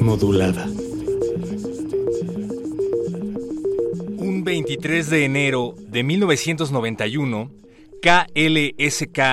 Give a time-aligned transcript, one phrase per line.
[0.00, 0.66] Modulada.
[4.18, 7.52] Un 23 de enero de 1991,
[8.02, 9.28] KLSK-FM,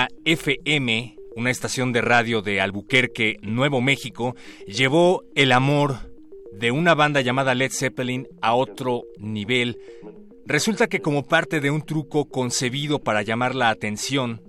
[1.34, 4.36] una estación de radio de Albuquerque, Nuevo México,
[4.68, 6.12] llevó el amor
[6.52, 9.80] de una banda llamada Led Zeppelin a otro nivel.
[10.46, 14.40] Resulta que como parte de un truco concebido para llamar la atención,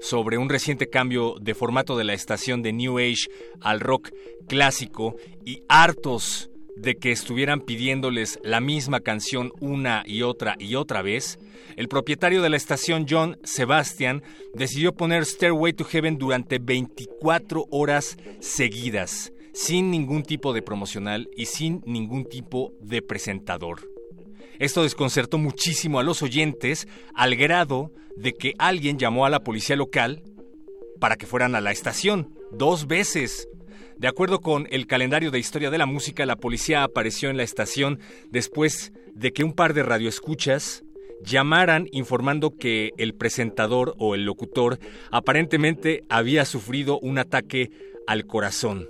[0.00, 3.28] sobre un reciente cambio de formato de la estación de New Age
[3.60, 4.10] al rock
[4.46, 11.02] clásico y hartos de que estuvieran pidiéndoles la misma canción una y otra y otra
[11.02, 11.38] vez,
[11.76, 14.22] el propietario de la estación John Sebastian
[14.54, 21.46] decidió poner Stairway to Heaven durante 24 horas seguidas, sin ningún tipo de promocional y
[21.46, 23.97] sin ningún tipo de presentador.
[24.58, 29.76] Esto desconcertó muchísimo a los oyentes al grado de que alguien llamó a la policía
[29.76, 30.22] local
[31.00, 33.48] para que fueran a la estación dos veces.
[33.96, 37.42] De acuerdo con el calendario de historia de la música, la policía apareció en la
[37.42, 40.84] estación después de que un par de radioescuchas
[41.24, 44.78] llamaran informando que el presentador o el locutor
[45.10, 47.70] aparentemente había sufrido un ataque
[48.06, 48.88] al corazón.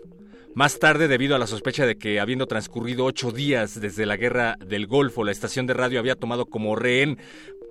[0.59, 4.57] Más tarde, debido a la sospecha de que, habiendo transcurrido ocho días desde la guerra
[4.59, 7.17] del Golfo, la estación de radio había tomado como rehén,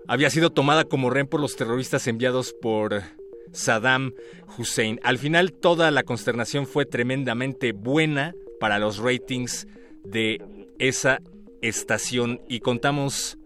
[0.08, 3.04] había sido tomada como rehén por los terroristas enviados por
[3.52, 4.14] Saddam
[4.58, 5.02] Hussein.
[5.04, 9.68] Al final, toda la consternación fue tremendamente buena para los ratings
[10.06, 10.42] de
[10.80, 11.20] esa
[11.62, 13.38] estación y contamos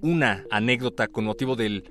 [0.00, 1.90] una anécdota con motivo del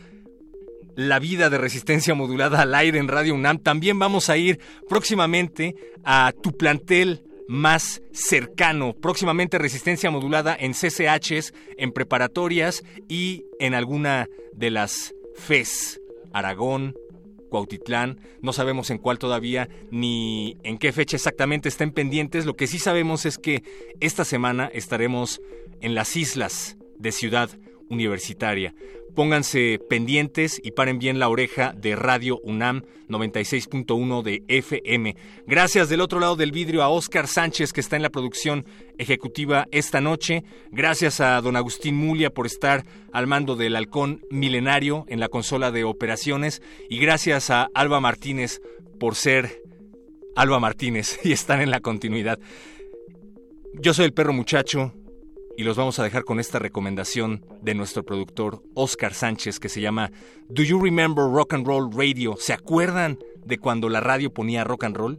[0.96, 3.58] la vida de resistencia modulada al aire en Radio UNAM.
[3.58, 4.58] También vamos a ir
[4.88, 8.94] próximamente a tu plantel más cercano.
[8.94, 16.00] Próximamente resistencia modulada en CCHs, en preparatorias y en alguna de las FES.
[16.32, 16.94] Aragón,
[17.50, 22.46] Cuautitlán, no sabemos en cuál todavía ni en qué fecha exactamente estén pendientes.
[22.46, 23.62] Lo que sí sabemos es que
[24.00, 25.40] esta semana estaremos
[25.80, 27.50] en las islas de Ciudad
[27.88, 28.74] universitaria.
[29.14, 35.16] Pónganse pendientes y paren bien la oreja de Radio UNAM 96.1 de FM.
[35.46, 38.66] Gracias del otro lado del vidrio a Oscar Sánchez que está en la producción
[38.98, 40.44] ejecutiva esta noche.
[40.70, 45.70] Gracias a don Agustín Mulia por estar al mando del halcón milenario en la consola
[45.70, 46.60] de operaciones.
[46.90, 48.60] Y gracias a Alba Martínez
[49.00, 49.62] por ser
[50.34, 52.38] Alba Martínez y estar en la continuidad.
[53.80, 54.92] Yo soy el perro muchacho
[55.56, 59.80] y los vamos a dejar con esta recomendación de nuestro productor Oscar Sánchez que se
[59.80, 60.10] llama
[60.48, 62.36] Do You Remember Rock and Roll Radio?
[62.38, 65.18] ¿Se acuerdan de cuando la radio ponía rock and roll?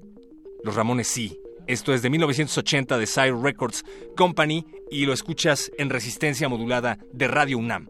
[0.64, 1.40] Los Ramones sí.
[1.66, 3.84] Esto es de 1980 de Sire Records
[4.16, 7.90] Company y lo escuchas en resistencia modulada de Radio UNAM.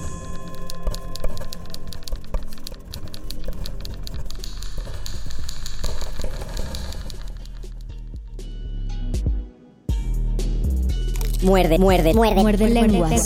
[11.41, 12.41] Muerde, muerde, muerde.
[12.41, 13.23] Muerde lenguas.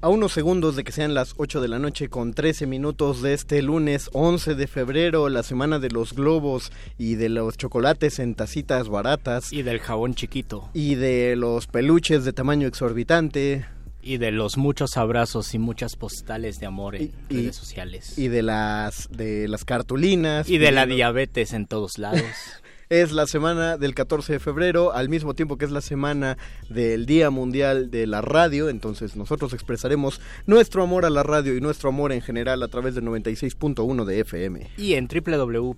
[0.00, 3.32] A unos segundos de que sean las 8 de la noche con 13 minutos de
[3.32, 8.34] este lunes 11 de febrero, la semana de los globos y de los chocolates en
[8.34, 9.52] tacitas baratas.
[9.52, 10.68] Y del jabón chiquito.
[10.74, 13.64] Y de los peluches de tamaño exorbitante.
[14.02, 18.18] Y de los muchos abrazos y muchas postales de amor en redes sociales.
[18.18, 20.48] Y de las, de las cartulinas.
[20.50, 22.20] Y de la diabetes en todos lados.
[22.88, 26.36] es la semana del 14 de febrero, al mismo tiempo que es la semana
[26.68, 31.60] del Día Mundial de la Radio, entonces nosotros expresaremos nuestro amor a la radio y
[31.60, 34.70] nuestro amor en general a través del 96.1 de FM.
[34.76, 35.74] Y en www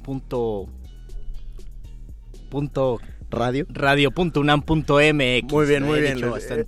[3.30, 3.66] radio.
[3.68, 5.52] Radio.unam.mx.
[5.52, 6.20] Muy bien, muy bien.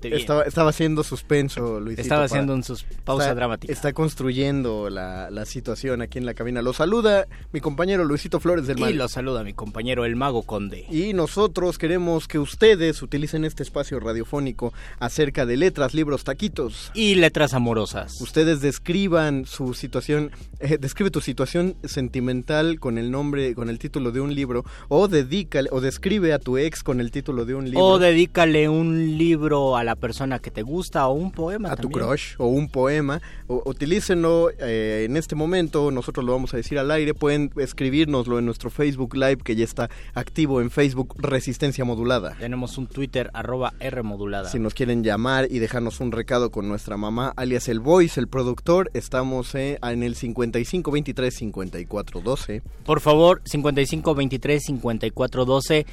[0.03, 2.03] Estaba, estaba haciendo suspenso, Luisito.
[2.03, 3.73] Estaba haciendo un sus pausa dramática.
[3.73, 6.63] Está construyendo la, la, situación aquí en la cabina.
[6.63, 8.91] Lo saluda mi compañero Luisito Flores del Mar.
[8.91, 10.87] Y lo saluda mi compañero el Mago Conde.
[10.91, 16.91] Y nosotros queremos que ustedes utilicen este espacio radiofónico acerca de letras, libros, taquitos.
[16.95, 18.21] Y letras amorosas.
[18.21, 24.13] Ustedes describan su situación, eh, describe tu situación sentimental con el nombre, con el título
[24.13, 27.67] de un libro, o dedícale, o describe a tu ex con el título de un
[27.67, 27.85] libro.
[27.85, 31.73] O dedícale un libro a la persona que te gusta o un poema.
[31.73, 33.21] A tu crush o un poema.
[33.47, 37.13] O, utilícenlo eh, en este momento, nosotros lo vamos a decir al aire.
[37.15, 42.37] Pueden escribirnoslo en nuestro Facebook Live que ya está activo en Facebook Resistencia Modulada.
[42.39, 44.49] Tenemos un Twitter arroba R modulada.
[44.49, 48.29] Si nos quieren llamar y dejarnos un recado con nuestra mamá, alias el Voice, el
[48.29, 52.63] productor, estamos eh, en el 55 23 54 12.
[52.85, 55.87] Por favor, 55 23 54 12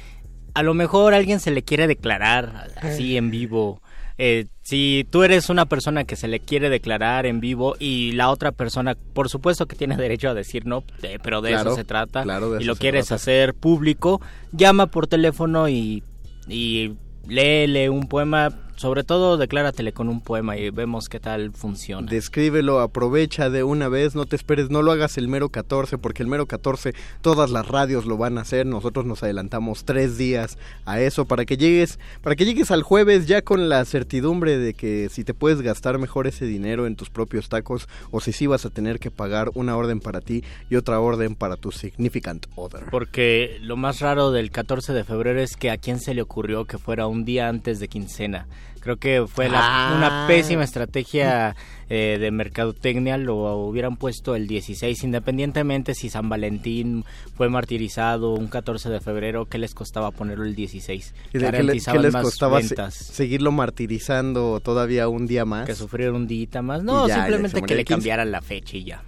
[0.56, 3.82] a lo mejor alguien se le quiere declarar así en vivo.
[4.16, 8.30] Eh, si tú eres una persona que se le quiere declarar en vivo y la
[8.30, 10.82] otra persona, por supuesto que tiene derecho a decir no,
[11.22, 12.24] pero de eso se trata,
[12.58, 16.02] y lo quieres hacer público, llama por teléfono y,
[16.48, 16.94] y
[17.28, 22.10] léele un poema sobre todo decláratele con un poema y vemos qué tal funciona.
[22.10, 26.22] Descríbelo, aprovecha de una vez, no te esperes, no lo hagas el mero 14, porque
[26.22, 30.58] el mero 14 todas las radios lo van a hacer, nosotros nos adelantamos tres días
[30.84, 34.74] a eso para que llegues, para que llegues al jueves ya con la certidumbre de
[34.74, 38.46] que si te puedes gastar mejor ese dinero en tus propios tacos o si sí
[38.46, 42.46] vas a tener que pagar una orden para ti y otra orden para tu significant
[42.54, 42.84] other.
[42.90, 46.64] Porque lo más raro del 14 de febrero es que a quién se le ocurrió
[46.64, 48.46] que fuera un día antes de quincena.
[48.86, 50.26] Creo que fue una ah.
[50.28, 51.56] pésima estrategia
[51.90, 53.18] eh, de mercadotecnia.
[53.18, 59.46] Lo hubieran puesto el 16, independientemente si San Valentín fue martirizado un 14 de febrero.
[59.46, 61.14] ¿Qué les costaba ponerlo el 16?
[61.32, 65.66] ¿Y de qué, les costaba seguirlo martirizando todavía un día más?
[65.66, 66.84] Que sufriera un día más.
[66.84, 69.02] No, simplemente que le cambiaran la fecha y ya.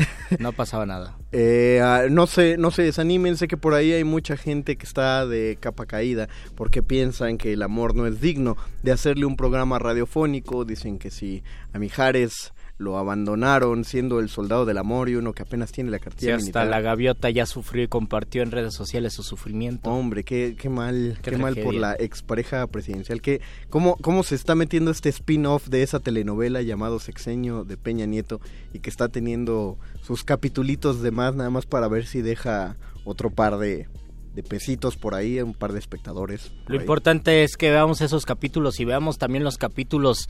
[0.38, 1.16] No pasaba nada.
[1.32, 4.86] Eh, ah, no sé, no se desanimen, sé que por ahí hay mucha gente que
[4.86, 9.36] está de capa caída porque piensan que el amor no es digno de hacerle un
[9.36, 11.42] programa radiofónico, dicen que si
[11.72, 15.98] a Mijares lo abandonaron siendo el soldado del amor y uno que apenas tiene la
[15.98, 19.90] cartilla sí, hasta la gaviota ya sufrió y compartió en redes sociales su sufrimiento.
[19.90, 23.20] Hombre, qué, qué mal, qué, mal por la expareja presidencial.
[23.20, 28.06] Que, ¿cómo, ¿Cómo se está metiendo este spin-off de esa telenovela llamado Sexenio de Peña
[28.06, 28.40] Nieto
[28.72, 33.28] y que está teniendo sus capitulitos de más nada más para ver si deja otro
[33.28, 33.88] par de,
[34.34, 36.50] de pesitos por ahí, un par de espectadores.
[36.66, 40.28] Lo importante es que veamos esos capítulos y veamos también los capítulos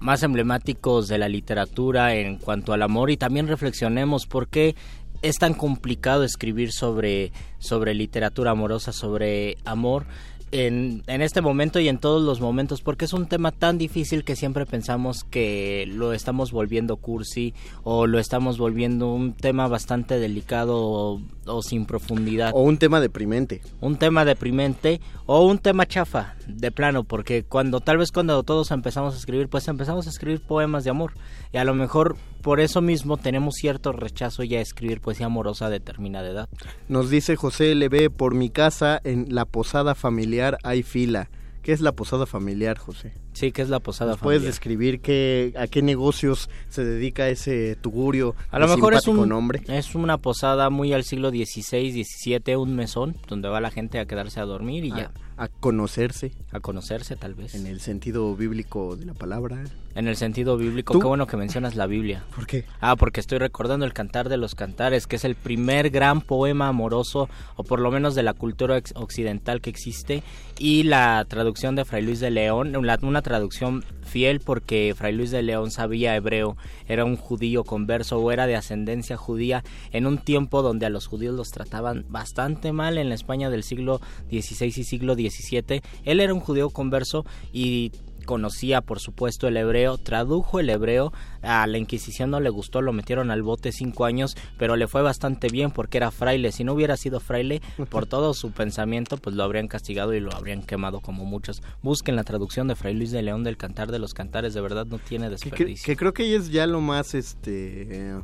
[0.00, 3.10] más emblemáticos de la literatura en cuanto al amor.
[3.10, 4.74] Y también reflexionemos por qué
[5.22, 10.06] es tan complicado escribir sobre, sobre literatura amorosa, sobre amor
[10.52, 14.24] en, en, este momento y en todos los momentos, porque es un tema tan difícil
[14.24, 17.54] que siempre pensamos que lo estamos volviendo cursi
[17.84, 22.52] o lo estamos volviendo un tema bastante delicado o, sin profundidad.
[22.54, 23.60] O un tema deprimente.
[23.80, 28.70] Un tema deprimente o un tema chafa, de plano, porque cuando tal vez cuando todos
[28.70, 31.14] empezamos a escribir, pues empezamos a escribir poemas de amor
[31.52, 35.66] y a lo mejor por eso mismo tenemos cierto rechazo ya a escribir poesía amorosa
[35.66, 36.48] a determinada edad.
[36.88, 41.28] Nos dice José LB, por mi casa en la posada familiar hay fila.
[41.62, 43.12] ¿Qué es la posada familiar, José?
[43.32, 44.24] Sí, ¿qué es la posada familiar?
[44.24, 48.34] ¿Puedes describir qué, a qué negocios se dedica ese tugurio?
[48.50, 49.62] A lo mejor es un nombre?
[49.68, 54.06] es una posada muy al siglo XVI, XVII, un mesón donde va la gente a
[54.06, 55.12] quedarse a dormir y ya.
[55.40, 56.32] A conocerse.
[56.52, 57.54] A conocerse, tal vez.
[57.54, 59.64] En el sentido bíblico de la palabra.
[59.94, 62.24] En el sentido bíblico, qué bueno que mencionas la Biblia.
[62.34, 62.66] ¿Por qué?
[62.80, 66.68] Ah, porque estoy recordando el Cantar de los Cantares, que es el primer gran poema
[66.68, 70.22] amoroso, o por lo menos de la cultura occidental que existe,
[70.58, 75.42] y la traducción de Fray Luis de León, una, traducción fiel porque Fray Luis de
[75.42, 76.56] León sabía hebreo,
[76.88, 79.62] era un judío converso o era de ascendencia judía
[79.92, 83.62] en un tiempo donde a los judíos los trataban bastante mal en la España del
[83.62, 84.00] siglo
[84.30, 85.82] XVI y siglo XVII.
[86.04, 87.92] Él era un judío converso y
[88.30, 92.92] conocía por supuesto el hebreo, tradujo el hebreo, a la Inquisición no le gustó, lo
[92.92, 96.74] metieron al bote cinco años, pero le fue bastante bien porque era fraile, si no
[96.74, 101.00] hubiera sido fraile, por todo su pensamiento, pues lo habrían castigado y lo habrían quemado
[101.00, 101.60] como muchos.
[101.82, 104.86] Busquen la traducción de Fray Luis de León del Cantar de los Cantares, de verdad
[104.86, 105.84] no tiene desperdicio.
[105.84, 108.20] Que, creo que es ya lo más, este eh,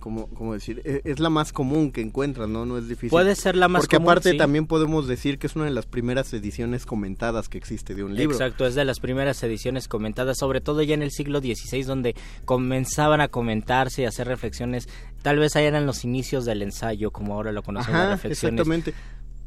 [0.00, 0.82] ¿cómo, decir?
[0.84, 2.66] E, es la más común que encuentran, ¿no?
[2.66, 3.10] No es difícil.
[3.10, 4.06] Puede ser la más Porque común.
[4.06, 7.94] Porque aparte también podemos decir que es una de las primeras ediciones comentadas que existe
[7.94, 8.34] de un libro.
[8.34, 12.14] Exacto, es de las primeras ediciones comentadas, sobre todo ya en el siglo XVI, donde
[12.44, 14.88] comenzaban a comentarse y hacer reflexiones.
[15.22, 18.60] Tal vez ahí eran los inicios del ensayo, como ahora lo conocemos, Ajá, reflexiones.
[18.60, 18.94] Exactamente.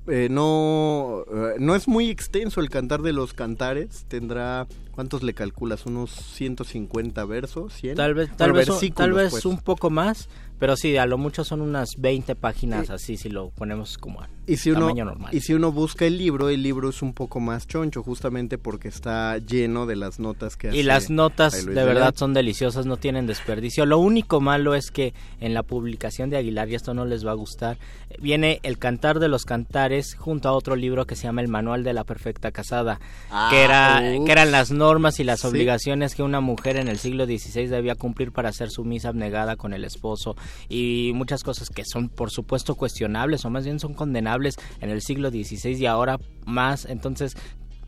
[0.08, 4.06] Eh, no, eh, no es muy extenso el cantar de los cantares.
[4.08, 4.68] Tendrá,
[4.98, 5.86] ¿cuántos le calculas?
[5.86, 7.72] ¿Unos 150 versos?
[7.84, 7.94] ¿100?
[7.96, 9.46] Tal vez, tal vez, tal vez pues.
[9.46, 10.28] un poco más,
[10.58, 14.30] pero sí, a lo mucho son unas 20 páginas así si lo ponemos como a
[14.48, 15.36] y si tamaño normal.
[15.36, 18.88] Y si uno busca el libro, el libro es un poco más choncho, justamente porque
[18.88, 20.78] está lleno de las notas que hace.
[20.78, 23.86] Y las notas de verdad son deliciosas, no tienen desperdicio.
[23.86, 27.32] Lo único malo es que en la publicación de Aguilar, y esto no les va
[27.32, 27.78] a gustar,
[28.22, 31.84] viene El Cantar de los Cantares junto a otro libro que se llama El Manual
[31.84, 33.02] de la Perfecta Casada,
[33.50, 37.26] que, era, que eran las normas y las obligaciones que una mujer en el siglo
[37.26, 40.38] XVI debía cumplir para hacer su misa abnegada con el esposo
[40.70, 45.02] y muchas cosas que son por supuesto cuestionables o más bien son condenables en el
[45.02, 46.86] siglo XVI y ahora más.
[46.86, 47.36] Entonces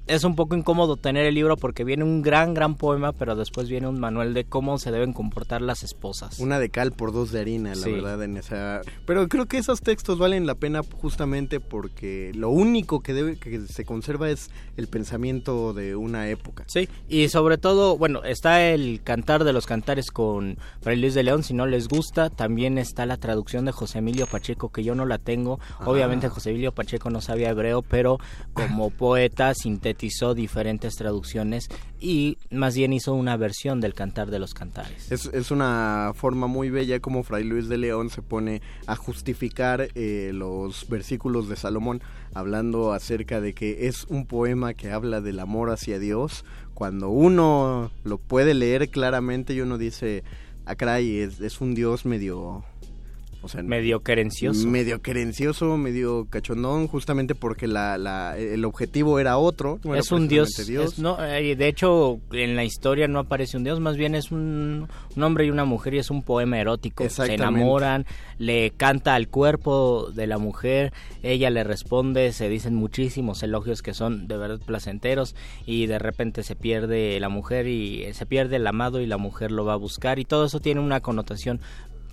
[0.10, 3.70] es un poco incómodo tener el libro porque viene un gran, gran poema, pero después
[3.70, 6.40] viene un manual de cómo se deben comportar las esposas.
[6.40, 8.82] Una de cal por dos de harina, la verdad, en esa...
[9.06, 13.68] Pero creo que esos textos valen la pena justamente porque lo único que, debe, que
[13.68, 16.64] se conserva es el pensamiento de una época.
[16.68, 21.22] Sí, y sobre todo, bueno, está el Cantar de los Cantares con Fray Luis de
[21.22, 24.96] León, si no les gusta, también está la traducción de José Emilio Pacheco, que yo
[24.96, 25.60] no la tengo.
[25.86, 26.30] Obviamente ah.
[26.32, 28.18] José Emilio Pacheco no sabía hebreo, pero
[28.54, 29.99] como poeta sintético
[30.36, 31.68] diferentes traducciones
[32.00, 35.12] y más bien hizo una versión del Cantar de los Cantares.
[35.12, 40.32] Es, una forma muy bella como Fray Luis de León se pone a justificar eh,
[40.34, 42.02] los versículos de Salomón
[42.34, 46.46] hablando acerca de que es un poema que habla del amor hacia Dios.
[46.74, 50.24] Cuando uno lo puede leer claramente y uno dice,
[50.66, 52.64] acá es, es un Dios medio
[53.64, 54.68] medio querencioso.
[54.68, 59.80] Medio querencioso, medio cachondón, justamente porque la, la el objetivo era otro.
[59.96, 60.50] es un dios.
[60.98, 64.88] no, eh, de hecho, en la historia no aparece un dios, más bien es un,
[65.18, 67.08] hombre y una mujer y es un poema erótico.
[67.10, 68.06] Se enamoran,
[68.38, 73.94] le canta al cuerpo de la mujer, ella le responde, se dicen muchísimos elogios que
[73.94, 78.68] son de verdad placenteros y de repente se pierde la mujer y se pierde el
[78.68, 81.60] amado y la mujer lo va a buscar y todo eso tiene una connotación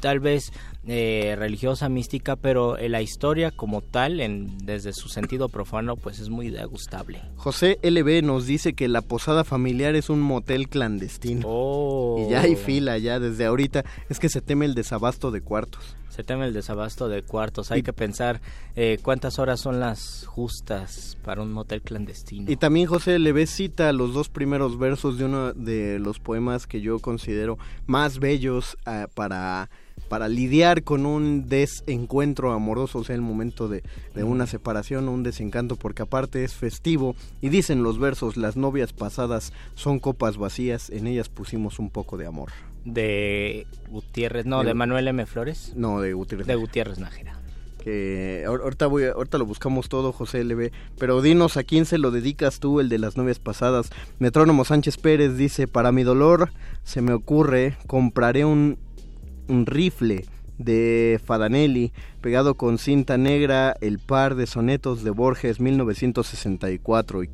[0.00, 0.52] tal vez
[0.86, 6.28] eh, religiosa, mística, pero la historia como tal, en, desde su sentido profano, pues es
[6.28, 7.22] muy degustable.
[7.36, 11.42] José LB nos dice que la posada familiar es un motel clandestino.
[11.44, 12.24] Oh.
[12.24, 13.84] Y ya hay fila, ya desde ahorita.
[14.08, 15.96] Es que se teme el desabasto de cuartos.
[16.08, 17.70] Se teme el desabasto de cuartos.
[17.72, 18.40] Hay que pensar
[18.74, 22.50] eh, cuántas horas son las justas para un motel clandestino.
[22.50, 26.80] Y también José LB cita los dos primeros versos de uno de los poemas que
[26.80, 29.68] yo considero más bellos ah, para
[30.08, 33.82] para lidiar con un desencuentro amoroso, o sea, el momento de,
[34.14, 37.16] una separación o un desencanto, porque aparte es festivo.
[37.40, 42.16] Y dicen los versos, las novias pasadas son copas vacías, en ellas pusimos un poco
[42.16, 42.50] de amor.
[42.84, 45.26] De Gutiérrez, no, de, Manuel M.
[45.26, 45.72] Flores.
[45.74, 46.46] No, de Gutiérrez.
[46.46, 47.40] De Gutiérrez Nájera.
[48.46, 50.72] Ahorita, voy, ahorita lo buscamos todo, José LB.
[50.98, 53.90] Pero dinos a quién se lo dedicas tú, el de las novias pasadas.
[54.18, 56.50] Metrónomo Sánchez Pérez dice, para mi dolor
[56.82, 58.76] se me ocurre, compraré un
[59.48, 60.24] un rifle
[60.58, 67.28] de Fadanelli, pegado con cinta negra, el par de sonetos de Borges 1964, eh,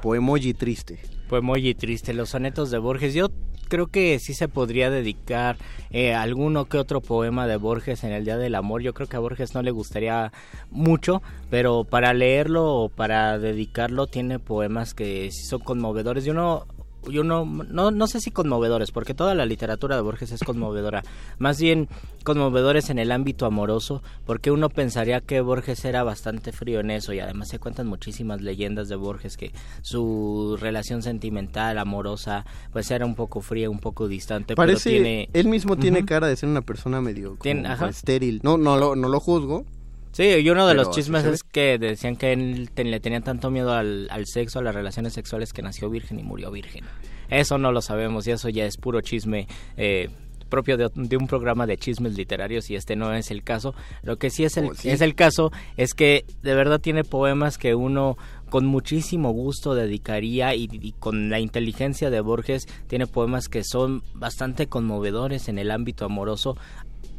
[0.00, 1.00] Poemoji Triste.
[1.28, 3.14] Poemoji Triste, los sonetos de Borges.
[3.14, 3.30] Yo
[3.68, 5.56] creo que sí se podría dedicar
[5.90, 8.82] eh, alguno que otro poema de Borges en el Día del Amor.
[8.82, 10.30] Yo creo que a Borges no le gustaría
[10.70, 16.26] mucho, pero para leerlo o para dedicarlo tiene poemas que son conmovedores.
[16.26, 16.66] Y uno
[17.10, 21.02] yo no, no, no sé si conmovedores, porque toda la literatura de Borges es conmovedora,
[21.38, 21.88] más bien
[22.24, 27.12] conmovedores en el ámbito amoroso, porque uno pensaría que Borges era bastante frío en eso
[27.12, 33.06] y además se cuentan muchísimas leyendas de Borges que su relación sentimental, amorosa, pues era
[33.06, 34.54] un poco fría, un poco distante.
[34.54, 35.28] Parece, pero tiene...
[35.32, 38.40] él mismo tiene cara de ser una persona medio como estéril.
[38.42, 39.64] No, no lo, no lo juzgo,
[40.12, 43.72] Sí, y uno de los chismes es que decían que él le tenían tanto miedo
[43.72, 46.84] al, sexo, a las relaciones sexuales, que nació virgen y murió virgen.
[47.30, 49.48] Eso no lo sabemos y eso ya es puro chisme.
[49.78, 50.10] Eh,
[50.50, 53.74] propio de, un programa de chismes literarios y este no es el caso.
[54.02, 57.56] Lo que sí es el, oh, es el caso es que de verdad tiene poemas
[57.56, 58.18] que uno
[58.50, 64.02] con muchísimo gusto dedicaría y, y, con la inteligencia de Borges tiene poemas que son
[64.12, 66.58] bastante conmovedores en el ámbito amoroso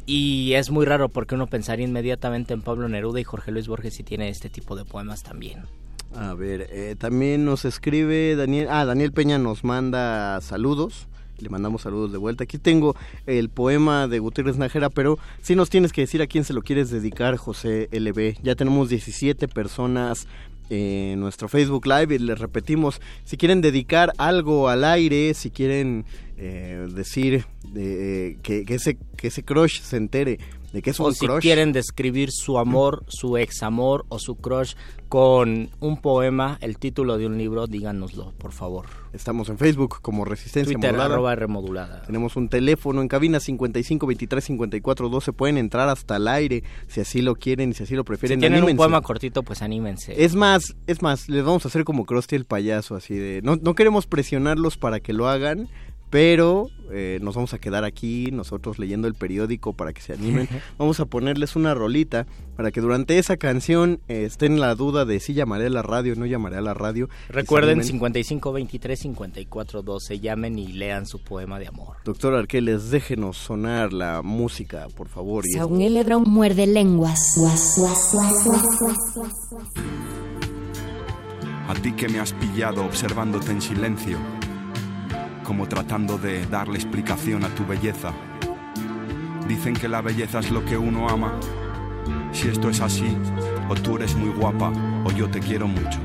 [0.06, 3.94] y es muy raro porque uno pensaría inmediatamente en Pablo Neruda y Jorge Luis Borges
[3.94, 5.62] si tiene este tipo de poemas también.
[6.14, 11.08] A ver, eh, también nos escribe Daniel, ah, Daniel Peña nos manda saludos.
[11.38, 12.44] Le mandamos saludos de vuelta.
[12.44, 12.94] Aquí tengo
[13.26, 16.62] el poema de Gutiérrez Najera, pero sí nos tienes que decir a quién se lo
[16.62, 18.40] quieres dedicar, José LB.
[18.44, 20.28] Ya tenemos 17 personas
[20.70, 26.04] en nuestro Facebook Live y les repetimos, si quieren dedicar algo al aire, si quieren
[26.36, 30.38] eh, decir eh, que, ese, que ese crush se entere
[30.74, 34.34] de que es un o si quieren describir su amor, su ex amor o su
[34.34, 34.74] crush
[35.08, 38.86] con un poema, el título de un libro, díganoslo, por favor.
[39.12, 41.36] Estamos en Facebook como Resistencia Twitter, Modulada.
[41.36, 42.02] remodulada.
[42.02, 45.32] Tenemos un teléfono en cabina 55 23 54 12.
[45.32, 48.40] Pueden entrar hasta el aire si así lo quieren y si así lo prefieren.
[48.40, 50.24] Si tienen un poema cortito, pues anímense.
[50.24, 53.42] Es más, es más, les vamos a hacer como Krusty el payaso, así de...
[53.42, 55.68] No, no queremos presionarlos para que lo hagan,
[56.14, 60.48] pero eh, nos vamos a quedar aquí nosotros leyendo el periódico para que se animen.
[60.78, 62.24] Vamos a ponerles una rolita
[62.54, 65.82] para que durante esa canción eh, estén en la duda de si llamaré a la
[65.82, 67.08] radio o no llamaré a la radio.
[67.28, 71.96] Recuerden 55 23 54 12, llamen y lean su poema de amor.
[72.04, 75.42] Doctor Arqueles, déjenos sonar la música, por favor.
[75.66, 77.34] un muerde lenguas.
[81.66, 84.16] A ti que me has pillado observándote en silencio
[85.44, 88.12] como tratando de darle explicación a tu belleza.
[89.46, 91.38] Dicen que la belleza es lo que uno ama.
[92.32, 93.16] Si esto es así,
[93.68, 94.72] o tú eres muy guapa,
[95.04, 96.00] o yo te quiero mucho.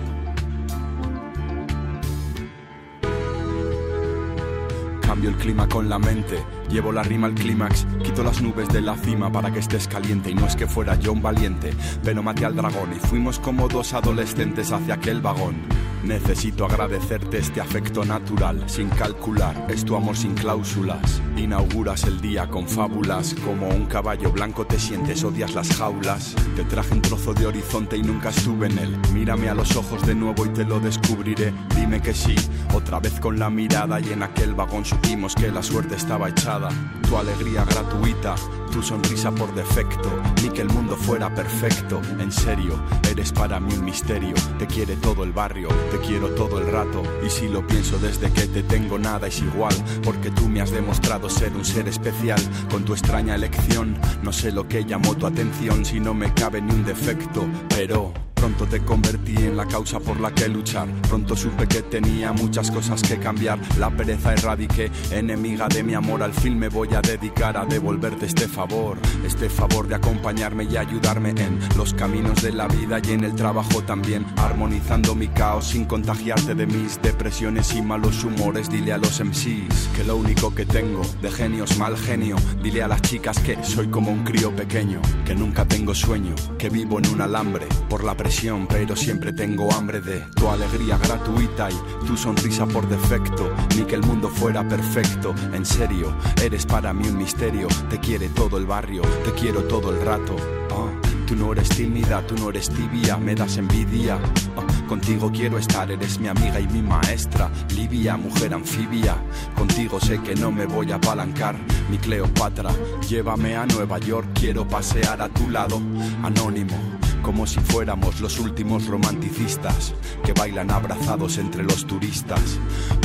[5.02, 8.82] Cambio el clima con la mente, llevo la rima al clímax, quito las nubes de
[8.82, 11.74] la cima para que estés caliente y no es que fuera yo un valiente,
[12.04, 15.56] pero maté al dragón y fuimos como dos adolescentes hacia aquel vagón.
[16.04, 21.22] Necesito agradecerte este afecto natural, sin calcular, es tu amor sin cláusulas.
[21.36, 26.36] Inauguras el día con fábulas, como un caballo blanco te sientes, odias las jaulas.
[26.56, 28.98] Te traje un trozo de horizonte y nunca estuve en él.
[29.14, 31.54] Mírame a los ojos de nuevo y te lo descubriré.
[31.76, 32.36] Dime que sí,
[32.74, 36.70] otra vez con la mirada y en aquel vagón supimos que la suerte estaba echada.
[37.10, 38.36] Tu alegría gratuita,
[38.72, 40.12] tu sonrisa por defecto,
[40.44, 42.00] ni que el mundo fuera perfecto.
[42.20, 44.36] En serio, eres para mí un misterio.
[44.60, 47.02] Te quiere todo el barrio, te quiero todo el rato.
[47.26, 49.74] Y si lo pienso desde que te tengo, nada es igual.
[50.04, 52.40] Porque tú me has demostrado ser un ser especial.
[52.70, 56.62] Con tu extraña elección, no sé lo que llamó tu atención, si no me cabe
[56.62, 57.48] ni un defecto.
[57.70, 60.88] Pero Pronto te convertí en la causa por la que luchar.
[61.10, 63.60] Pronto supe que tenía muchas cosas que cambiar.
[63.78, 66.24] La pereza erradiqué, enemiga de mi amor.
[66.24, 68.98] Al fin me voy a dedicar a devolverte este favor.
[69.26, 73.36] Este favor de acompañarme y ayudarme en los caminos de la vida y en el
[73.36, 74.26] trabajo también.
[74.38, 78.70] Armonizando mi caos sin contagiarte de mis depresiones y malos humores.
[78.70, 82.38] Dile a los MCs que lo único que tengo de genio es mal genio.
[82.64, 85.02] Dile a las chicas que soy como un crío pequeño.
[85.26, 88.29] Que nunca tengo sueño, que vivo en un alambre por la presión
[88.70, 93.52] pero siempre tengo hambre de tu alegría gratuita y tu sonrisa por defecto.
[93.76, 97.68] Ni que el mundo fuera perfecto, en serio, eres para mí un misterio.
[97.90, 100.36] Te quiere todo el barrio, te quiero todo el rato.
[100.70, 100.92] Ah,
[101.26, 104.20] tú no eres tímida, tú no eres tibia, me das envidia.
[104.56, 107.52] Ah, contigo quiero estar, eres mi amiga y mi maestra.
[107.76, 109.16] Livia, mujer anfibia.
[109.56, 111.56] Contigo sé que no me voy a apalancar.
[111.92, 112.72] Mi Cleopatra,
[113.08, 115.80] llévame a Nueva York, quiero pasear a tu lado.
[116.24, 116.76] Anónimo
[117.22, 122.42] como si fuéramos los últimos romanticistas que bailan abrazados entre los turistas.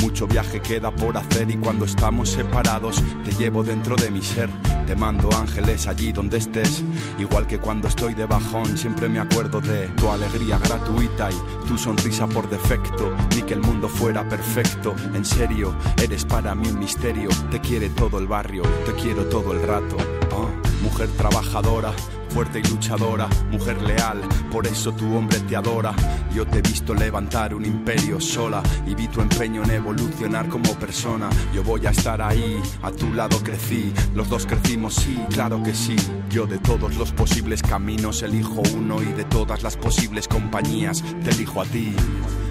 [0.02, 4.48] Mucho viaje queda por hacer y cuando estamos separados te llevo dentro de mi ser.
[4.86, 6.82] Te mando ángeles allí donde estés,
[7.18, 11.73] igual que cuando estoy de bajón siempre me acuerdo de tu alegría gratuita y tu
[11.78, 14.94] sonrisa por defecto, ni que el mundo fuera perfecto.
[15.14, 19.52] En serio, eres para mí un misterio, te quiere todo el barrio, te quiero todo
[19.52, 19.96] el rato.
[20.32, 20.48] Oh,
[20.82, 21.92] mujer trabajadora
[22.34, 24.20] fuerte y luchadora, mujer leal,
[24.50, 25.94] por eso tu hombre te adora.
[26.34, 30.74] Yo te he visto levantar un imperio sola y vi tu empeño en evolucionar como
[30.74, 31.30] persona.
[31.54, 35.74] Yo voy a estar ahí, a tu lado crecí, los dos crecimos, sí, claro que
[35.74, 35.94] sí.
[36.28, 41.30] Yo de todos los posibles caminos elijo uno y de todas las posibles compañías te
[41.30, 41.94] elijo a ti.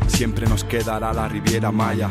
[0.08, 2.10] Siempre nos quedará la Riviera Maya.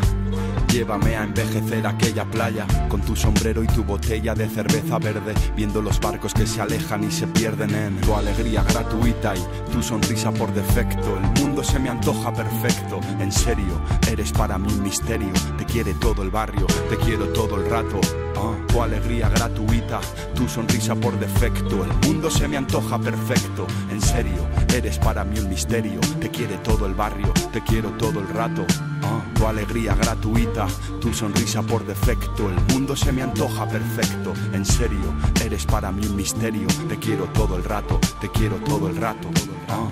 [0.73, 5.83] Llévame a envejecer aquella playa con tu sombrero y tu botella de cerveza verde, viendo
[5.83, 10.33] los barcos que se alejan y se pierden en tu alegría gratuita y tu sonrisa
[10.33, 11.19] por defecto.
[11.19, 15.31] El mundo se me antoja perfecto, en serio, eres para mí un misterio.
[15.59, 18.01] Te quiere todo el barrio, te quiero todo el rato.
[18.37, 20.01] Ah, tu alegría gratuita,
[20.35, 21.85] tu sonrisa por defecto.
[21.85, 26.01] El mundo se me antoja perfecto, en serio, eres para mí un misterio.
[26.19, 28.65] Te quiere todo el barrio, te quiero todo el rato.
[29.03, 30.69] Ah, tu alegría gratuita,
[31.01, 32.49] tu sonrisa por defecto.
[32.49, 35.13] El mundo se me antoja perfecto, en serio,
[35.45, 36.69] eres para mí un misterio.
[36.89, 39.29] Te quiero todo el rato, te quiero todo el rato.
[39.69, 39.89] Ah.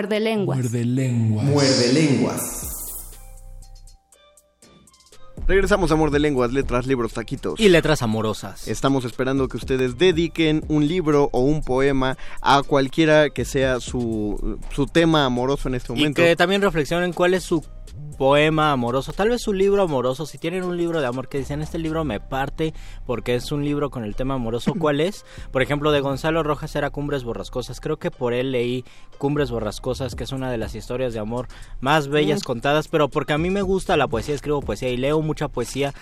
[0.00, 0.58] Muerde lenguas.
[0.58, 1.44] Muerde lenguas.
[1.44, 2.66] Muerde lenguas.
[5.46, 7.58] Regresamos a Amor de Lenguas, Letras, Libros, Taquitos.
[7.60, 8.66] Y letras amorosas.
[8.68, 14.58] Estamos esperando que ustedes dediquen un libro o un poema a cualquiera que sea su,
[14.72, 16.22] su tema amoroso en este Y momento.
[16.22, 17.62] que también reflexionen cuál es su
[18.18, 21.62] poema amoroso, tal vez su libro amoroso, si tienen un libro de amor que dicen
[21.62, 22.74] este libro me parte
[23.06, 25.24] porque es un libro con el tema amoroso, ¿cuál es?
[25.52, 28.84] Por ejemplo, de Gonzalo Rojas era Cumbres Borrascosas, creo que por él leí
[29.18, 31.48] Cumbres Borrascosas, que es una de las historias de amor
[31.80, 32.46] más bellas Mm.
[32.46, 35.94] contadas, pero porque a mí me gusta la poesía, escribo poesía y leo mucha poesía,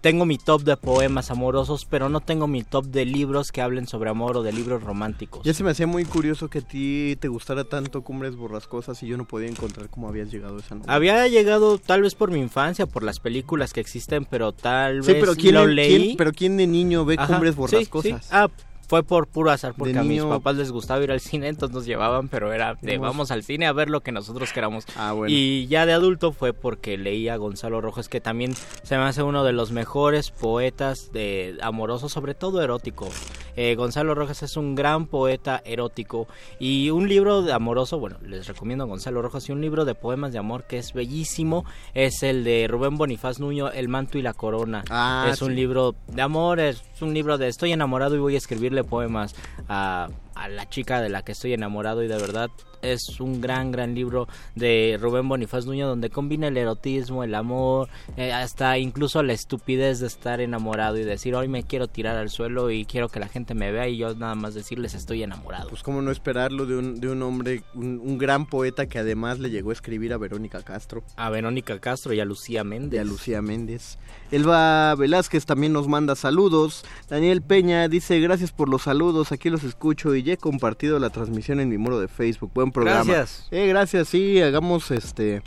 [0.00, 3.86] tengo mi top de poemas amorosos, pero no tengo mi top de libros que hablen
[3.86, 5.42] sobre amor o de libros románticos.
[5.44, 9.06] Ya se me hacía muy curioso que a ti te gustara tanto Cumbres Borrascosas y
[9.06, 10.94] yo no podía encontrar cómo habías llegado a esa novela.
[10.94, 15.12] Había llegado tal vez por mi infancia, por las películas que existen, pero tal Sí,
[15.12, 15.88] vez pero ¿quién, lo leí.
[16.08, 18.24] quién- pero ¿quién de niño ve Ajá, Cumbres sí, Borrascosas?
[18.24, 18.30] sí.
[18.32, 18.48] Ah,
[18.86, 21.74] fue por puro azar, porque De a mis papás les gustaba ir al cine, entonces
[21.74, 24.84] nos llevaban, pero era de vamos al cine a ver lo que nosotros queramos.
[24.96, 25.32] Ah, bueno.
[25.34, 29.22] Y ya de adulto fue porque leía a Gonzalo Rojas, que también se me hace
[29.22, 33.08] uno de los mejores poetas de amorosos, sobre todo erótico.
[33.56, 38.46] Eh, Gonzalo Rojas es un gran poeta erótico y un libro de amoroso, bueno, les
[38.46, 42.22] recomiendo a Gonzalo Rojas y un libro de poemas de amor que es bellísimo, es
[42.22, 44.84] el de Rubén Bonifaz Nuño, El manto y la corona.
[44.90, 48.38] Ah, es un libro de amor, es un libro de estoy enamorado y voy a
[48.84, 49.34] poemas
[49.68, 52.50] a, a la chica de la que estoy enamorado y de verdad
[52.82, 57.88] es un gran, gran libro de Rubén Bonifaz Nuño donde combina el erotismo, el amor,
[58.16, 62.30] eh, hasta incluso la estupidez de estar enamorado y decir hoy me quiero tirar al
[62.30, 65.70] suelo y quiero que la gente me vea y yo nada más decirles estoy enamorado.
[65.70, 69.38] Pues cómo no esperarlo de un, de un hombre, un, un gran poeta que además
[69.38, 71.02] le llegó a escribir a Verónica Castro.
[71.16, 72.98] A Verónica Castro y a Lucía Méndez.
[72.98, 73.98] Y a Lucía Méndez.
[74.30, 76.84] Elba Velázquez también nos manda saludos.
[77.08, 81.10] Daniel Peña dice gracias por los saludos, aquí los escucho y ya he compartido la
[81.10, 82.50] transmisión en mi muro de Facebook.
[82.52, 83.04] Buen programa.
[83.04, 83.46] Gracias.
[83.52, 85.42] Eh, gracias, sí, hagamos este...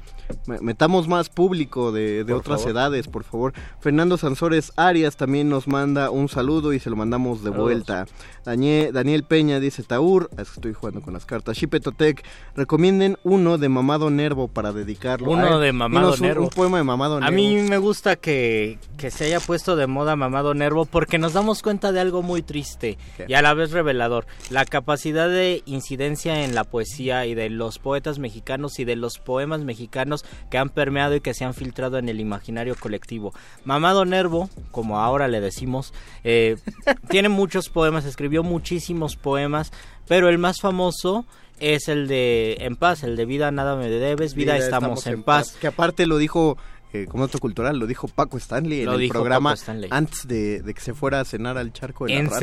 [0.47, 2.71] me- Metamos más público de, otras favor.
[2.71, 3.53] edades, por favor.
[3.79, 7.63] Fernando Sansores Arias también nos manda un saludo y se lo mandamos de Saludos.
[7.63, 8.05] vuelta.
[8.45, 11.57] Daniel, Daniel Peña dice Taur, es que estoy jugando con las cartas.
[11.57, 12.23] Shipetotec,
[12.55, 15.31] recomienden uno de Mamado Nervo para dedicarlo.
[15.31, 16.43] Uno A de Mamado un- Nervo.
[16.43, 17.35] Un, poema de Mamado A Nervo.
[17.35, 21.61] mí me gusta que, que se haya puesto de moda Mamado Nervo porque nos damos
[21.61, 23.25] cuenta de algo muy triste ¿Qué?
[23.27, 24.25] y a la vez revelador.
[24.49, 29.19] La capacidad de incidencia en la poesía y de los poetas mexicanos y de los
[29.19, 30.18] poemas mexicanos
[30.49, 33.33] que han permeado y que se han filtrado en el imaginario colectivo.
[33.65, 36.57] Mamado Nervo, como ahora le decimos, eh,
[37.09, 39.71] tiene muchos poemas, escribió muchísimos poemas,
[40.07, 41.25] pero el más famoso
[41.59, 45.57] es el de En paz, el de Vida nada me debes, Vida, estamos, en paz.
[45.59, 46.57] Que aparte lo dijo,
[46.93, 49.55] eh, como dato cultural, lo dijo Paco Stanley Lo en el programa
[49.89, 52.39] antes de, de que se fuera a cenar al charco de las ¿En ranas.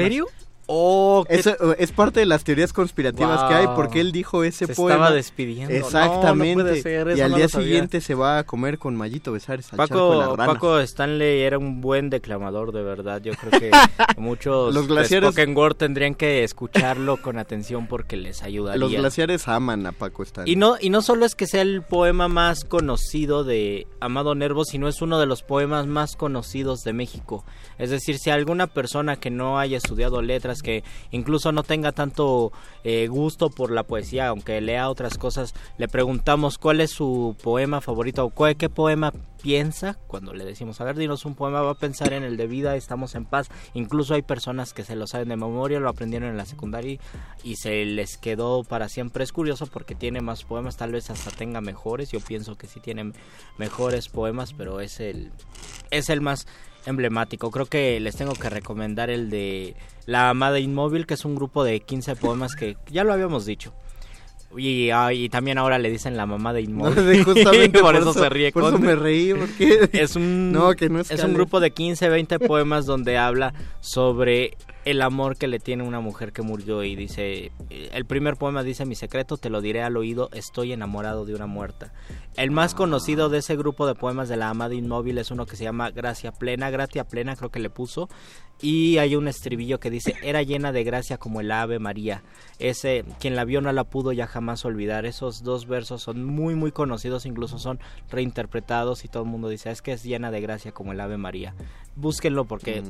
[0.69, 4.67] Oh, Eso, eh, es parte de las teorías conspirativas que hay porque él dijo ese
[4.67, 4.95] Se poema.
[4.97, 5.73] estaba despidiendo.
[5.73, 6.83] No, no Exactamente.
[6.83, 10.35] ser, y al no día siguiente se va a comer con Mayito Besares al Paco.
[10.37, 13.23] Paco Stanley era un buen declamador, de verdad.
[13.23, 13.71] Yo creo que
[14.17, 18.79] muchos Los glaciares- word tendrían que escucharlo con atención porque les ayudaría.
[18.81, 20.53] Los glaciares aman a Paco Stanley.
[20.53, 24.65] Y no, y no solo es que sea el poema más conocido de Amado Nervo,
[24.65, 27.45] sino es uno de los poemas más conocidos de México.
[27.79, 32.53] Es decir, si alguna persona que no haya estudiado letras, que incluso no tenga tanto
[32.85, 37.81] eh, gusto por la poesía, aunque lea otras cosas, le preguntamos cuál es su poema
[37.81, 39.13] favorito o qué poema
[39.47, 42.49] piensa, cuando le decimos, a ver, dinos un poema, va a pensar en el de
[42.49, 43.49] vida, estamos en paz.
[43.75, 46.99] Incluso hay personas que se lo saben de memoria, lo aprendieron en la secundaria
[47.45, 49.23] y se les quedó para siempre.
[49.23, 52.11] Es curioso porque tiene más poemas, tal vez hasta tenga mejores.
[52.11, 53.13] Yo pienso que sí tiene
[53.57, 55.31] mejores poemas, pero es el,
[55.91, 56.49] es el más
[56.87, 57.51] emblemático.
[57.51, 61.65] Creo que les tengo que recomendar el de La Amada Inmóvil, que es un grupo
[61.65, 63.75] de 15 poemas que ya lo habíamos dicho.
[64.59, 67.25] Y, ah, y también ahora le dicen la mamá de inmóvil.
[67.25, 68.53] Justamente por, eso, se ríe.
[68.53, 69.89] Por eso me reí, porque...
[69.93, 74.57] Es un, No, que no es un grupo de 15, 20 poemas donde habla sobre
[74.85, 78.87] el amor que le tiene una mujer que murió y dice, el primer poema dice,
[78.87, 81.93] mi secreto te lo diré al oído, estoy enamorado de una muerta.
[82.37, 85.57] El más conocido de ese grupo de poemas de la amada inmóvil es uno que
[85.57, 88.09] se llama Gracia Plena, Gracia Plena creo que le puso,
[88.61, 92.23] y hay un estribillo que dice, era llena de gracia como el ave María.
[92.59, 95.05] Ese, quien la vio no la pudo ya jamás olvidar.
[95.05, 97.79] Esos dos versos son muy, muy conocidos, incluso son
[98.11, 101.19] reinterpretados y todo el mundo dice, es que es llena de gracia como el ave
[101.19, 101.55] María.
[101.97, 102.83] Búsquenlo porque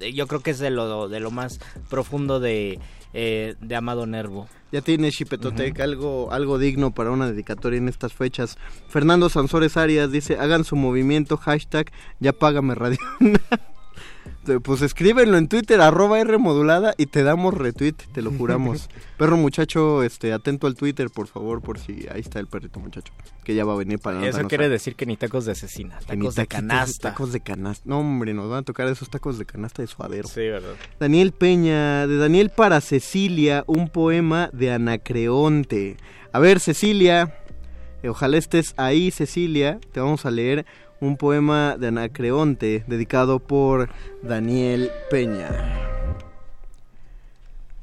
[0.00, 2.80] eh, yo creo que es de lo, de lo más profundo de,
[3.14, 4.48] eh, de Amado Nervo.
[4.72, 8.58] Ya tiene Chipetotec algo, algo digno para una dedicatoria en estas fechas.
[8.88, 12.98] Fernando Sansores Arias dice, hagan su movimiento, hashtag, ya págame radio.
[14.62, 18.88] pues escríbenlo en Twitter, arroba R modulada y te damos retweet, te lo juramos.
[19.18, 23.12] Perro muchacho, este, atento al Twitter, por favor, por si ahí está el perrito muchacho,
[23.44, 25.98] que ya va a venir para Eso quiere a- decir que ni tacos de asesina,
[26.06, 27.10] tacos de canasta.
[27.10, 27.82] Tacos de canasta.
[27.88, 30.26] No, hombre, nos van a tocar esos tacos de canasta de suadero.
[30.28, 30.74] Sí, verdad.
[30.98, 35.96] Daniel Peña, de Daniel para Cecilia, un poema de Anacreonte.
[36.32, 37.34] A ver, Cecilia,
[38.02, 40.66] eh, ojalá estés ahí, Cecilia, te vamos a leer
[41.02, 43.90] un poema de Anacreonte dedicado por
[44.22, 45.48] Daniel Peña.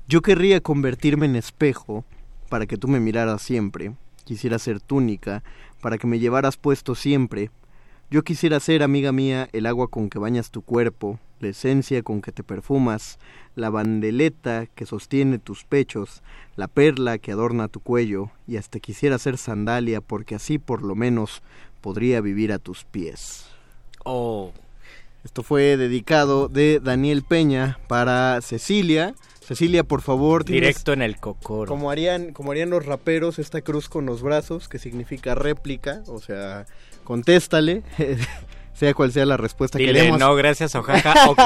[0.08, 2.06] Yo querría convertirme en espejo
[2.48, 3.92] para que tú me miraras siempre.
[4.24, 5.44] Quisiera ser túnica
[5.82, 7.52] para que me llevaras puesto siempre.
[8.10, 12.22] Yo quisiera ser, amiga mía, el agua con que bañas tu cuerpo, la esencia con
[12.22, 13.20] que te perfumas,
[13.54, 16.24] la bandeleta que sostiene tus pechos,
[16.56, 20.96] la perla que adorna tu cuello, y hasta quisiera ser sandalia porque así por lo
[20.96, 21.44] menos
[21.82, 23.46] podría vivir a tus pies.
[24.06, 24.52] Oh.
[25.24, 29.14] Esto fue dedicado de Daniel Peña para Cecilia.
[29.42, 31.68] Cecilia, por favor, Directo en el cocoro.
[31.68, 36.20] como harían, como harían los raperos, esta cruz con los brazos, que significa réplica, o
[36.20, 36.68] sea,
[37.04, 37.82] contéstale,
[38.74, 40.20] sea cual sea la respuesta que Dile queremos.
[40.20, 41.42] no, gracias o jaja, ok.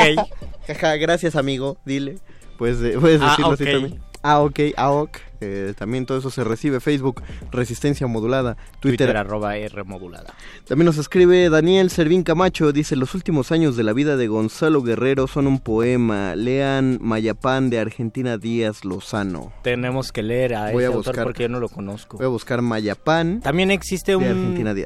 [0.67, 2.17] Jaja, gracias amigo, dile.
[2.57, 4.01] Puedes, de- puedes Ah, decirlo así también.
[4.21, 5.17] Ah, ok, ah, ok.
[5.43, 6.79] Eh, también todo eso se recibe.
[6.79, 8.55] Facebook, Resistencia Modulada.
[8.79, 10.33] Twitter, Twitter arroba R modulada.
[10.65, 14.81] También nos escribe Daniel Servín Camacho, dice, los últimos años de la vida de Gonzalo
[14.81, 16.35] Guerrero son un poema.
[16.35, 19.51] Lean Mayapán de Argentina Díaz Lozano.
[19.63, 21.23] Tenemos que leer a Voy ese a autor buscar.
[21.25, 22.17] porque yo no lo conozco.
[22.17, 23.41] Voy a buscar Mayapán.
[23.41, 24.23] También existe un,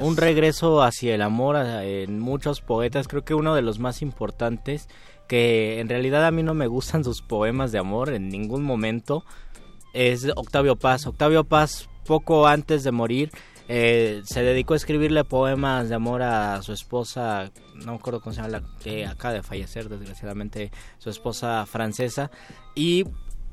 [0.01, 3.07] un regreso hacia el amor en muchos poetas.
[3.07, 4.87] Creo que uno de los más importantes,
[5.27, 9.23] que en realidad a mí no me gustan sus poemas de amor en ningún momento,
[9.97, 11.07] es Octavio Paz.
[11.07, 13.31] Octavio Paz, poco antes de morir,
[13.67, 18.33] eh, se dedicó a escribirle poemas de amor a su esposa, no me acuerdo cómo
[18.33, 22.29] se llama, la que acaba de fallecer desgraciadamente, su esposa francesa,
[22.75, 23.05] y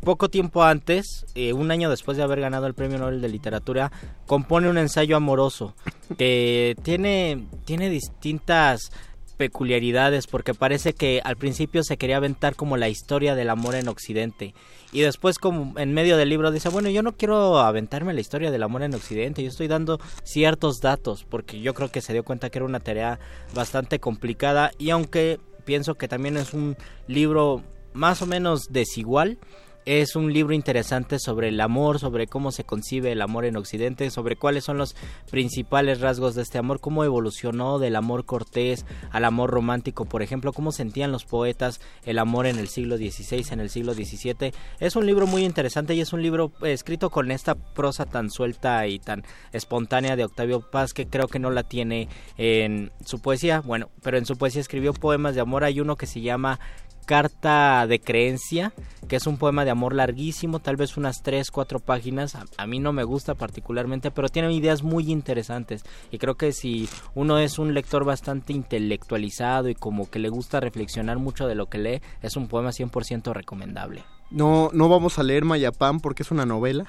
[0.03, 3.91] poco tiempo antes, eh, un año después de haber ganado el Premio Nobel de Literatura,
[4.27, 5.75] compone un ensayo amoroso
[6.19, 8.93] que tiene, tiene distintas
[9.37, 13.89] peculiaridades porque parece que al principio se quería aventar como la historia del amor en
[13.89, 14.55] Occidente.
[14.93, 18.51] Y después como en medio del libro dice bueno yo no quiero aventarme la historia
[18.51, 22.25] del amor en Occidente yo estoy dando ciertos datos porque yo creo que se dio
[22.25, 23.19] cuenta que era una tarea
[23.55, 24.71] bastante complicada.
[24.79, 29.39] Y aunque pienso que también es un libro más o menos desigual
[29.87, 34.11] es un libro interesante sobre el amor, sobre cómo se concibe el amor en Occidente,
[34.11, 34.97] sobre cuáles son los
[35.31, 40.53] principales rasgos de este amor, cómo evolucionó del amor cortés al amor romántico, por ejemplo,
[40.53, 44.53] cómo sentían los poetas el amor en el siglo XVI, en el siglo XVII.
[44.81, 48.31] Es un libro muy interesante y es un libro eh, escrito con esta prosa tan
[48.31, 53.21] suelta y tan espontánea de Octavio Paz que creo que no la tiene en su
[53.21, 53.61] poesía.
[53.61, 55.65] Bueno, pero en su poesía escribió poemas de amor.
[55.65, 56.59] Hay uno que se llama
[57.05, 58.73] Carta de Creencia,
[59.09, 62.35] que es un poema de amor larguísimo, tal vez unas tres, cuatro páginas.
[62.35, 65.85] A, a, mí no me gusta particularmente, pero tiene ideas muy interesantes.
[66.11, 70.61] Y creo que si uno es un lector bastante intelectualizado y como que le gusta
[70.61, 74.05] reflexionar mucho de lo que lee, es un poema 100% recomendable.
[74.31, 76.87] No, no vamos a leer Mayapam porque es una novela.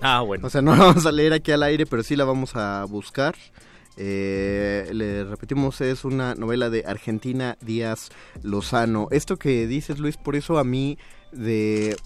[0.00, 0.46] Ah, bueno.
[0.46, 2.84] o sea, no la vamos a leer aquí al aire, pero sí la vamos a
[2.84, 3.34] buscar.
[3.96, 8.10] Eh, le repetimos, es una novela de Argentina Díaz
[8.42, 9.08] Lozano.
[9.10, 10.98] Esto que dices, Luis, por eso a mí
[11.32, 11.96] de,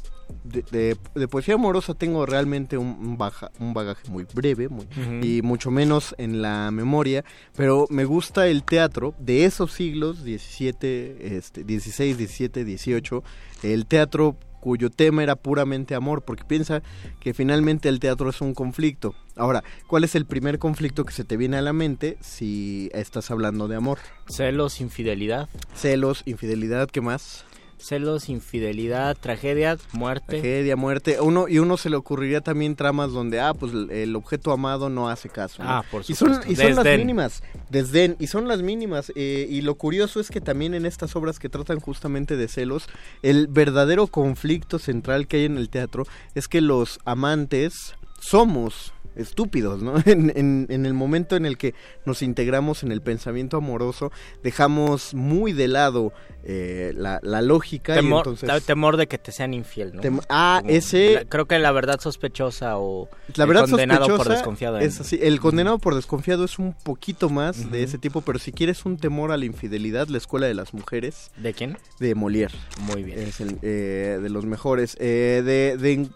[0.45, 4.85] de, de, de poesía amorosa tengo realmente un, un, baja, un bagaje muy breve muy,
[4.85, 5.25] uh -huh.
[5.25, 7.25] y mucho menos en la memoria,
[7.57, 13.25] pero me gusta el teatro de esos siglos, 17, este, 16, 17, 18,
[13.63, 16.83] el teatro cuyo tema era puramente amor, porque piensa
[17.19, 19.15] que finalmente el teatro es un conflicto.
[19.37, 23.31] Ahora, ¿cuál es el primer conflicto que se te viene a la mente si estás
[23.31, 23.99] hablando de amor?
[24.29, 25.49] Celos, infidelidad.
[25.75, 27.45] Celos, infidelidad, ¿qué más?
[27.81, 30.41] Celos, infidelidad, tragedia, muerte.
[30.41, 31.21] Tragedia, muerte.
[31.21, 35.09] Uno, y uno se le ocurriría también tramas donde, ah, pues el objeto amado no
[35.09, 35.63] hace caso.
[35.63, 35.71] ¿no?
[35.71, 36.49] Ah, por supuesto.
[36.51, 39.13] Y son, y son las mínimas, desdén, y son las mínimas.
[39.15, 42.89] Eh, y lo curioso es que también en estas obras que tratan justamente de celos,
[43.23, 49.83] el verdadero conflicto central que hay en el teatro es que los amantes somos estúpidos,
[49.83, 49.95] ¿no?
[50.07, 51.75] En, en, en, el momento en el que
[52.05, 54.11] nos integramos en el pensamiento amoroso,
[54.43, 56.13] dejamos muy de lado
[56.43, 58.65] eh, la, la, lógica temor, y entonces...
[58.65, 60.01] temor de que te sean infiel, ¿no?
[60.01, 61.15] Tem ah, Como ese...
[61.15, 64.79] La, creo que la verdad sospechosa o la verdad el condenado sospechosa por desconfiado.
[64.79, 67.71] Es así, el condenado por desconfiado es un poquito más uh -huh.
[67.71, 70.73] de ese tipo, pero si quieres un temor a la infidelidad, la escuela de las
[70.73, 71.31] mujeres...
[71.37, 71.77] ¿De quién?
[71.99, 72.55] De Molière.
[72.81, 73.19] Muy bien.
[73.19, 74.97] Es el, eh, de los mejores.
[74.99, 76.09] Eh, de, de,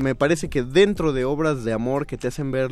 [0.00, 2.70] me parece que dentro de obras de amor que te hacen ver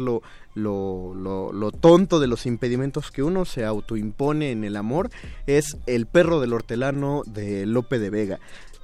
[0.61, 5.11] lo, tonto de los impedimentos que uno se autoimpone en el amor
[5.47, 8.41] es El perro del hortelano de Lope de Vega.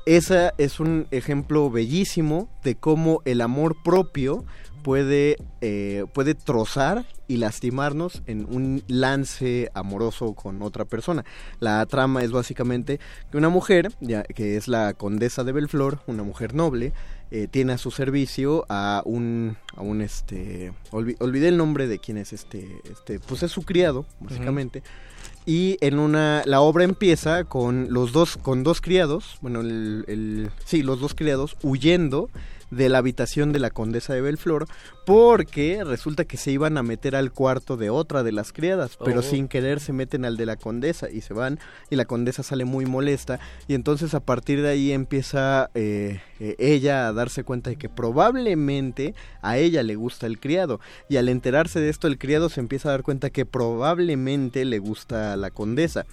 [0.06, 4.44] Esa es un ejemplo bellísimo de cómo el amor propio
[4.86, 11.24] puede, eh, puede trozar y lastimarnos en un lance amoroso con otra persona.
[11.58, 13.00] La trama es básicamente
[13.32, 16.92] que una mujer, ya, que es la condesa de Belflor, una mujer noble,
[17.30, 21.98] eh, tiene a su servicio a un, a un este, olvi olvidé el nombre de
[21.98, 24.80] quién es este, este, pues es su criado, básicamente.
[24.80, 25.16] Uh -huh.
[25.48, 30.50] Y en una, la obra empieza con los dos, con dos criados, bueno, el, el,
[30.64, 32.30] sí, los dos criados huyendo
[32.70, 34.66] de la habitación de la condesa de Belflor
[35.06, 39.20] porque resulta que se iban a meter al cuarto de otra de las criadas, pero
[39.20, 39.22] oh.
[39.22, 41.60] sin querer se meten al de la condesa y se van
[41.90, 43.38] y la condesa sale muy molesta
[43.68, 47.88] y entonces a partir de ahí empieza eh, eh, ella a darse cuenta de que
[47.88, 52.60] probablemente a ella le gusta el criado y al enterarse de esto el criado se
[52.60, 56.04] empieza a dar cuenta que probablemente le gusta a la condesa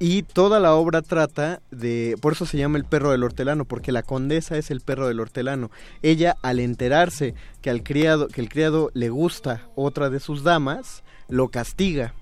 [0.00, 3.92] y toda la obra trata de por eso se llama el perro del hortelano porque
[3.92, 5.70] la condesa es el perro del hortelano
[6.02, 11.02] ella al enterarse que al criado que el criado le gusta otra de sus damas
[11.28, 12.14] lo castiga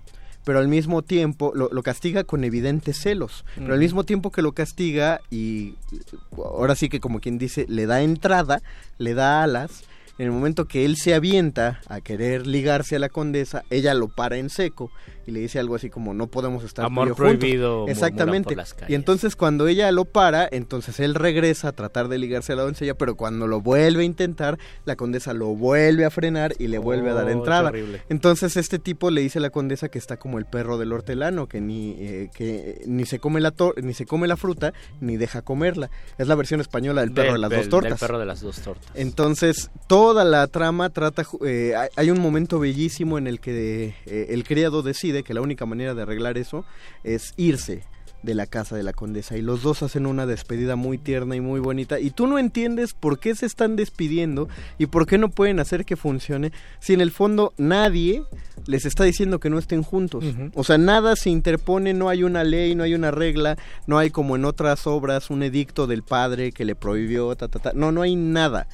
[0.45, 3.61] pero al mismo tiempo lo, lo castiga con evidentes celos mm.
[3.61, 5.75] pero al mismo tiempo que lo castiga y
[6.37, 8.63] ahora sí que como quien dice le da entrada
[8.99, 9.85] le da alas
[10.19, 14.09] en el momento que él se avienta a querer ligarse a la condesa, ella lo
[14.09, 14.91] para en seco
[15.29, 17.97] y le dice algo así como no podemos estar amor prohibido juntos.
[17.97, 18.57] exactamente.
[18.89, 22.63] y entonces cuando ella lo para entonces él regresa a tratar de ligarse a la
[22.63, 26.79] doncella pero cuando lo vuelve a intentar la condesa lo vuelve a frenar y le
[26.79, 27.71] vuelve oh, a dar entrada.
[27.71, 28.03] terrible.
[28.09, 31.47] entonces este tipo le dice a la condesa que está como el perro del hortelano
[31.47, 33.53] que ni eh, que ni se come la
[33.83, 35.91] ni se come la fruta ni deja comerla.
[36.17, 37.91] Es la versión española del perro de, de las del, dos tortas.
[37.91, 38.91] del perro de las dos tortas.
[38.95, 44.45] Entonces toda la trama trata eh, hay un momento bellísimo en el que eh, el
[44.45, 46.65] criado decide que la única manera de arreglar eso
[47.05, 47.85] es irse
[48.23, 51.41] de la casa de la condesa y los dos hacen una despedida muy tierna y
[51.41, 55.29] muy bonita y tú no entiendes por qué se están despidiendo y por qué no
[55.29, 58.25] pueden hacer que funcione si en el fondo nadie
[58.67, 60.25] les está diciendo que no estén juntos.
[60.25, 60.51] Uh -huh.
[60.55, 63.57] O sea, nada se interpone, no hay una ley, no hay una regla,
[63.87, 67.61] no hay como en otras obras un edicto del padre que le prohibió, ta, ta,
[67.61, 67.73] ta.
[67.75, 68.67] no, no hay nada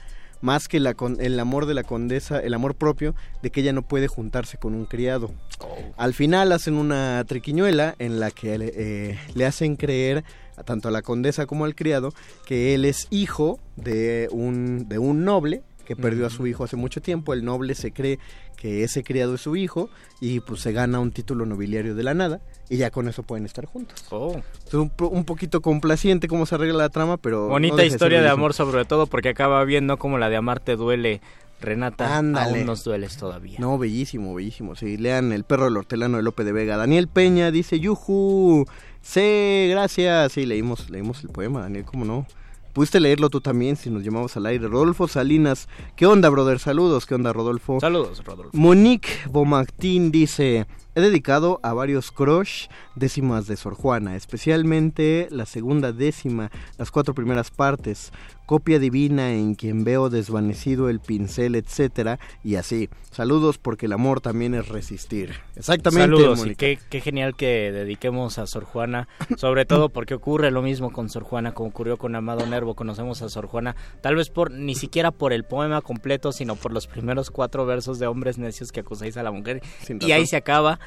[0.44, 3.80] más que la, el amor de la condesa, el amor propio de que ella no
[3.80, 5.32] puede juntarse con un criado.
[5.60, 5.78] Oh.
[5.96, 10.22] Al final hacen una triquiñuela en la que eh, le hacen creer
[10.58, 12.12] a tanto a la condesa como al criado
[12.44, 16.76] que él es hijo de un, de un noble que perdió a su hijo hace
[16.76, 18.18] mucho tiempo, el noble se cree
[18.56, 22.14] que ese criado es su hijo y pues se gana un título nobiliario de la
[22.14, 24.04] nada y ya con eso pueden estar juntos.
[24.10, 24.40] Oh.
[24.66, 27.48] Es un, un, poquito complaciente cómo se arregla la trama, pero...
[27.48, 31.20] Bonita no historia de amor sobre todo porque acaba viendo como la de Amarte duele
[31.60, 32.58] Renata, Ándale.
[32.58, 33.58] aún nos dueles todavía.
[33.58, 34.74] No, bellísimo, bellísimo.
[34.76, 36.76] Sí, lean El perro del hortelano de Lope de Vega.
[36.76, 38.66] Daniel Peña dice, yuju,
[39.00, 40.32] sí, gracias.
[40.32, 42.26] Sí, leímos, leímos el poema, Daniel, ¿cómo no?
[42.74, 44.66] Pudiste leerlo tú también si nos llamamos al aire.
[44.66, 46.58] Rodolfo Salinas, ¿qué onda, brother?
[46.58, 47.78] Saludos, ¿qué onda, Rodolfo?
[47.78, 48.50] Saludos, Rodolfo.
[48.52, 55.92] Monique Bomactin dice, he dedicado a varios crush décimas de Sor Juana, especialmente la segunda
[55.92, 58.12] décima, las cuatro primeras partes,
[58.46, 62.90] copia divina en quien veo desvanecido el pincel, etcétera, y así.
[63.10, 65.34] Saludos porque el amor también es resistir.
[65.56, 66.16] Exactamente.
[66.16, 70.62] Saludos y qué, qué genial que dediquemos a Sor Juana, sobre todo porque ocurre lo
[70.62, 74.30] mismo con Sor Juana como ocurrió con Amado Nervo, conocemos a Sor Juana, tal vez
[74.30, 78.38] por ni siquiera por el poema completo, sino por los primeros cuatro versos de hombres
[78.38, 80.78] necios que acusáis a la mujer Sin y ahí se acaba.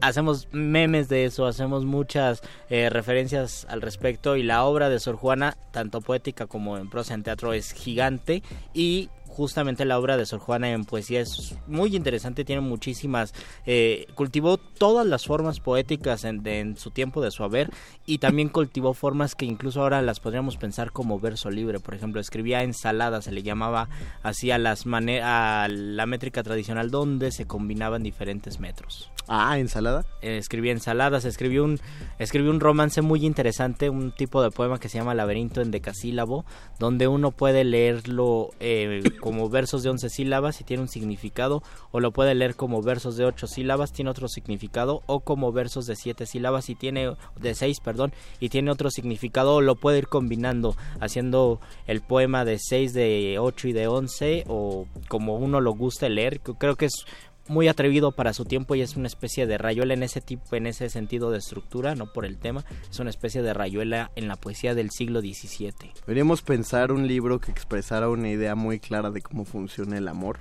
[0.00, 5.16] Hacemos memes de eso, hacemos muchas eh, referencias al respecto y la obra de Sor
[5.16, 8.42] Juana, tanto poética como en prosa en teatro, es gigante
[8.74, 13.34] y justamente la obra de Sor Juana en poesía es muy interesante, tiene muchísimas,
[13.66, 17.70] eh, cultivó todas las formas poéticas en, su tiempo de su haber
[18.06, 22.18] y también cultivó formas que incluso ahora las podríamos pensar como verso libre, por ejemplo,
[22.18, 23.90] escribía ensaladas, se le llamaba
[24.22, 29.10] así a, las a la métrica tradicional donde se combinaban diferentes metros.
[29.28, 30.06] Ah, ensalada.
[30.22, 31.80] Eh, escribía ensaladas, escribió un,
[32.18, 36.44] escribió un romance muy interesante, un tipo de poema que se llama Laberinto en decasílabo,
[36.78, 41.60] donde uno puede leerlo eh, como versos de 11 sílabas y tiene un significado,
[41.90, 45.86] o lo puede leer como versos de 8 sílabas, tiene otro significado, o como versos
[45.86, 49.98] de 7 sílabas y tiene, de 6, perdón, y tiene otro significado, o lo puede
[49.98, 51.58] ir combinando, haciendo
[51.88, 56.38] el poema de 6, de 8 y de 11, o como uno lo guste leer,
[56.38, 57.04] creo que es
[57.48, 60.66] muy atrevido para su tiempo y es una especie de rayuela en ese tipo, en
[60.66, 64.36] ese sentido de estructura, no por el tema, es una especie de rayuela en la
[64.36, 65.72] poesía del siglo XVII.
[66.06, 70.38] Deberíamos pensar un libro que expresara una idea muy clara de cómo funciona el amor,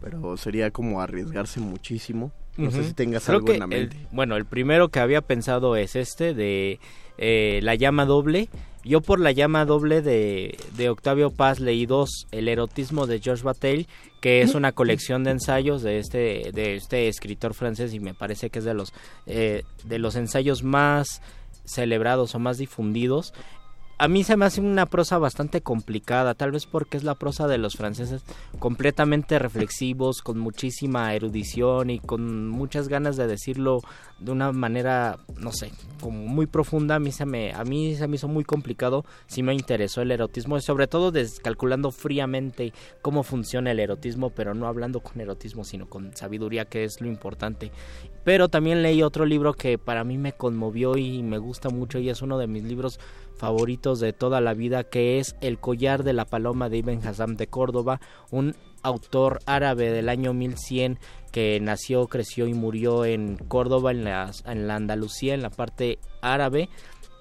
[0.00, 2.32] pero sería como arriesgarse muchísimo.
[2.56, 4.06] No sé si tengas Creo algo en la el- mente.
[4.12, 6.78] bueno, el primero que había pensado es este de
[7.18, 8.48] eh, La llama doble.
[8.84, 13.42] Yo por La llama doble de, de Octavio Paz leí dos, El erotismo de Georges
[13.42, 13.86] Bataille,
[14.20, 18.50] que es una colección de ensayos de este, de este escritor francés y me parece
[18.50, 18.92] que es de los,
[19.26, 21.22] eh, de los ensayos más
[21.64, 23.32] celebrados o más difundidos.
[23.96, 27.46] A mí se me hace una prosa bastante complicada, tal vez porque es la prosa
[27.46, 28.24] de los franceses
[28.58, 33.82] completamente reflexivos, con muchísima erudición y con muchas ganas de decirlo
[34.18, 35.70] de una manera, no sé,
[36.00, 36.96] como muy profunda.
[36.96, 40.10] A mí se me, a mí se me hizo muy complicado, sí me interesó el
[40.10, 45.62] erotismo y sobre todo descalculando fríamente cómo funciona el erotismo, pero no hablando con erotismo,
[45.62, 47.70] sino con sabiduría, que es lo importante.
[48.24, 52.08] Pero también leí otro libro que para mí me conmovió y me gusta mucho y
[52.08, 52.98] es uno de mis libros
[53.36, 57.36] favoritos de toda la vida, que es El collar de la paloma de Ibn Hazam
[57.36, 60.98] de Córdoba, un autor árabe del año 1100
[61.32, 65.98] que nació, creció y murió en Córdoba, en la, en la Andalucía, en la parte
[66.20, 66.68] árabe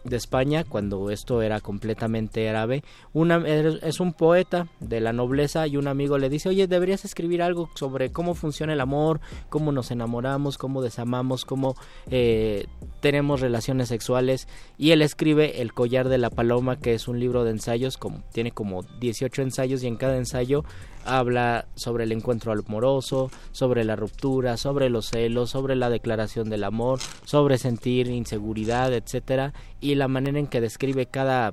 [0.04, 2.84] de España, cuando esto era completamente árabe.
[3.14, 7.42] Una, es un poeta de la nobleza y un amigo le dice, oye, deberías escribir
[7.42, 11.76] algo sobre cómo funciona el amor, cómo nos enamoramos, cómo desamamos, cómo
[12.10, 12.68] eh,
[13.04, 14.48] tenemos relaciones sexuales.
[14.78, 18.24] Y él escribe El collar de la paloma, que es un libro de ensayos, como,
[18.32, 20.64] tiene como 18 ensayos y en cada ensayo
[21.04, 26.64] habla sobre el encuentro amoroso, sobre la ruptura, sobre los celos, sobre la declaración del
[26.64, 31.52] amor, sobre sentir inseguridad, etcétera, y la manera en que describe cada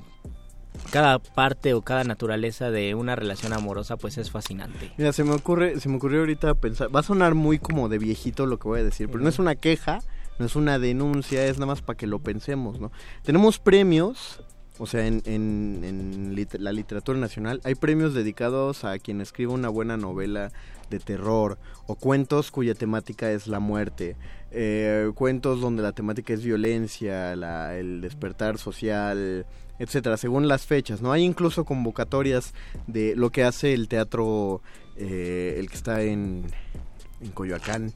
[0.92, 4.92] cada parte o cada naturaleza de una relación amorosa pues es fascinante.
[4.98, 7.98] Mira, se me ocurre, se me ocurrió ahorita pensar, va a sonar muy como de
[7.98, 10.00] viejito lo que voy a decir, pero no es una queja,
[10.40, 12.90] no es una denuncia, es nada más para que lo pensemos, ¿no?
[13.22, 14.42] Tenemos premios,
[14.78, 19.98] o sea, en, en, la literatura nacional hay premios dedicados a quien escriba una buena
[19.98, 20.50] novela
[20.88, 24.16] de terror o cuentos cuya temática es la muerte,
[24.50, 29.44] eh, cuentos donde la temática es violencia, la- el despertar social,
[29.78, 31.12] etcétera, según las fechas, ¿no?
[31.12, 32.54] Hay incluso convocatorias
[32.86, 34.62] de lo que hace el teatro,
[34.96, 36.46] eh, el que está en,
[37.20, 37.92] en Coyoacán,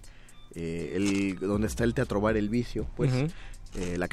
[0.55, 3.13] eh, el, donde está el Teatro Bar El Vicio, pues,
[3.75, 4.09] eh, la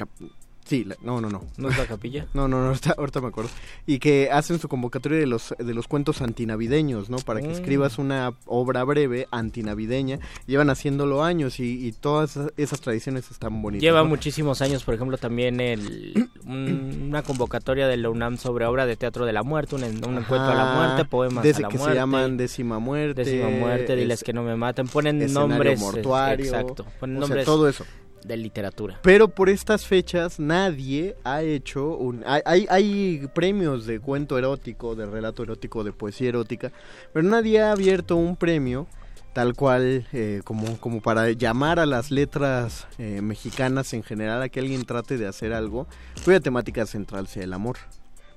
[0.64, 1.42] Sí, la- no, no, no.
[1.56, 2.26] ¿No es la capilla?
[2.34, 3.50] No, no, no, ahorita, ahorita me acuerdo.
[3.86, 7.18] Y que hacen su convocatoria de los, de los cuentos antinavideños, ¿no?
[7.18, 7.52] Para que Mm.
[7.52, 10.18] escribas una obra breve antinavideña.
[10.46, 13.82] Llevan haciéndolo años y, y todas esas, tradiciones están bonitas.
[13.82, 14.08] Lleva ¿no?
[14.08, 18.96] muchísimos años, por ejemplo, también el, un- una convocatoria de la UNAM sobre obra de
[18.96, 21.78] teatro de la muerte, un, un encuentro a la muerte, poemas desde a la que
[21.78, 21.94] muerte.
[21.94, 23.24] se llaman décima muerte.
[23.24, 24.86] Décima muerte, diles es- que no me maten.
[24.86, 25.78] Ponen nombres.
[25.80, 26.86] mortuario, Exacto.
[27.00, 27.44] Ponen o sea, nombres.
[27.44, 27.84] todo eso.
[28.24, 28.98] De literatura.
[29.02, 32.22] Pero por estas fechas nadie ha hecho un...
[32.26, 36.72] Hay, hay, hay, premios de cuento erótico, de relato erótico, de poesía erótica,
[37.12, 38.86] pero nadie ha abierto un premio
[39.32, 44.48] tal cual eh, como, como para llamar a las letras eh, mexicanas en general a
[44.48, 45.86] que alguien trate de hacer algo
[46.24, 47.78] cuya temática central sea el amor.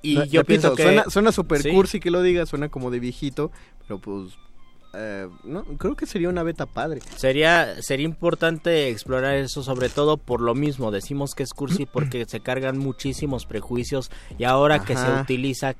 [0.02, 0.82] Y yo pienso que...
[0.84, 3.50] Suena, suena super cursi que lo diga, suena como de viejito,
[3.86, 4.34] pero pues
[4.94, 7.00] eh, no, creo que sería una beta padre.
[7.16, 10.90] Sería, sería importante explorar eso, sobre todo por lo mismo.
[10.90, 15.74] Decimos que es cursi porque se cargan muchísimos prejuicios y ahora que se utiliza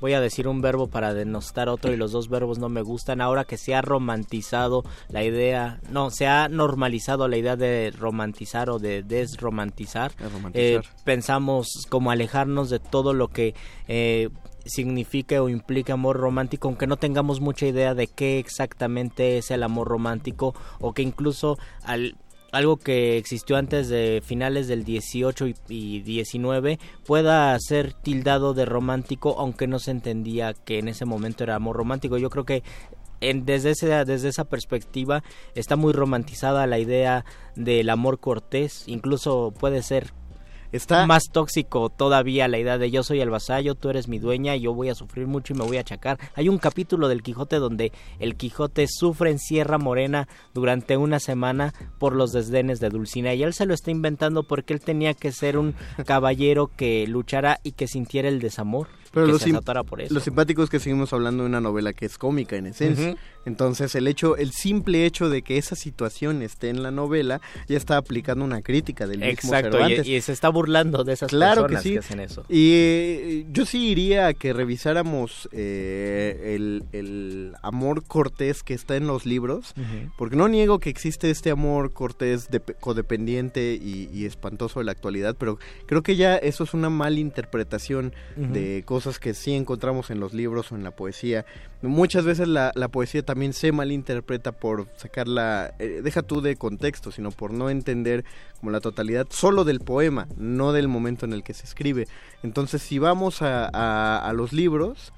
[0.00, 3.20] voy a decir un verbo para denostar otro y los dos verbos no me gustan.
[3.20, 8.70] Ahora que se ha romantizado la idea, no, se ha normalizado la idea de romantizar
[8.70, 10.12] o de desromantizar,
[10.54, 13.54] eh, pensamos como alejarnos de todo lo que...
[13.88, 14.30] Eh,
[14.66, 19.62] signifique o implique amor romántico, aunque no tengamos mucha idea de qué exactamente es el
[19.62, 22.14] amor romántico o que incluso al
[22.52, 29.36] algo que existió antes de finales del 18 y, 19 pueda ser tildado de romántico
[29.38, 32.18] aunque no se entendía que en ese momento era amor romántico.
[32.18, 32.62] Yo creo que
[33.20, 35.22] en, desde, ese, desde esa perspectiva
[35.54, 37.24] está muy romantizada la idea
[37.54, 40.12] del amor cortés, incluso puede ser
[40.72, 44.54] Está más tóxico todavía la idea de yo soy el vasallo, tú eres mi dueña,
[44.54, 46.18] yo voy a sufrir mucho y me voy a achacar.
[46.36, 47.90] Hay un capítulo del Quijote donde
[48.20, 53.42] el Quijote sufre en Sierra Morena durante una semana por los desdenes de Dulcinea y
[53.42, 55.74] él se lo está inventando porque él tenía que ser un
[56.06, 58.99] caballero que luchara y que sintiera el desamor.
[59.12, 59.38] Pero lo,
[60.20, 63.16] simpático es que seguimos hablando de una novela que es cómica en esencia.
[63.44, 67.76] Entonces el hecho, el simple hecho de que esa situación esté en la novela ya
[67.76, 71.82] está aplicando una crítica del mismo Exacto, Y, se está burlando de esas claro personas
[71.82, 71.96] que, sí.
[71.96, 72.44] hacen eso.
[72.48, 76.56] Y eh, yo sí iría a que revisáramos eh,
[76.92, 79.74] el, amor cortés que está en los libros,
[80.16, 85.34] porque no niego que existe este amor cortés de, codependiente y, espantoso de la actualidad,
[85.36, 90.10] pero creo que ya eso es una mala interpretación de cosas cosas que sí encontramos
[90.10, 91.46] en los libros o en la poesía.
[91.80, 97.30] Muchas veces la, poesía también se malinterpreta por sacarla, eh, deja tú de contexto, sino
[97.30, 98.26] por no entender
[98.58, 102.08] como la totalidad solo del poema, no del momento en el que se escribe.
[102.42, 105.14] Entonces, si vamos a, a los libros,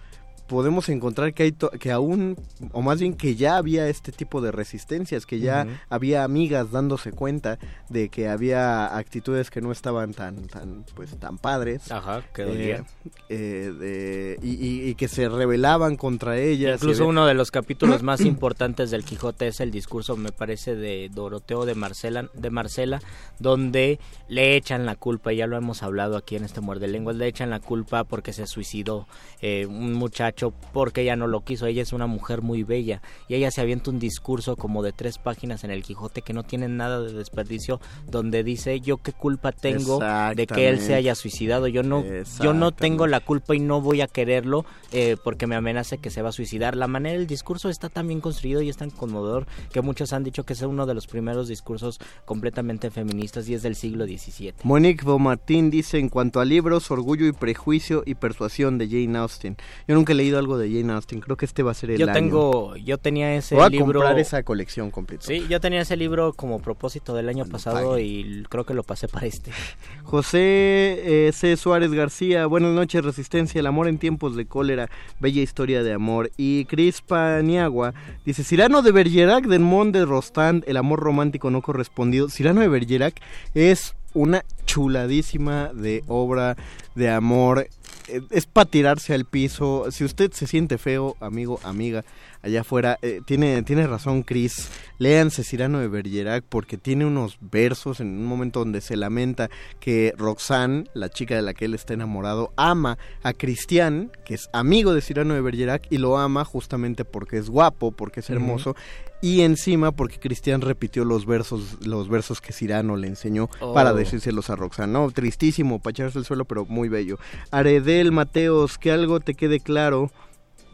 [0.52, 2.36] podemos encontrar que hay que aún
[2.72, 7.10] o más bien que ya había este tipo de resistencias que ya había amigas dándose
[7.10, 12.72] cuenta de que había actitudes que no estaban tan tan pues tan padres Ajá, que
[12.74, 12.82] eh,
[13.30, 19.06] eh, y, que se rebelaban contra ellas incluso uno de los capítulos más importantes del
[19.06, 23.00] Quijote es el discurso me parece de Doroteo de Marcela de Marcela
[23.38, 27.26] donde le echan la culpa ya lo hemos hablado aquí en este muerde lenguas le
[27.26, 29.06] echan la culpa porque se suicidó
[29.40, 31.66] eh, un muchacho porque ella no lo quiso.
[31.66, 35.18] Ella es una mujer muy bella y ella se avienta un discurso como de tres
[35.18, 37.80] páginas en el Quijote que no tiene nada de desperdicio,
[38.10, 40.00] donde dice yo qué culpa tengo
[40.34, 41.68] de que él se haya suicidado.
[41.68, 42.04] Yo no,
[42.40, 46.10] yo no tengo la culpa y no voy a quererlo eh, porque me amenace que
[46.10, 46.76] se va a suicidar.
[46.76, 50.24] La manera del discurso está tan bien construido y es tan conmovedor que muchos han
[50.24, 54.54] dicho que es uno de los primeros discursos completamente feministas y es del siglo XVII.
[54.64, 59.56] Monique Beaumartin dice en cuanto a libros, orgullo y prejuicio y persuasión de Jane Austen.
[59.86, 61.20] Yo nunca he leído algo de Jane Austen.
[61.20, 64.00] Creo que este va a ser el yo tengo, Yo tenía ese Voy a libro...
[64.00, 65.26] comprar esa colección completa.
[65.26, 69.08] Sí, yo tenía ese libro como propósito del año pasado y creo que lo pasé
[69.08, 69.50] para este.
[70.04, 71.56] José eh, C.
[71.56, 74.88] Suárez García, buenas noches, Resistencia, el amor en tiempos de cólera,
[75.20, 76.30] bella historia de amor.
[76.36, 81.62] Y Cris Paniagua dice, Cirano de Bergerac, del Mont de Rostand, el amor romántico no
[81.62, 82.28] correspondido.
[82.28, 83.20] Cirano de Bergerac
[83.54, 86.56] es una chuladísima de obra
[86.94, 87.68] de amor.
[88.08, 89.90] Eh, es para tirarse al piso.
[89.90, 92.04] Si usted se siente feo, amigo, amiga,
[92.42, 94.68] allá afuera, eh, tiene, tiene razón Chris.
[94.98, 100.14] Léanse Cirano de Bergerac porque tiene unos versos en un momento donde se lamenta que
[100.16, 104.94] Roxanne, la chica de la que él está enamorado, ama a Cristian, que es amigo
[104.94, 108.76] de Cirano de Bergerac, y lo ama justamente porque es guapo, porque es hermoso
[109.22, 113.94] y encima porque Cristian repitió los versos los versos que Cirano le enseñó para oh.
[113.94, 114.92] decírselos a Roxanne.
[114.92, 117.18] No, tristísimo, para echarse el suelo, pero muy bello.
[117.52, 120.10] Aredel Mateos, que algo te quede claro.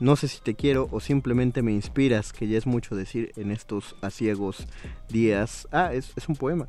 [0.01, 3.51] No sé si te quiero o simplemente me inspiras, que ya es mucho decir en
[3.51, 4.66] estos asiegos
[5.09, 5.66] días.
[5.72, 6.68] Ah, es, es un poema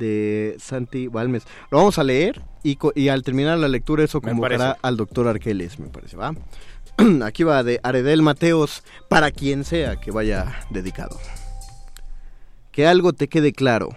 [0.00, 1.44] de Santi Balmes.
[1.70, 5.78] Lo vamos a leer y, y al terminar la lectura eso convocará al doctor Arqueles,
[5.78, 6.34] me parece, ¿va?
[7.24, 11.18] Aquí va de Aredel Mateos para quien sea que vaya dedicado.
[12.72, 13.90] Que algo te quede claro.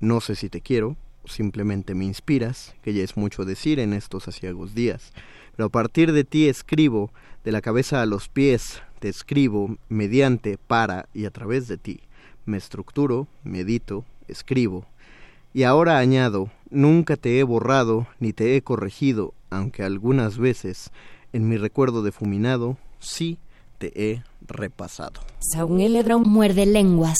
[0.00, 4.28] No sé si te quiero, simplemente me inspiras, que ya es mucho decir en estos
[4.28, 5.12] asiagos días.
[5.56, 7.12] Pero a partir de ti escribo,
[7.44, 12.00] de la cabeza a los pies, te escribo, mediante, para y a través de ti.
[12.46, 14.86] Me estructuro, medito, escribo.
[15.52, 20.90] Y ahora añado, nunca te he borrado ni te he corregido, aunque algunas veces,
[21.32, 23.38] en mi recuerdo difuminado, sí
[23.78, 25.20] te he repasado.
[26.24, 27.18] Muerde lenguas.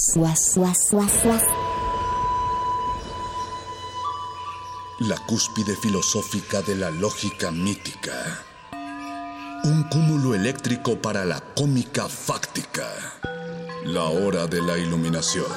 [5.01, 8.54] La cúspide filosófica de la lógica mítica.
[9.65, 12.87] Un cúmulo eléctrico para la cómica fáctica.
[13.87, 15.51] La hora de la iluminación.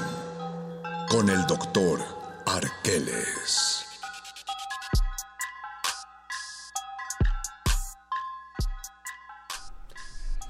[1.10, 2.00] Con el doctor
[2.46, 3.86] Arqueles.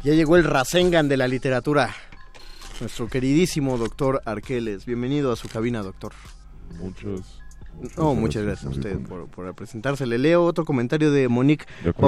[0.03, 1.95] Ya llegó el Rasengan de la literatura.
[2.79, 4.85] Nuestro queridísimo doctor Arqueles.
[4.85, 6.13] Bienvenido a su cabina, doctor.
[6.79, 7.41] Muchas
[7.95, 10.05] no, muchas gracias a usted por, presentarse.
[10.07, 11.65] Le leo otro comentario de Monique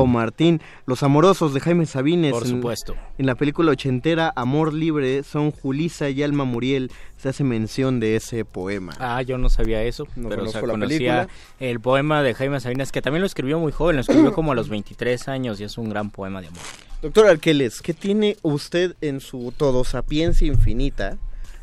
[0.07, 0.61] Martín.
[0.85, 2.31] Los amorosos de Jaime Sabines.
[2.31, 2.95] Por supuesto.
[3.17, 6.91] En, la película ochentera Amor Libre son Julisa y Alma Muriel.
[7.17, 8.93] Se hace mención de ese poema.
[8.99, 11.27] Ah, yo no sabía eso, no pero o conocía
[11.59, 14.55] el poema de Jaime Sabines, que también lo escribió muy joven, lo escribió como a
[14.55, 16.61] los 23 años y es un gran poema de amor.
[17.01, 21.17] Doctor Arqueles, ¿qué tiene usted en su todo sapiencia infinita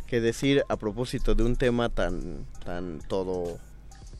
[0.06, 3.58] que decir a propósito de un tema tan, tan todo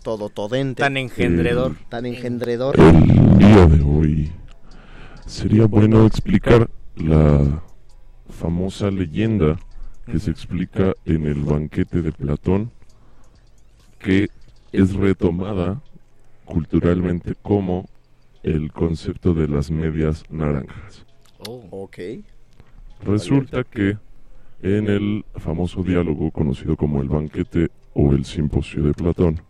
[0.06, 0.82] todo todente.
[0.84, 1.74] Tan engendredor.
[1.88, 2.78] tan engendredor.
[2.78, 4.32] El día de hoy
[5.26, 7.60] sería bueno explicar la
[8.30, 9.58] famosa leyenda
[10.06, 12.70] que se explica en el banquete de Platón,
[13.98, 14.28] que
[14.70, 15.82] es retomada
[16.44, 17.88] culturalmente como
[18.44, 21.04] el concepto de las medias naranjas.
[21.48, 21.64] Oh.
[21.72, 21.98] Ok.
[23.04, 23.98] Resulta que
[24.62, 29.40] en el famoso diálogo conocido como el banquete o el simposio de Platón,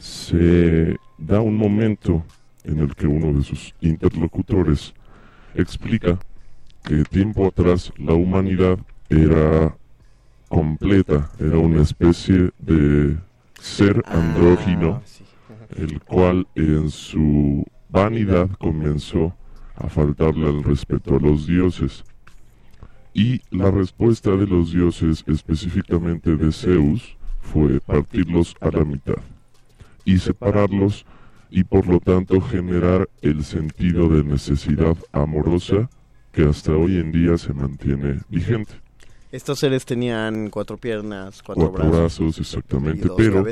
[0.00, 2.24] se da un momento
[2.64, 4.94] en el que uno de sus interlocutores
[5.54, 6.18] explica
[6.82, 8.78] que tiempo atrás la humanidad
[9.10, 9.76] era
[10.48, 13.18] completa, era una especie de
[13.60, 15.02] ser ah, andrógino,
[15.76, 19.34] el cual en su vanidad comenzó
[19.76, 22.04] a faltarle el respeto a los dioses.
[23.12, 29.20] Y la respuesta de los dioses, específicamente de Zeus, fue partirlos a la mitad
[30.10, 31.06] y separarlos
[31.50, 35.88] y por lo tanto generar el sentido de necesidad amorosa
[36.32, 38.72] que hasta hoy en día se mantiene vigente.
[39.32, 43.44] Estos seres tenían cuatro piernas, cuatro, brazos, exactamente, pero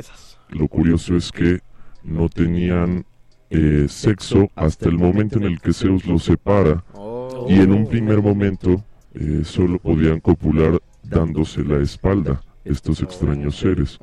[0.49, 1.59] lo curioso es que
[2.03, 3.05] no tenían
[3.49, 6.83] eh, sexo hasta el momento en el que Zeus los separa
[7.47, 8.83] y en un primer momento
[9.13, 13.97] eh, solo podían copular dándose la espalda estos extraños seres.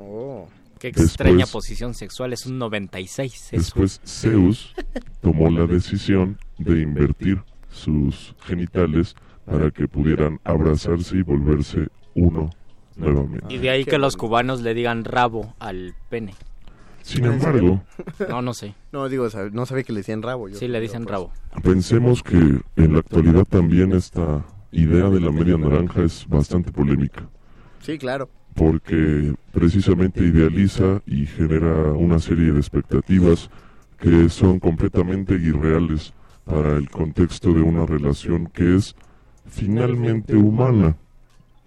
[0.79, 3.49] Qué extraña posición sexual, es un 96.
[3.53, 4.74] Después Zeus
[5.22, 9.14] tomó la decisión de invertir sus genitales
[9.47, 12.51] para que pudieran abrazarse y volverse uno
[12.97, 13.55] nuevamente.
[13.55, 16.35] Y de ahí que los cubanos le digan rabo al pene.
[17.03, 17.83] Sin embargo...
[18.29, 18.74] No, no sé.
[18.93, 20.49] No, digo, no sabía que le decían rabo.
[20.53, 21.33] sí, le dicen rabo.
[21.62, 27.29] Pensemos que en la actualidad también esta idea de la media naranja es bastante polémica.
[27.81, 33.51] Sí, claro porque precisamente idealiza y genera una serie de expectativas
[33.99, 38.97] que son completamente irreales para el contexto de una relación que es
[39.47, 40.97] finalmente humana.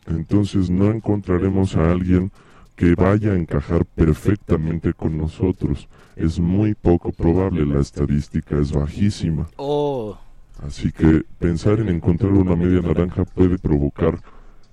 [0.08, 2.32] Entonces no encontraremos a alguien
[2.76, 5.88] que vaya a encajar perfectamente con nosotros.
[6.16, 9.48] Es muy poco probable, la estadística es bajísima.
[9.58, 10.18] Oh.
[10.66, 14.20] Así que pensar en encontrar una media naranja puede provocar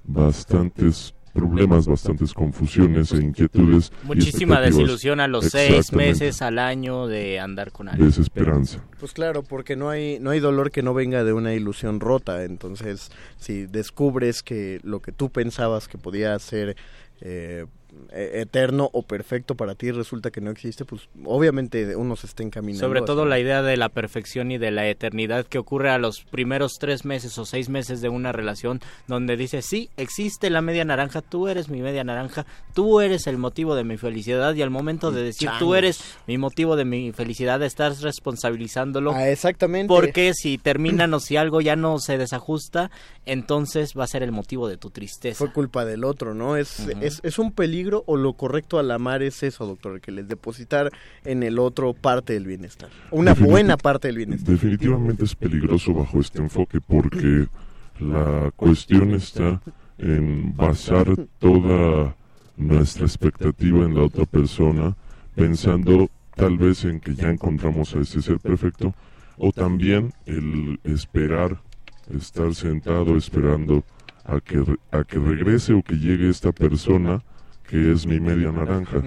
[0.05, 3.93] bastantes problemas, bastantes confusiones e inquietudes.
[4.03, 8.09] Muchísima desilusión a los seis meses al año de andar con alguien.
[8.09, 8.83] Desesperanza.
[8.99, 12.45] Pues claro, porque no hay, no hay dolor que no venga de una ilusión rota.
[12.45, 16.77] Entonces, si descubres que lo que tú pensabas que podía ser
[17.21, 17.67] eh,
[18.13, 22.87] eterno o perfecto para ti resulta que no existe, pues obviamente uno se está encaminando.
[22.87, 26.23] Sobre todo la idea de la perfección y de la eternidad que ocurre a los
[26.25, 30.85] primeros tres meses o seis meses de una relación donde dice, sí, existe la media
[30.85, 34.71] naranja, tú eres mi media naranja, tú eres el motivo de mi felicidad y al
[34.71, 39.13] momento de decir tú eres mi motivo de mi felicidad estás responsabilizándolo.
[39.13, 39.89] Ah, exactamente.
[39.89, 42.91] Porque si terminan o si algo ya no se desajusta,
[43.25, 45.39] entonces va a ser el motivo de tu tristeza.
[45.39, 46.57] Fue culpa del otro, ¿no?
[46.57, 50.29] Es, es, es un peligro o lo correcto al amar es eso, doctor, que les
[50.29, 50.91] depositar
[51.25, 54.49] en el otro parte del bienestar, una buena parte del bienestar.
[54.49, 57.47] Definitivamente es peligroso bajo este enfoque porque
[58.01, 59.61] la cuestión está
[59.99, 61.07] en basar
[61.39, 62.15] toda
[62.57, 64.97] nuestra expectativa en la otra persona,
[65.35, 68.95] pensando tal vez en que ya encontramos a ese ser perfecto,
[69.39, 71.61] o también el esperar,
[72.11, 73.85] estar sentado esperando
[74.25, 77.23] a que, a que regrese o que llegue esta persona
[77.69, 79.03] que es mi media naranja.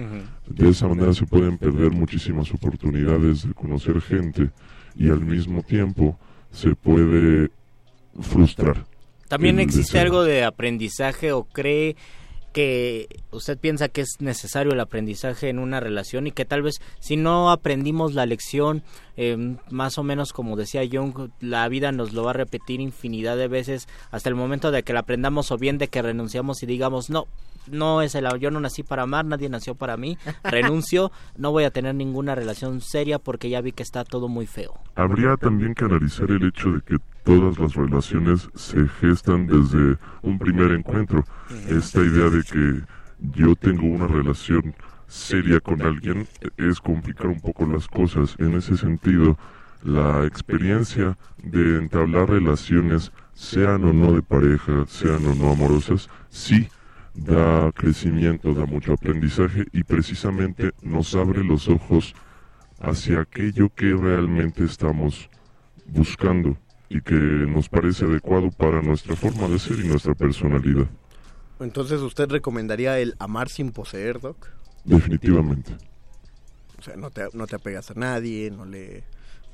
[0.46, 4.50] De esa manera se pueden perder muchísimas oportunidades de conocer gente
[4.96, 6.18] y al mismo tiempo
[6.50, 7.50] se puede
[8.20, 8.84] frustrar.
[9.28, 10.02] ¿También existe deseo.
[10.02, 11.96] algo de aprendizaje o cree
[12.52, 16.80] que usted piensa que es necesario el aprendizaje en una relación y que tal vez
[16.98, 18.82] si no aprendimos la lección,
[19.22, 19.36] eh,
[19.68, 23.48] más o menos como decía Jung, la vida nos lo va a repetir infinidad de
[23.48, 27.10] veces hasta el momento de que la aprendamos o bien de que renunciamos y digamos,
[27.10, 27.26] no,
[27.70, 31.64] no es el yo no nací para amar, nadie nació para mí, renuncio, no voy
[31.64, 34.80] a tener ninguna relación seria porque ya vi que está todo muy feo.
[34.94, 40.38] Habría también que analizar el hecho de que todas las relaciones se gestan desde un
[40.38, 41.26] primer encuentro.
[41.68, 42.82] Esta idea de que
[43.38, 44.74] yo tengo una relación
[45.10, 48.36] seria con alguien es complicar un poco las cosas.
[48.38, 49.36] En ese sentido,
[49.82, 56.68] la experiencia de entablar relaciones, sean o no de pareja, sean o no amorosas, sí
[57.14, 62.14] da crecimiento, da mucho aprendizaje y precisamente nos abre los ojos
[62.80, 65.28] hacia aquello que realmente estamos
[65.86, 66.56] buscando
[66.88, 70.86] y que nos parece adecuado para nuestra forma de ser y nuestra personalidad.
[71.58, 74.59] Entonces, ¿usted recomendaría el amar sin poseer, Doc?
[74.84, 75.72] Definitivamente.
[76.78, 79.04] O sea, no te, no te apegas a nadie, no le...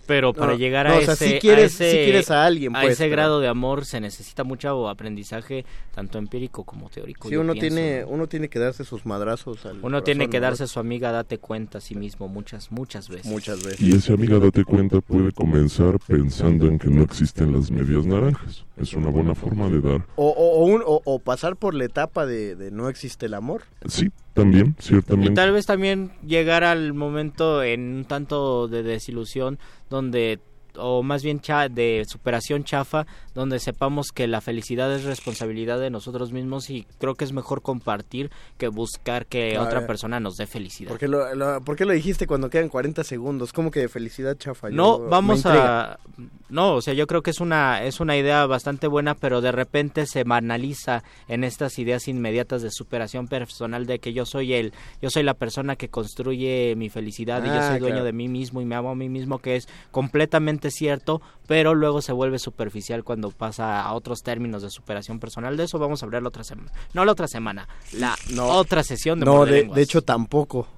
[0.07, 2.31] Pero para No, llegar a no, o sea, ese, si quieres, a ese, si quieres
[2.31, 5.65] a alguien, a pues, ese pero- grado de amor se necesita mucho aprendizaje,
[5.97, 7.29] tanto empírico como teórico.
[7.29, 8.07] Sí, uno pienso, tiene, ¿no?
[8.11, 10.43] uno tiene que darse sus madrazos al Uno tiene que ¿no?
[10.47, 13.27] darse su amiga, date cuenta a sí mismo muchas, muchas veces.
[13.27, 13.81] Muchas veces.
[13.81, 18.65] Y ese amiga, date cuenta, puede comenzar pensando en que no existen las medias naranjas.
[18.77, 20.07] Es una buena forma de dar.
[20.15, 23.35] O, o, o un- o- o pasar por la etapa de, de no existe el
[23.35, 23.65] amor.
[23.89, 25.35] Sí, también, Y ciertamente.
[25.35, 29.59] tal vez también llegar al momento en un tanto de desilusión
[29.91, 30.39] donde
[30.79, 35.91] o más bien cha- de superación chafa donde sepamos que la felicidad es responsabilidad de
[35.91, 40.47] nosotros mismos y creo que es mejor compartir que buscar que otra persona nos dé
[40.47, 40.89] felicidad.
[40.89, 43.53] ¿Por qué lo, lo- por qué lo dijiste cuando quedan 40 segundos?
[43.53, 44.71] ¿Cómo que de felicidad chafa?
[44.71, 45.99] No, Yo- vamos a
[46.49, 49.51] no, o sea, yo creo que es una es una idea bastante buena, pero de
[49.53, 54.73] repente se banaliza en estas ideas inmediatas de superación personal de que yo soy el
[55.03, 58.05] yo soy la persona que construye mi felicidad y yo Ah, soy dueño claro.
[58.07, 62.03] de mí mismo y me amo a mí mismo, que es completamente cierto, pero luego
[62.03, 65.57] se vuelve superficial cuando pasa a otros términos de superación personal.
[65.57, 66.73] De eso vamos a hablar la otra semana.
[66.95, 70.69] No la otra semana, la otra sesión de No, de hecho tampoco.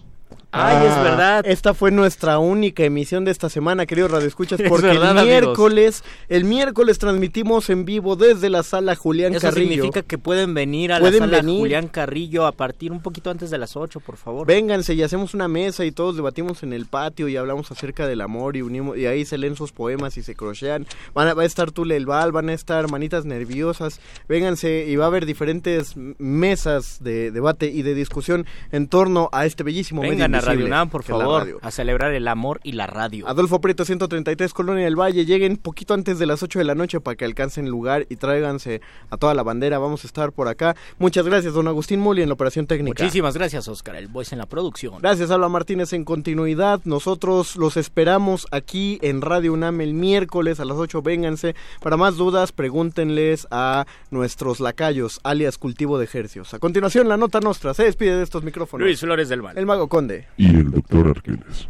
[0.51, 1.45] Ay, es verdad.
[1.47, 5.27] Esta fue nuestra única emisión de esta semana, queridos radioescuchas, Es porque verdad, el amigos.
[5.27, 9.71] miércoles, el miércoles transmitimos en vivo desde la sala Julián Eso Carrillo.
[9.71, 11.61] significa que pueden venir a Pueden la sala venir.
[11.61, 14.47] Julián Carrillo a partir un poquito antes de las 8, por favor.
[14.47, 18.21] Vénganse y hacemos una mesa y todos debatimos en el patio y hablamos acerca del
[18.23, 20.87] amor y unimos y ahí se leen sus poemas y se crochean.
[21.15, 24.01] Van a, va a estar Tule el Val, van a estar manitas nerviosas.
[24.29, 29.45] Vénganse y va a haber diferentes mesas de debate y de discusión en torno a
[29.47, 33.29] este bellísimo medio Radio UNAM, por favor, a celebrar el amor y la radio.
[33.29, 37.01] Adolfo Prieto 133 Colonia del Valle, lleguen poquito antes de las 8 de la noche
[37.01, 38.81] para que alcancen lugar y tráiganse
[39.11, 40.77] a toda la bandera, vamos a estar por acá.
[40.99, 43.03] Muchas gracias, don Agustín Muli en la operación técnica.
[43.03, 45.01] Muchísimas gracias, Oscar, el voice en la producción.
[45.01, 46.81] Gracias, Alba Martínez, en continuidad.
[46.85, 51.03] Nosotros los esperamos aquí en Radio UNAM el miércoles a las 8.
[51.03, 51.55] Vénganse.
[51.81, 56.55] Para más dudas, pregúntenles a nuestros lacayos, alias Cultivo de Ejercios.
[56.55, 57.75] A continuación, la nota nostra.
[57.75, 58.85] Se despide de estos micrófonos.
[58.85, 59.59] Luis Flores del Val.
[59.59, 60.28] El Mago Conde.
[60.39, 61.69] Y el doctor Arqueles.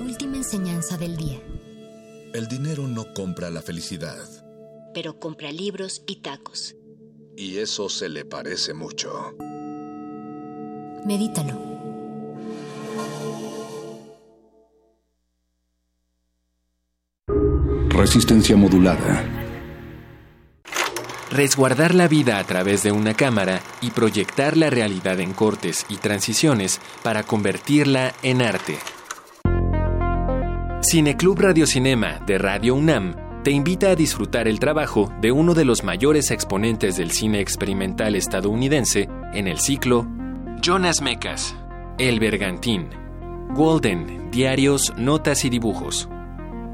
[0.00, 1.40] Última enseñanza del día.
[2.34, 4.26] El dinero no compra la felicidad.
[4.92, 6.74] Pero compra libros y tacos.
[7.36, 9.36] Y eso se le parece mucho.
[11.06, 11.76] Medítalo.
[17.90, 19.35] Resistencia modulada.
[21.30, 25.96] Resguardar la vida a través de una cámara y proyectar la realidad en cortes y
[25.96, 28.78] transiciones para convertirla en arte.
[30.82, 35.82] Cineclub Radiocinema de Radio UNAM te invita a disfrutar el trabajo de uno de los
[35.82, 40.06] mayores exponentes del cine experimental estadounidense en el ciclo
[40.62, 41.56] Jonas Mekas,
[41.98, 42.90] El Bergantín,
[43.52, 46.08] Golden, Diarios, Notas y Dibujos,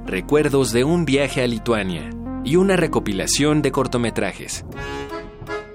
[0.04, 2.10] Recuerdos de un viaje a Lituania
[2.44, 4.64] y una recopilación de cortometrajes.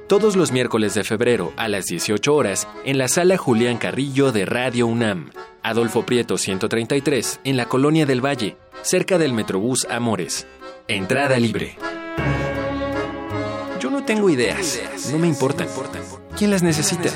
[0.07, 4.45] Todos los miércoles de febrero a las 18 horas en la sala Julián Carrillo de
[4.45, 5.31] Radio UNAM,
[5.63, 10.47] Adolfo Prieto 133, en la Colonia del Valle, cerca del Metrobús Amores.
[10.87, 11.77] Entrada libre.
[13.81, 15.67] Yo no tengo ideas, no me importan.
[16.37, 17.09] ¿Quién las necesita?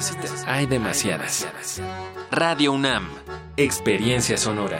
[0.47, 1.47] Hay demasiadas.
[2.29, 3.07] Radio UNAM,
[3.55, 4.79] experiencia sonora.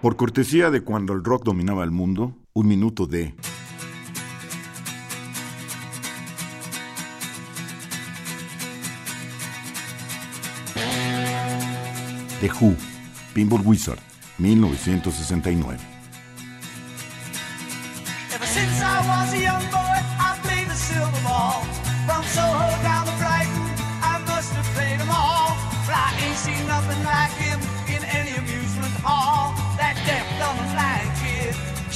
[0.00, 3.34] Por cortesía de cuando el rock dominaba el mundo, un minuto de...
[12.40, 12.76] The Who,
[13.34, 13.98] Pinball Wizard,
[14.38, 15.76] 1969.
[18.32, 21.64] Ever since I was a young boy, I played the silver ball.
[22.06, 23.66] From Soho down to Brighton,
[24.00, 25.56] I must have played them all.
[25.84, 27.47] But I ain't seen nothing like him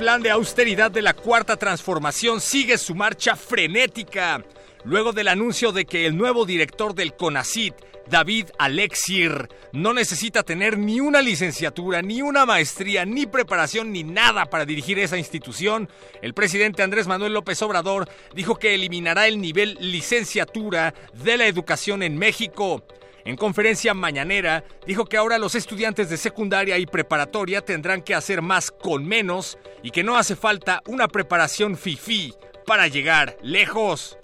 [0.00, 4.42] Plan de austeridad de la cuarta transformación sigue su marcha frenética.
[4.82, 7.74] Luego del anuncio de que el nuevo director del CONACIT,
[8.08, 14.46] David Alexir, no necesita tener ni una licenciatura, ni una maestría, ni preparación, ni nada
[14.46, 15.86] para dirigir esa institución,
[16.22, 22.02] el presidente Andrés Manuel López Obrador dijo que eliminará el nivel licenciatura de la educación
[22.02, 22.86] en México.
[23.30, 28.42] En conferencia mañanera, dijo que ahora los estudiantes de secundaria y preparatoria tendrán que hacer
[28.42, 32.34] más con menos y que no hace falta una preparación FIFI
[32.66, 34.18] para llegar lejos.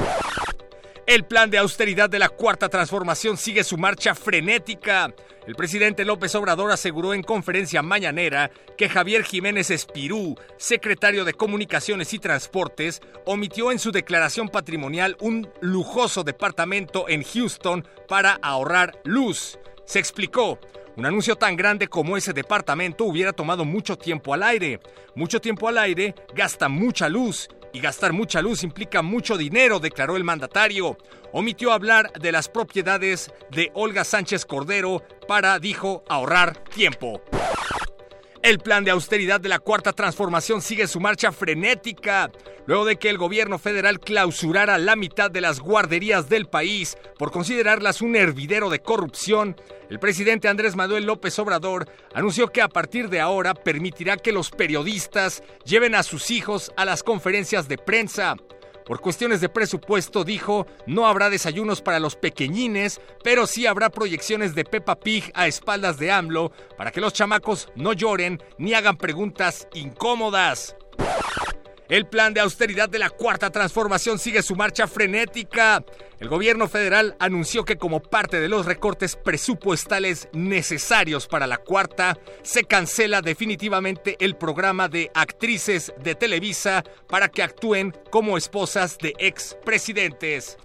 [1.07, 5.14] El plan de austeridad de la cuarta transformación sigue su marcha frenética.
[5.46, 12.12] El presidente López Obrador aseguró en conferencia mañanera que Javier Jiménez Espirú, secretario de Comunicaciones
[12.12, 19.61] y Transportes, omitió en su declaración patrimonial un lujoso departamento en Houston para ahorrar luz.
[19.84, 20.59] Se explicó.
[20.96, 24.80] Un anuncio tan grande como ese departamento hubiera tomado mucho tiempo al aire.
[25.14, 30.16] Mucho tiempo al aire gasta mucha luz y gastar mucha luz implica mucho dinero, declaró
[30.16, 30.97] el mandatario.
[31.33, 37.20] Omitió hablar de las propiedades de Olga Sánchez Cordero para, dijo, ahorrar tiempo.
[38.47, 42.30] El plan de austeridad de la cuarta transformación sigue su marcha frenética.
[42.66, 47.32] Luego de que el gobierno federal clausurara la mitad de las guarderías del país por
[47.32, 49.57] considerarlas un hervidero de corrupción,
[49.90, 54.53] el presidente Andrés Manuel López Obrador anunció que a partir de ahora permitirá que los
[54.53, 58.36] periodistas lleven a sus hijos a las conferencias de prensa.
[58.87, 64.55] Por cuestiones de presupuesto, dijo, no habrá desayunos para los pequeñines, pero sí habrá proyecciones
[64.55, 68.97] de Peppa Pig a espaldas de AMLO para que los chamacos no lloren ni hagan
[68.97, 70.76] preguntas incómodas.
[71.89, 75.84] El plan de austeridad de la cuarta transformación sigue su marcha frenética.
[76.18, 82.18] El gobierno federal anunció que como parte de los recortes presupuestales necesarios para la cuarta,
[82.43, 89.14] se cancela definitivamente el programa de actrices de Televisa para que actúen como esposas de
[89.18, 90.59] expresidentes.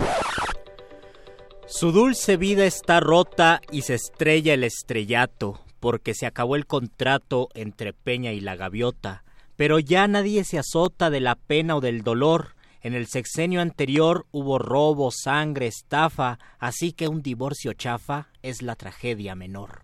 [1.68, 7.50] Su dulce vida está rota y se estrella el estrellato, porque se acabó el contrato
[7.54, 9.24] entre Peña y la gaviota.
[9.62, 12.56] Pero ya nadie se azota de la pena o del dolor.
[12.82, 18.76] En el sexenio anterior hubo robo, sangre, estafa, así que un divorcio chafa es la
[18.76, 19.84] tragedia menor.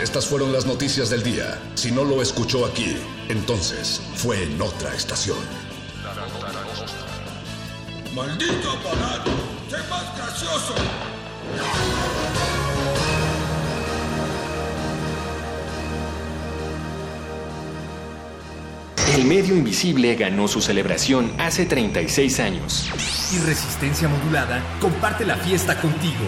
[0.00, 1.60] Estas fueron las noticias del día.
[1.74, 2.96] Si no lo escuchó aquí,
[3.28, 5.69] entonces fue en otra estación.
[8.14, 9.30] ¡Maldito aparato!
[9.68, 10.74] ¡Sé más gracioso!
[19.14, 22.90] El medio invisible ganó su celebración hace 36 años.
[23.32, 26.24] Y Resistencia Modulada comparte la fiesta contigo.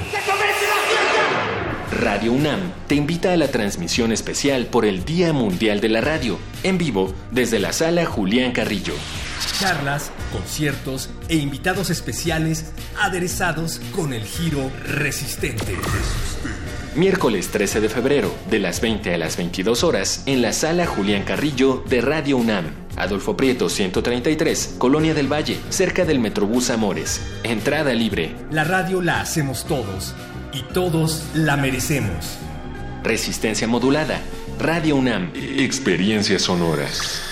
[2.01, 6.39] Radio UNAM te invita a la transmisión especial por el Día Mundial de la Radio,
[6.63, 8.95] en vivo desde la sala Julián Carrillo.
[9.59, 15.77] Charlas, conciertos e invitados especiales aderezados con el giro resistente.
[16.95, 21.23] Miércoles 13 de febrero, de las 20 a las 22 horas, en la sala Julián
[21.23, 22.67] Carrillo de Radio UNAM.
[22.97, 27.23] Adolfo Prieto 133, Colonia del Valle, cerca del Metrobús Amores.
[27.45, 28.37] Entrada libre.
[28.51, 30.15] La radio la hacemos todos
[30.53, 32.37] y todos la merecemos.
[33.03, 34.21] Resistencia modulada.
[34.59, 35.33] Radio UNAM.
[35.35, 37.32] Experiencias sonoras.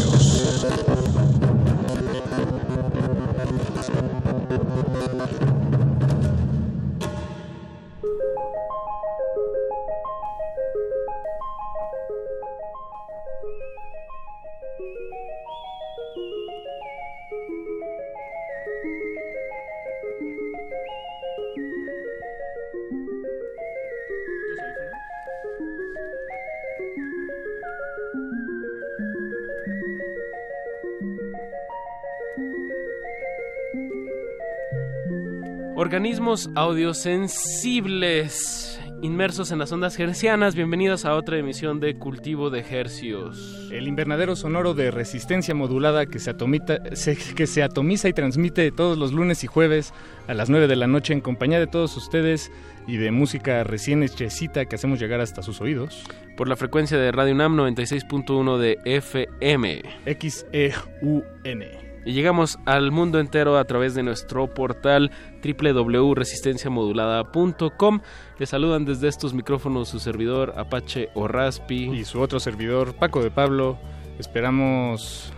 [35.91, 43.67] Organismos audiosensibles inmersos en las ondas hercianas, bienvenidos a otra emisión de Cultivo de Hercios.
[43.73, 48.71] El invernadero sonoro de resistencia modulada que se, atomita, se- que se atomiza y transmite
[48.71, 49.93] todos los lunes y jueves
[50.29, 52.53] a las 9 de la noche en compañía de todos ustedes
[52.87, 56.05] y de música recién hechecita que hacemos llegar hasta sus oídos.
[56.37, 59.81] Por la frecuencia de Radio UNAM 96.1 de FM.
[60.05, 61.90] X-E-U-N.
[62.03, 65.11] Y llegamos al mundo entero a través de nuestro portal
[65.43, 67.99] www.resistenciamodulada.com.
[68.39, 71.91] Les saludan desde estos micrófonos su servidor Apache o Raspi.
[71.91, 73.77] Y su otro servidor, Paco de Pablo.
[74.17, 75.31] Esperamos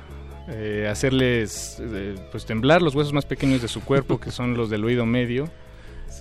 [0.47, 4.69] eh, hacerles eh, pues temblar los huesos más pequeños de su cuerpo, que son los
[4.69, 5.49] del oído medio.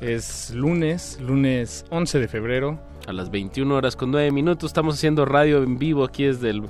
[0.00, 2.80] Es lunes, lunes 11 de febrero.
[3.06, 6.64] A las 21 horas con 9 minutos estamos haciendo radio en vivo aquí desde el,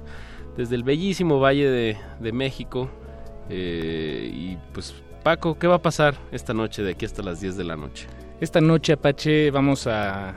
[0.57, 2.91] desde el bellísimo Valle de, de México.
[3.49, 7.57] Eh, y pues Paco, ¿qué va a pasar esta noche de aquí hasta las 10
[7.57, 8.07] de la noche?
[8.40, 10.34] Esta noche, Apache, vamos a...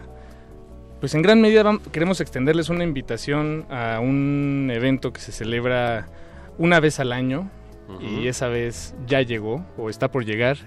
[1.00, 6.08] Pues en gran medida vam- queremos extenderles una invitación a un evento que se celebra
[6.58, 7.50] una vez al año
[8.02, 10.58] y esa vez ya llegó o está por llegar.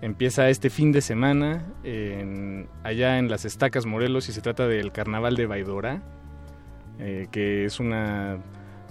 [0.00, 4.92] Empieza este fin de semana en- allá en las Estacas Morelos y se trata del
[4.92, 6.02] Carnaval de Baidora,
[6.98, 8.38] eh, que es una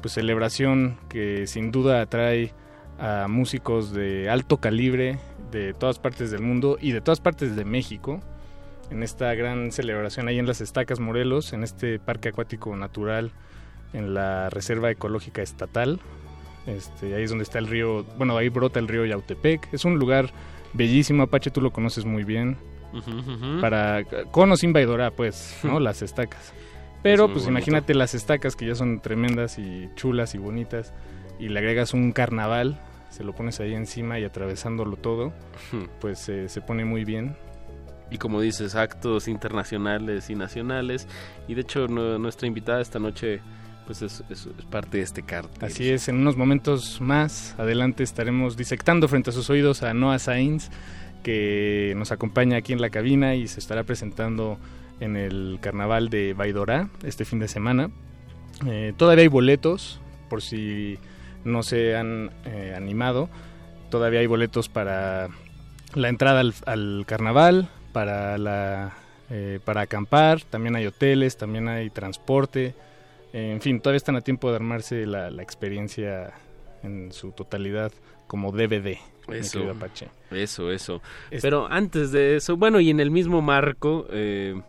[0.01, 2.53] pues, celebración que sin duda atrae
[3.01, 5.17] a músicos de alto calibre
[5.51, 8.21] de todas partes del mundo y de todas partes de México
[8.91, 13.31] en esta gran celebración ahí en las Estacas Morelos, en este parque acuático natural,
[13.93, 15.99] en la Reserva Ecológica Estatal.
[16.67, 19.73] Este, ahí es donde está el río, bueno, ahí brota el río Yautepec.
[19.73, 20.31] Es un lugar
[20.73, 22.57] bellísimo, Apache, tú lo conoces muy bien.
[23.61, 25.79] Para, con o sin Baidora, pues, ¿no?
[25.79, 26.53] las estacas.
[27.01, 27.51] Pero, pues bonito.
[27.51, 30.93] imagínate las estacas que ya son tremendas y chulas y bonitas,
[31.39, 32.79] y le agregas un carnaval,
[33.11, 35.31] se lo pones ahí encima y atravesándolo todo,
[35.99, 37.35] pues eh, se pone muy bien.
[38.09, 41.07] Y como dices, actos internacionales y nacionales.
[41.47, 43.39] Y de hecho, nu- nuestra invitada esta noche
[43.85, 45.63] pues es, es- es parte de este cartel.
[45.65, 50.19] Así es, en unos momentos más adelante estaremos disectando frente a sus oídos a Noah
[50.19, 50.69] Sainz,
[51.23, 54.57] que nos acompaña aquí en la cabina y se estará presentando
[54.99, 57.89] en el carnaval de Baidora este fin de semana.
[58.67, 59.99] Eh, todavía hay boletos,
[60.29, 60.97] por si
[61.43, 63.29] no se han eh, animado.
[63.89, 65.29] todavía hay boletos para
[65.95, 68.93] la entrada al, al carnaval, para la
[69.29, 72.73] eh, para acampar, también hay hoteles, también hay transporte,
[73.33, 76.33] en fin, todavía están a tiempo de armarse la, la experiencia
[76.83, 77.91] en su totalidad
[78.27, 78.97] como DVD.
[79.29, 80.09] Eso, Apache.
[80.31, 81.01] eso, eso.
[81.29, 84.59] Es- Pero antes de eso, bueno, y en el mismo marco, eh,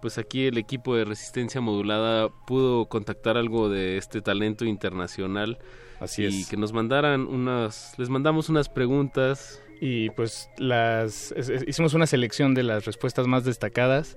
[0.00, 5.58] pues aquí el equipo de resistencia modulada pudo contactar algo de este talento internacional.
[6.00, 6.48] Así y es.
[6.48, 9.62] que nos mandaran unas, les mandamos unas preguntas.
[9.80, 14.16] Y pues las es- es- hicimos una selección de las respuestas más destacadas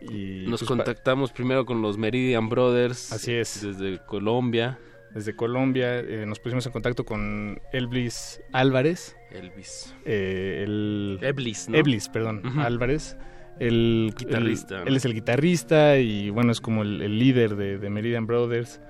[0.00, 3.12] y Nos pues, contactamos primero con los Meridian Brothers.
[3.12, 3.62] Así es.
[3.62, 4.78] Desde Colombia.
[5.14, 9.16] desde Colombia eh, nos pusimos en contacto con Elvis Álvarez.
[9.30, 9.94] Elvis.
[10.04, 11.76] Eh, el Eblis, ¿no?
[11.78, 12.42] Eblis, perdón.
[12.58, 13.16] Álvarez.
[13.60, 17.90] El Guitarrista, él es el guitarrista y bueno, es como el, el líder de, de
[17.90, 18.80] Meridian Brothers.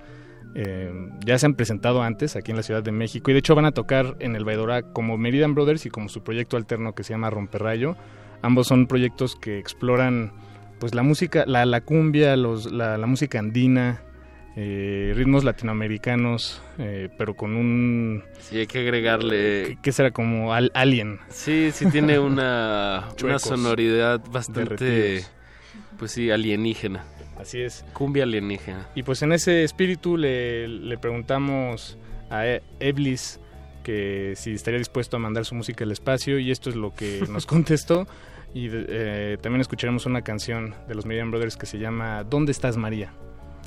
[0.55, 0.91] Eh,
[1.25, 3.65] ya se han presentado antes aquí en la Ciudad de México y de hecho van
[3.65, 7.13] a tocar en el Baidora como Meridian Brothers y como su proyecto alterno que se
[7.13, 7.95] llama Romperrayo.
[8.41, 10.31] Ambos son proyectos que exploran
[10.79, 14.01] pues la música, la, la cumbia, los, la, la música andina,
[14.55, 18.23] eh, ritmos latinoamericanos, eh, pero con un...
[18.39, 19.77] Sí, hay que agregarle...
[19.81, 20.11] ¿Qué, será?
[20.11, 21.19] Como al, alien.
[21.29, 25.31] Sí, sí tiene una, una sonoridad bastante, derretidos.
[25.97, 27.03] pues sí, alienígena.
[27.39, 27.85] Así es.
[27.93, 28.89] Cumbia alienígena.
[28.95, 31.97] Y pues en ese espíritu le, le preguntamos
[32.29, 33.39] a E- Eblis
[33.83, 37.21] que si estaría dispuesto a mandar su música al espacio y esto es lo que
[37.29, 38.07] nos contestó.
[38.53, 42.77] Y eh, también escucharemos una canción de los Meridian Brothers que se llama ¿Dónde estás
[42.77, 43.13] María?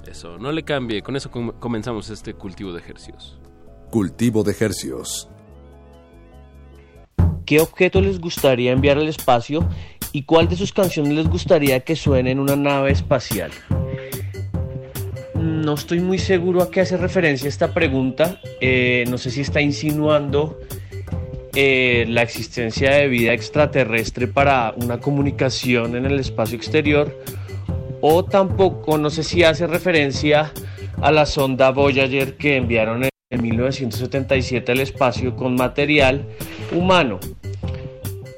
[0.07, 1.01] Eso, no le cambie.
[1.03, 3.39] Con eso com- comenzamos este cultivo de ejercicios.
[3.91, 5.29] Cultivo de hercios.
[7.47, 9.69] ¿Qué objeto les gustaría enviar al espacio
[10.13, 13.51] y cuál de sus canciones les gustaría que suene en una nave espacial?
[15.35, 18.41] No estoy muy seguro a qué hace referencia esta pregunta.
[18.61, 20.61] Eh, no sé si está insinuando
[21.55, 27.19] eh, la existencia de vida extraterrestre para una comunicación en el espacio exterior
[28.01, 30.53] o tampoco, no sé si hace referencia
[31.01, 36.27] a la sonda Voyager que enviaron en en 1977 al espacio con material
[36.71, 37.19] humano.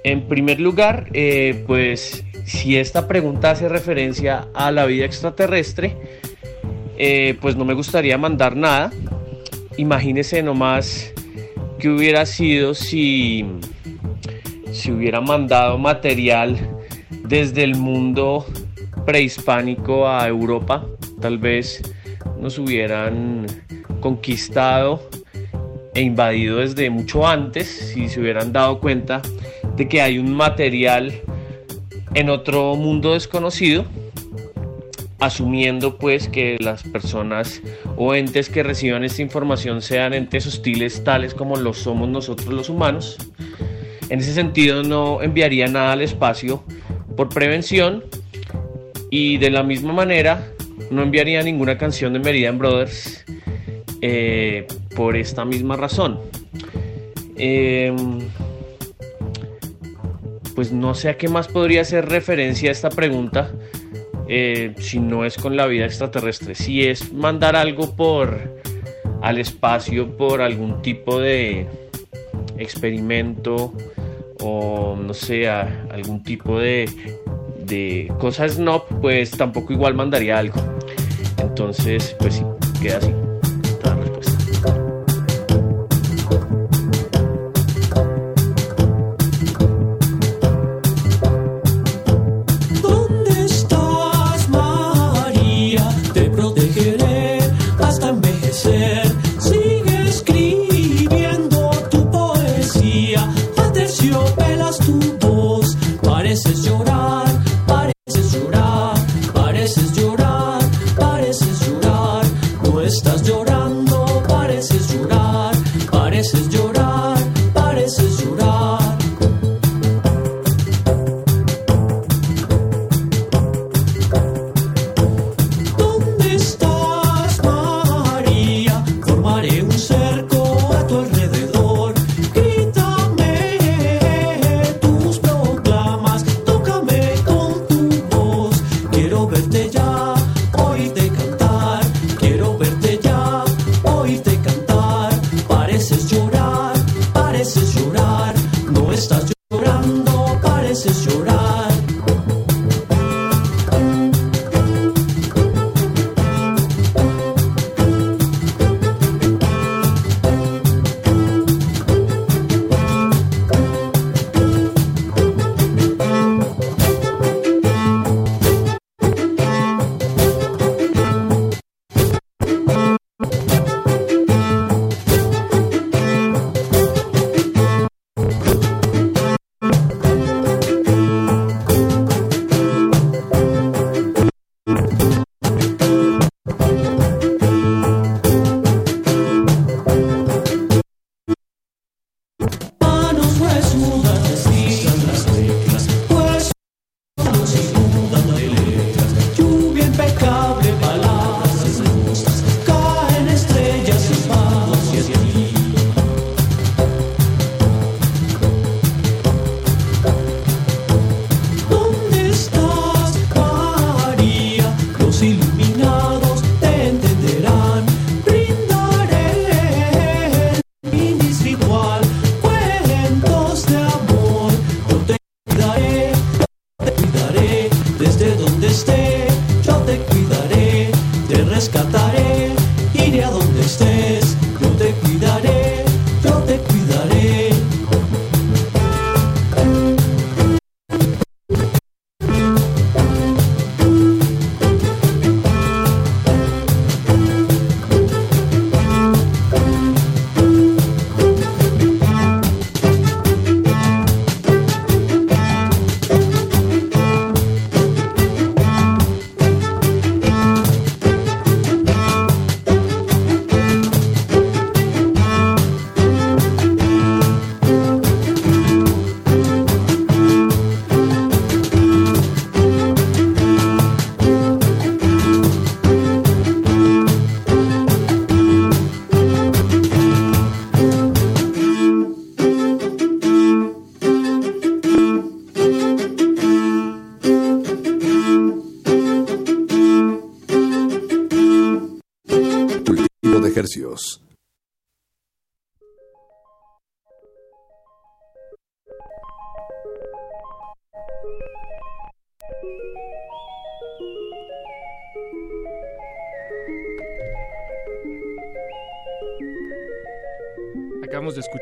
[0.05, 5.97] En primer lugar, eh, pues si esta pregunta hace referencia a la vida extraterrestre,
[6.99, 8.93] eh, pues no me gustaría mandar nada.
[9.79, 11.11] Imagínese nomás
[11.79, 13.47] que hubiera sido si,
[14.73, 16.59] si hubiera mandado material
[17.27, 18.45] desde el mundo
[19.07, 20.87] prehispánico a Europa.
[21.23, 21.81] Tal vez
[22.39, 23.47] nos hubieran
[24.01, 25.09] conquistado
[25.95, 29.23] e invadido desde mucho antes, si se hubieran dado cuenta
[29.77, 31.13] de que hay un material
[32.15, 33.85] en otro mundo desconocido,
[35.21, 37.63] asumiendo pues que las personas
[37.97, 42.69] o entes que reciban esta información sean entes hostiles tales como lo somos nosotros los
[42.69, 43.17] humanos.
[44.11, 46.63] En ese sentido no enviaría nada al espacio
[47.17, 48.05] por prevención
[49.11, 50.53] y de la misma manera
[50.91, 53.25] no enviaría ninguna canción de Meridian Brothers
[54.03, 56.21] eh, por esta misma razón.
[57.37, 57.95] Eh,
[60.55, 63.51] pues no sé a qué más podría hacer referencia esta pregunta
[64.29, 66.55] eh, si no es con la vida extraterrestre.
[66.55, 68.63] Si es mandar algo por
[69.23, 71.67] al espacio por algún tipo de
[72.59, 73.73] experimento
[74.41, 76.89] o no sé, a- algún tipo de,
[77.65, 80.61] de cosa snob, pues tampoco igual mandaría algo.
[81.39, 82.45] Entonces, pues sí,
[82.83, 83.11] queda así.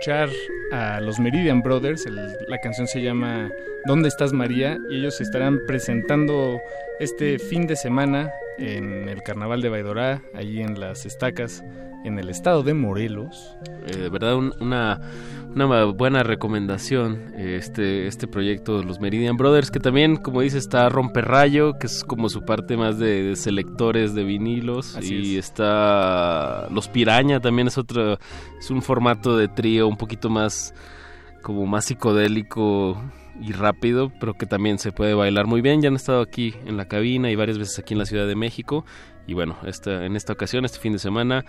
[0.08, 2.16] A los Meridian Brothers, el-
[2.48, 3.50] la canción se llama
[3.86, 4.76] ¿Dónde estás María?
[4.90, 6.60] Y ellos se estarán presentando
[6.98, 11.64] este fin de semana en el Carnaval de Baidorá, allí en las estacas,
[12.04, 13.56] en el estado de Morelos.
[13.86, 15.00] Eh, de verdad, un- una,
[15.54, 20.88] una buena recomendación este, este proyecto de los Meridian Brothers, que también, como dice, está
[20.88, 24.96] Romperrayo, que es como su parte más de, de selectores de vinilos.
[24.96, 28.18] Así y está Los Piraña, también es otro,
[28.58, 30.74] es un formato de trío un poquito más,
[31.42, 33.02] como más psicodélico
[33.40, 35.82] y rápido, pero que también se puede bailar muy bien.
[35.82, 38.36] Ya han estado aquí en la cabina y varias veces aquí en la Ciudad de
[38.36, 38.84] México.
[39.26, 41.44] Y bueno, esta, en esta ocasión, este fin de semana,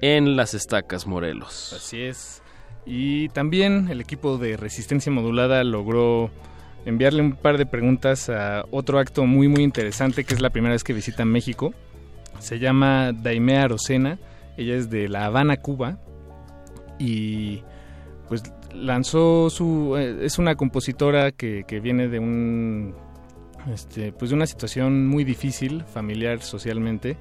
[0.00, 1.72] en Las Estacas, Morelos.
[1.76, 2.41] Así es.
[2.84, 6.30] Y también el equipo de resistencia modulada logró
[6.84, 10.72] enviarle un par de preguntas a otro acto muy muy interesante que es la primera
[10.72, 11.72] vez que visita México.
[12.40, 14.18] Se llama Daimea Arocena,
[14.56, 15.98] ella es de La Habana, Cuba.
[16.98, 17.62] Y
[18.28, 18.42] pues
[18.74, 22.94] lanzó su eh, es una compositora que, que viene de un
[23.72, 27.16] este pues de una situación muy difícil familiar socialmente.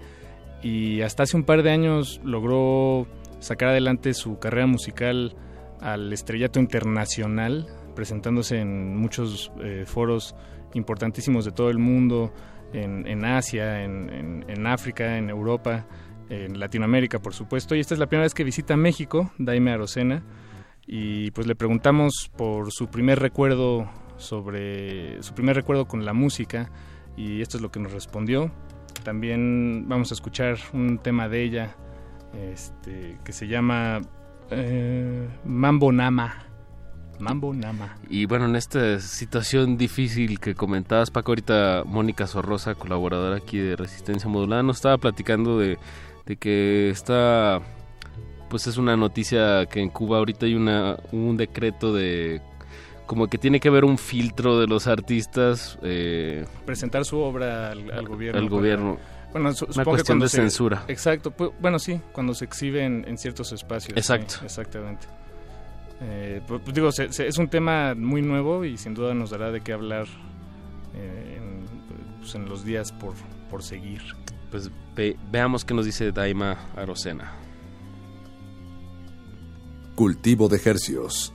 [0.63, 3.07] Y hasta hace un par de años logró
[3.39, 5.35] sacar adelante su carrera musical
[5.81, 10.35] al estrellato internacional, presentándose en muchos eh, foros
[10.73, 12.31] importantísimos de todo el mundo,
[12.73, 15.85] en, Asia, en, en- en África, en Europa,
[16.29, 17.75] en Latinoamérica, por supuesto.
[17.75, 20.23] Y esta es la primera vez que visita México, Daime Arocena,
[20.87, 26.71] y pues le preguntamos por su primer recuerdo sobre su primer recuerdo con la música,
[27.17, 28.51] y esto es lo que nos respondió.
[29.03, 31.75] También vamos a escuchar un tema de ella
[32.51, 33.99] este, que se llama
[34.51, 36.45] eh, Mambo Nama.
[37.19, 37.95] Mambo Nama.
[38.09, 43.75] Y bueno, en esta situación difícil que comentabas, Paco, ahorita Mónica Sorrosa, colaboradora aquí de
[43.75, 45.77] Resistencia Modulada, nos estaba platicando de,
[46.25, 47.61] de que está,
[48.49, 52.41] pues es una noticia que en Cuba ahorita hay una, un decreto de
[53.05, 55.77] como que tiene que haber un filtro de los artistas.
[55.83, 58.39] eh, Presentar su obra al, al gobierno.
[58.39, 58.97] Al para- gobierno.
[59.31, 60.83] Bueno, su- Una supongo que cuestión cuando de se- censura.
[60.87, 61.31] Exacto.
[61.31, 63.97] pu- Bueno, sí, cuando se exhibe en, en ciertos espacios.
[63.97, 64.35] Exacto.
[64.39, 65.07] sí, exactamente.
[66.01, 69.29] Eh, pu- pues digo, se- se- es un tema muy nuevo y sin duda nos
[69.29, 70.07] dará de qué hablar
[70.95, 71.65] eh, en,
[72.19, 73.13] pues, en los días por,
[73.49, 74.01] por seguir.
[74.49, 77.31] Pues ve- veamos qué nos dice Daima Arocena.
[79.95, 81.33] Cultivo de ejercicios.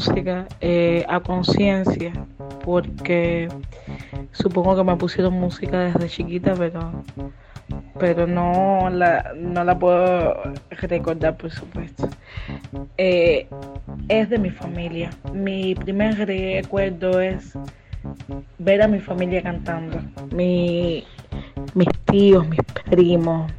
[0.00, 2.10] Música eh, a conciencia
[2.64, 3.50] porque
[4.32, 7.04] supongo que me pusieron música desde chiquita pero
[7.98, 12.08] pero no la no la puedo recordar por supuesto.
[12.96, 13.46] Eh,
[14.08, 15.10] es de mi familia.
[15.34, 17.58] Mi primer recuerdo es
[18.58, 20.00] ver a mi familia cantando
[20.32, 21.04] mi
[21.74, 23.50] mis tíos mis primos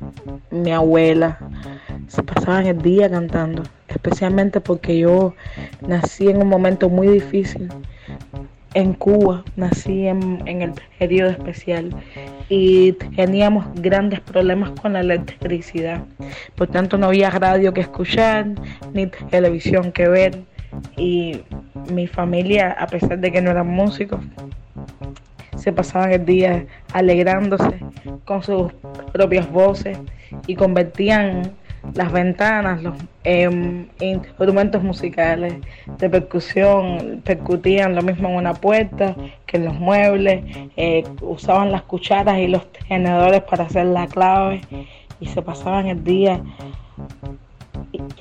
[0.49, 1.37] mi abuela
[2.11, 5.33] se pasaban el día cantando, especialmente porque yo
[5.87, 7.69] nací en un momento muy difícil
[8.73, 11.95] en Cuba, nací en, en el periodo especial
[12.49, 16.03] y teníamos grandes problemas con la electricidad.
[16.55, 18.47] Por tanto, no había radio que escuchar,
[18.93, 20.43] ni televisión que ver.
[20.97, 21.41] Y
[21.91, 24.19] mi familia, a pesar de que no eran músicos,
[25.57, 27.79] se pasaban el día alegrándose
[28.25, 28.71] con sus
[29.11, 29.97] propias voces
[30.47, 31.53] y convertían
[31.93, 35.55] las ventanas, los em, instrumentos musicales
[35.97, 39.15] de percusión percutían lo mismo en una puerta
[39.45, 40.43] que en los muebles,
[40.77, 44.61] eh, usaban las cucharas y los tenedores para hacer la clave
[45.19, 46.41] y se pasaban el día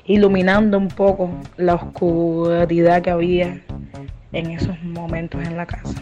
[0.06, 3.60] iluminando un poco la oscuridad que había
[4.32, 5.94] en esos momentos en la casa.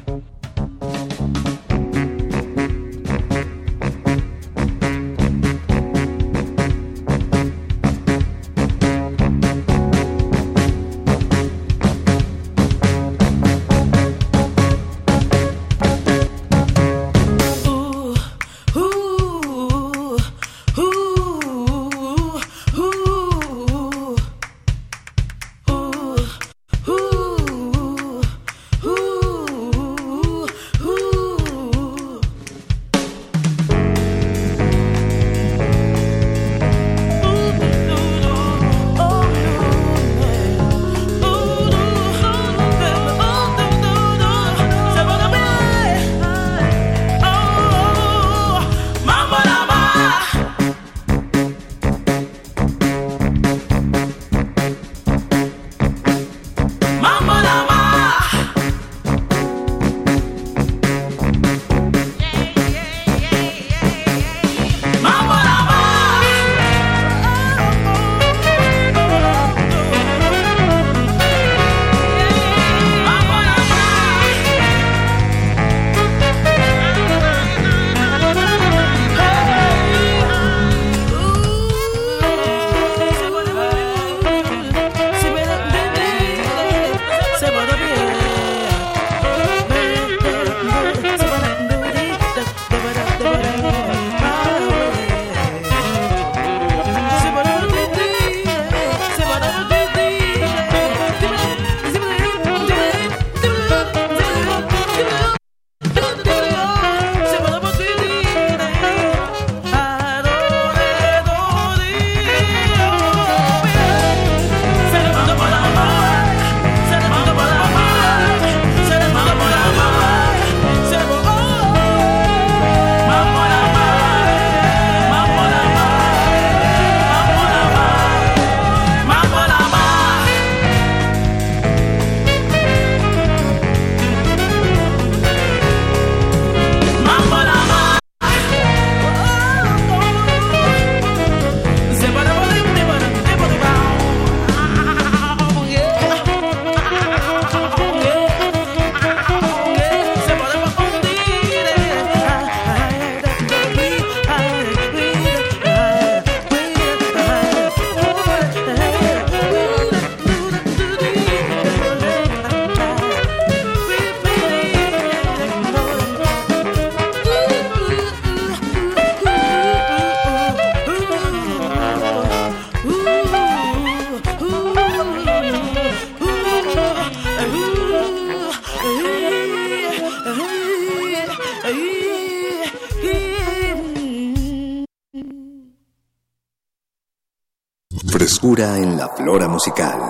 [188.60, 190.00] En la flora musical.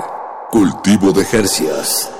[0.51, 2.11] Cultivo de Jercias.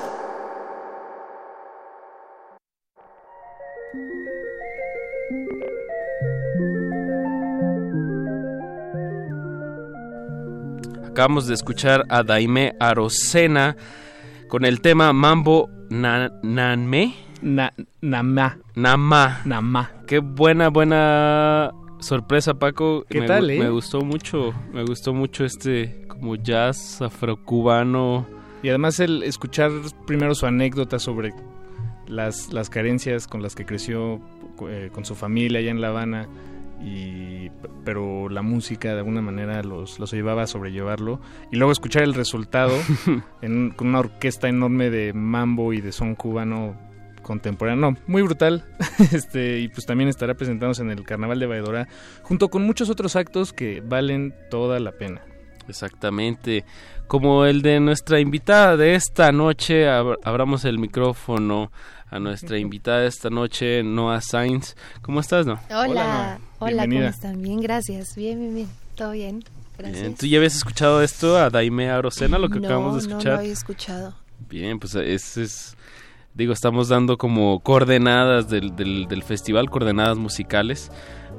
[11.07, 13.77] Acabamos de escuchar a Daime Arocena
[14.49, 17.15] con el tema Mambo na, Nanme.
[17.43, 18.59] Na, nama.
[18.75, 19.41] Nama.
[19.45, 19.91] Nama.
[20.07, 23.05] Qué buena, buena sorpresa, Paco.
[23.09, 23.59] ¿Qué me, tal, gu- eh?
[23.61, 28.27] Me gustó mucho, me gustó mucho este como jazz afrocubano.
[28.63, 29.71] Y además el escuchar
[30.07, 31.33] primero su anécdota sobre
[32.07, 34.21] las, las carencias con las que creció
[34.69, 36.29] eh, con su familia allá en La Habana,
[36.83, 37.51] y,
[37.85, 41.21] pero la música de alguna manera los, los llevaba a sobrellevarlo.
[41.53, 42.73] Y luego escuchar el resultado
[43.43, 46.77] en- con una orquesta enorme de mambo y de son cubano
[47.23, 47.91] contemporáneo.
[47.93, 48.65] No, muy brutal.
[49.13, 51.89] este Y pues también estará presentándose en el Carnaval de Valledora,
[52.23, 55.21] junto con muchos otros actos que valen toda la pena.
[55.69, 56.65] Exactamente.
[57.07, 61.71] Como el de nuestra invitada de esta noche, ab- abramos el micrófono
[62.11, 64.75] a nuestra invitada de esta noche, Noah Sainz.
[65.03, 65.59] ¿Cómo estás, no?
[65.71, 67.09] Hola, hola, ¿cómo Bienvenida.
[67.09, 67.41] están?
[67.43, 68.15] Bien, gracias.
[68.17, 68.69] Bien, bien, bien.
[68.95, 69.45] Todo bien.
[69.77, 70.01] Gracias.
[70.03, 73.15] Bien, ¿Tú ya habías escuchado esto a Daime Arocena, lo que no, acabamos de No,
[73.17, 73.33] escuchar?
[73.35, 74.15] lo había escuchado.
[74.49, 75.77] Bien, pues es, es-
[76.35, 80.91] digo, estamos dando como coordenadas del, del, del festival, coordenadas musicales.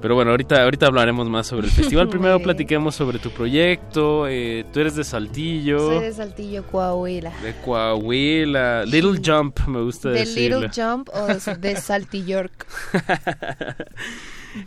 [0.02, 2.08] Pero bueno, ahorita, ahorita hablaremos más sobre el festival.
[2.10, 4.28] Primero platiquemos sobre tu proyecto.
[4.30, 5.80] eh, tú eres de Saltillo.
[5.80, 7.32] Soy de Saltillo, Coahuila.
[7.42, 8.86] De Coahuila.
[8.86, 10.62] Little Jump, me gusta De decirlo.
[10.62, 12.66] Little Jump o de, de Saltillork.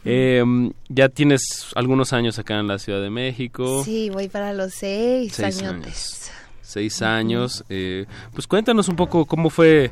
[0.04, 0.44] Eh,
[0.88, 3.82] ya tienes algunos años acá en la Ciudad de México.
[3.84, 6.30] Sí, voy para los seis, Seis añotes.
[6.60, 7.64] Seis años.
[7.68, 9.90] eh, pues cuéntanos un poco cómo fue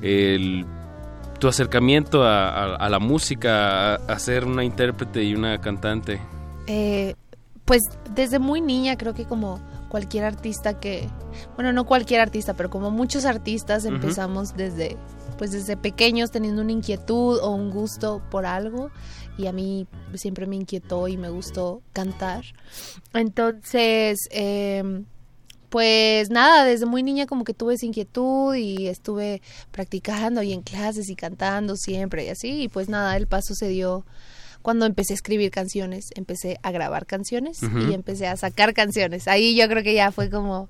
[0.00, 0.64] el,
[1.44, 6.18] tu acercamiento a, a- a la música, a, a ser una intérprete y una cantante.
[6.66, 7.16] Eh,
[7.66, 7.82] pues
[8.14, 9.60] desde muy niña creo que como
[9.90, 11.06] cualquier artista que,
[11.54, 14.96] bueno, no cualquier artista, pero como muchos artistas empezamos desde,
[15.36, 18.90] pues desde pequeños teniendo una inquietud o un gusto por algo
[19.36, 22.42] y a mí siempre me inquietó y me gustó cantar.
[23.12, 25.04] Entonces, em,
[25.74, 29.42] pues nada, desde muy niña como que tuve esa inquietud y estuve
[29.72, 32.62] practicando y en clases y cantando siempre y así.
[32.62, 34.06] Y pues nada, el paso se dio
[34.62, 39.26] cuando empecé a escribir canciones, empecé a grabar canciones y empecé a sacar canciones.
[39.26, 40.68] Ahí yo creo que ya fue como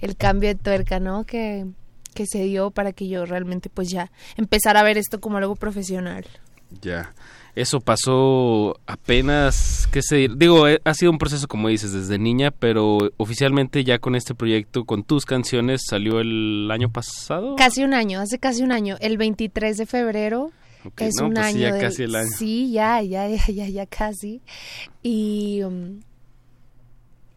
[0.00, 1.24] el cambio de tuerca, ¿no?
[1.24, 1.66] Que,
[2.14, 5.54] que se dio para que yo realmente pues ya empezara a ver esto como algo
[5.54, 6.24] profesional.
[6.80, 7.12] Ya.
[7.56, 12.50] Eso pasó apenas, qué sé, digo, eh, ha sido un proceso como dices desde niña,
[12.50, 17.56] pero oficialmente ya con este proyecto, con tus canciones, salió el año pasado.
[17.56, 20.50] Casi un año, hace casi un año, el 23 de febrero.
[20.98, 21.74] Es no, un pues sí, año.
[21.74, 22.28] ya casi el año.
[22.36, 24.42] Sí, ya, ya, ya, ya, ya casi.
[25.02, 26.00] Y, um,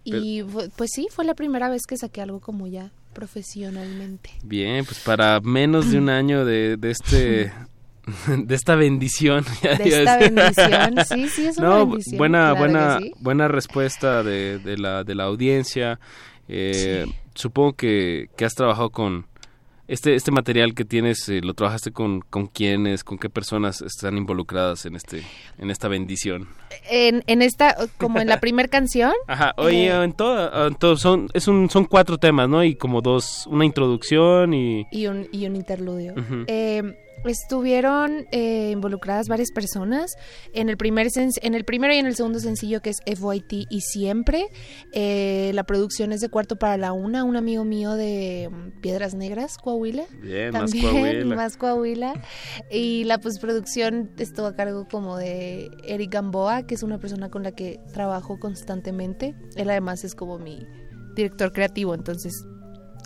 [0.03, 0.43] y
[0.75, 4.31] pues sí, fue la primera vez que saqué algo como ya profesionalmente.
[4.43, 7.53] Bien, pues para menos de un año de, de este
[8.27, 9.43] de esta bendición.
[9.61, 13.11] De esta bendición, sí, sí, es una No, bendición, Buena, claro buena, sí.
[13.19, 15.99] buena respuesta de, de la, de la audiencia.
[16.47, 17.05] Eh,
[17.35, 19.25] Supongo que, que has trabajado con
[19.87, 24.17] este, este material que tienes, eh, lo trabajaste con, con quiénes, con qué personas están
[24.17, 25.23] involucradas en este,
[25.57, 26.47] en esta bendición.
[26.91, 30.03] En, en esta, como en la primera canción, Ajá, oye, Eh.
[30.03, 32.63] en todo, en todo son, es un, son cuatro temas, ¿no?
[32.63, 34.85] Y como dos, una introducción y...
[34.91, 36.13] y un, y un interludio.
[36.47, 40.15] Eh, estuvieron eh, involucradas varias personas.
[40.53, 43.81] En el primer en el primero y en el segundo sencillo que es FYT y
[43.81, 44.47] siempre
[44.93, 49.13] Eh, la producción es de cuarto para la una un amigo mío de mm, Piedras
[49.15, 50.03] Negras Coahuila.
[50.21, 51.35] Bien, más también Coahuila.
[51.35, 52.13] más Coahuila.
[52.71, 57.43] Y la postproducción estuvo a cargo como de Eric Gamboa que es una persona con
[57.43, 59.35] la que trabajo constantemente.
[59.55, 60.65] Él además es como mi
[61.15, 62.45] director creativo entonces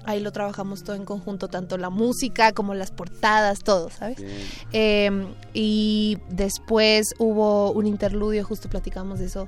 [0.06, 4.18] ahí lo trabajamos todo en conjunto, tanto la música como las portadas, todo, ¿sabes?
[4.72, 5.10] Eh,
[5.54, 9.48] y después hubo un interludio, justo platicamos de eso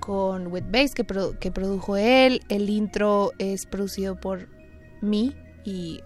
[0.00, 2.40] con Wet Bass, que, produ- que produjo él.
[2.48, 4.48] El intro es producido por
[5.00, 5.34] mí
[5.64, 6.00] y,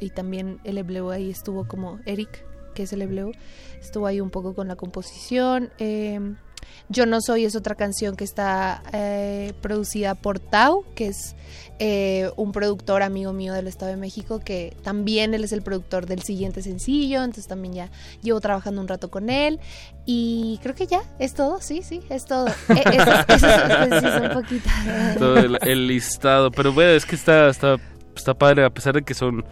[0.00, 2.44] y también el Ebleu ahí estuvo como Eric,
[2.74, 3.32] que es el Ebleu,
[3.80, 5.70] estuvo ahí un poco con la composición.
[5.78, 6.34] Eh,
[6.88, 11.34] yo no soy es otra canción que está eh, producida por Tau, que es
[11.78, 16.06] eh, un productor amigo mío del Estado de México, que también él es el productor
[16.06, 17.90] del siguiente sencillo, entonces también ya
[18.22, 19.60] llevo trabajando un rato con él
[20.04, 22.46] y creo que ya es todo, sí, sí, es todo.
[22.70, 24.68] Eh, eso eso un poquito.
[25.18, 26.50] todo el, el listado.
[26.50, 27.76] Pero bueno, es que está, está,
[28.14, 29.44] está padre, a pesar de que son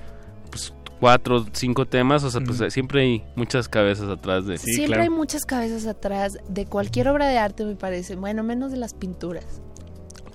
[1.00, 4.58] cuatro, cinco temas, o sea, pues siempre hay muchas cabezas atrás de...
[4.58, 8.78] Siempre hay muchas cabezas atrás de cualquier obra de arte, me parece, bueno, menos de
[8.78, 9.44] las pinturas.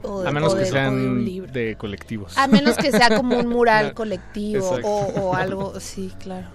[0.03, 1.51] O de- A menos que de- de sean libro.
[1.51, 2.37] de colectivos.
[2.37, 6.47] A menos que sea como un mural colectivo o, o algo, sí, claro.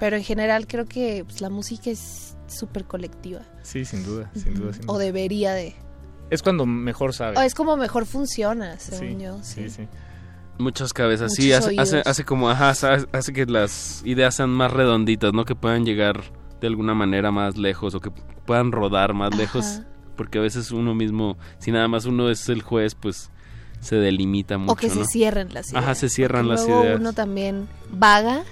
[0.00, 3.40] Pero en general creo que pues, la música es súper colectiva.
[3.62, 4.72] Sí, sin duda, sin duda.
[4.72, 5.74] sin O debería de.
[6.30, 7.38] Es cuando mejor sabe.
[7.38, 9.38] O es como mejor funciona, según Sí, yo.
[9.42, 9.62] Sí.
[9.68, 9.88] sí, sí.
[10.58, 14.50] Muchas cabezas, Muchos sí, hace, hace, hace como, ajá, hace, hace que las ideas sean
[14.50, 15.44] más redonditas, ¿no?
[15.44, 16.22] Que puedan llegar
[16.60, 18.10] de alguna manera más lejos o que
[18.46, 19.38] puedan rodar más Ajá.
[19.42, 19.82] lejos,
[20.16, 23.30] porque a veces uno mismo, si nada más uno es el juez, pues
[23.80, 24.94] se delimita mucho, o que ¿no?
[24.94, 25.84] se cierren las ideas.
[25.84, 27.00] Ajá, se cierran Porque las luego ideas.
[27.00, 28.42] uno también vaga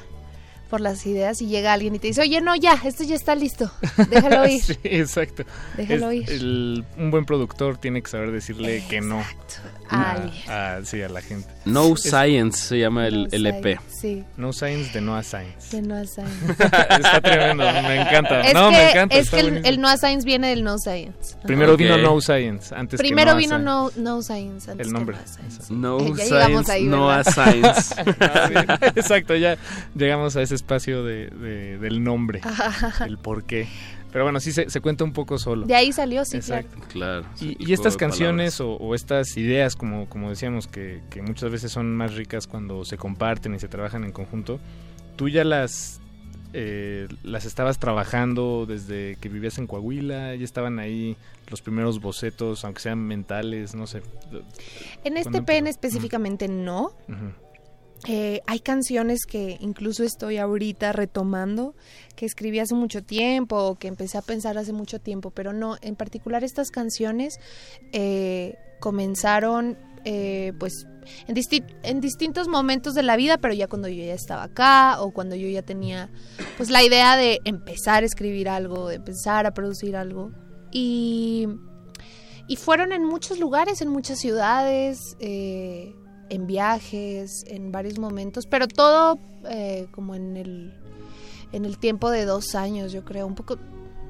[0.74, 3.36] por las ideas y llega alguien y te dice, oye, no, ya, esto ya está
[3.36, 3.70] listo,
[4.10, 4.60] déjalo ir.
[4.60, 5.44] sí, exacto.
[5.76, 6.30] Déjalo Es- ir.
[6.30, 9.22] el- un buen productor tiene que saber decirle que no.
[9.90, 10.16] A
[10.48, 11.46] a, sí, a la gente.
[11.64, 13.62] No Es- Science se llama el, No el EP.
[13.62, 15.76] science, Sí, No Science de Noah Science.
[15.76, 16.32] de no science.
[16.50, 18.40] está tremendo, me encanta.
[18.40, 19.16] Es no, que, me encanta.
[19.16, 21.36] es que el, el no science viene del no science.
[21.44, 21.78] Primero Ok.
[21.78, 24.70] vino No Science, antes que Primero Noah vino no, no science.
[24.72, 25.16] Antes El que nombre.
[25.16, 25.72] Noah Science.
[25.72, 27.32] No ya llegamos Science, ahí, no ¿verdad?
[27.32, 27.94] Science.
[28.20, 28.78] Ah.
[28.96, 29.56] Exacto, ya
[29.94, 33.04] llegamos a ese espacio de, de- del nombre, Ajá.
[33.04, 33.68] el por qué.
[34.10, 35.66] Pero bueno, sí se, se cuenta un poco solo.
[35.66, 36.76] De ahí salió, sí, Exacto.
[36.88, 37.26] Claro.
[37.34, 41.72] sí, Y, estas canciones o, o estas ideas, como, como decíamos, que, que muchas veces
[41.72, 44.60] son más ricas cuando se comparten y se trabajan en conjunto,
[45.16, 46.00] tú ya las
[46.56, 51.16] eh, las estabas trabajando desde que vivías en Coahuila, ya estaban ahí
[51.50, 54.00] los primeros bocetos, aunque sean mentales, no sé.
[55.02, 56.92] En este ¿Cuándo pen específicamente no.
[57.08, 57.32] Ujú.
[58.06, 61.74] Eh, hay canciones que incluso estoy ahorita retomando,
[62.16, 65.76] que escribí hace mucho tiempo o que empecé a pensar hace mucho tiempo, pero no,
[65.80, 67.38] en particular estas canciones
[67.92, 70.86] eh, comenzaron eh, pues
[71.26, 75.00] en, disti- en distintos momentos de la vida, pero ya cuando yo ya estaba acá
[75.00, 76.10] o cuando yo ya tenía
[76.58, 80.30] pues la idea de empezar a escribir algo, de empezar a producir algo.
[80.70, 81.48] Y,
[82.48, 84.98] y fueron en muchos lugares, en muchas ciudades.
[86.30, 89.18] En viajes, en varios momentos, pero todo
[89.48, 90.74] eh, como en el,
[91.52, 93.58] en el tiempo de dos años, yo creo, un poco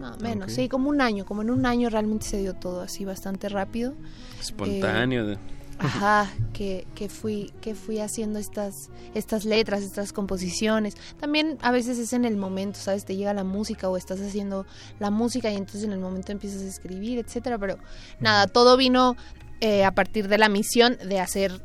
[0.01, 3.05] no, menos, sí, como un año, como en un año realmente se dio todo así
[3.05, 3.95] bastante rápido.
[4.41, 5.27] Espontáneo.
[5.27, 5.39] de-
[5.77, 8.73] Ajá, que, que fui que fui haciendo estas
[9.13, 10.95] estas letras, estas composiciones.
[11.19, 13.05] También a veces es en el momento, ¿sabes?
[13.05, 14.67] Te llega la música o estás haciendo
[15.01, 17.79] la música y entonces en el momento empiezas a escribir, etcétera, pero
[18.21, 19.17] nada, todo vino
[19.61, 21.65] eh, a partir de la misión de hacer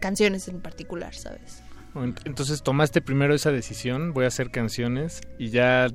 [0.00, 1.62] canciones en particular, ¿sabes?
[1.94, 5.88] Ent- Entonces tomaste primero esa decisión, voy a hacer canciones y ya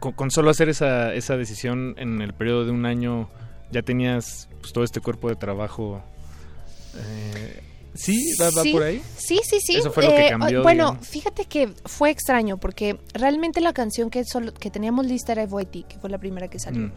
[0.00, 3.30] con, con solo hacer esa, esa decisión en el periodo de un año
[3.70, 6.02] ya tenías pues, todo este cuerpo de trabajo.
[6.96, 7.62] eh,
[7.94, 8.32] ¿Sí?
[8.40, 9.02] ¿Va, va Sí, por ahí?
[9.16, 9.76] Sí, sí, sí.
[9.76, 11.08] Eso fue lo que Eh, cambió, Bueno, digamos.
[11.08, 15.86] fíjate que fue extraño porque realmente la canción que, solo, que teníamos lista era FYT,
[15.88, 16.88] que fue la primera que salió.
[16.88, 16.92] Mm.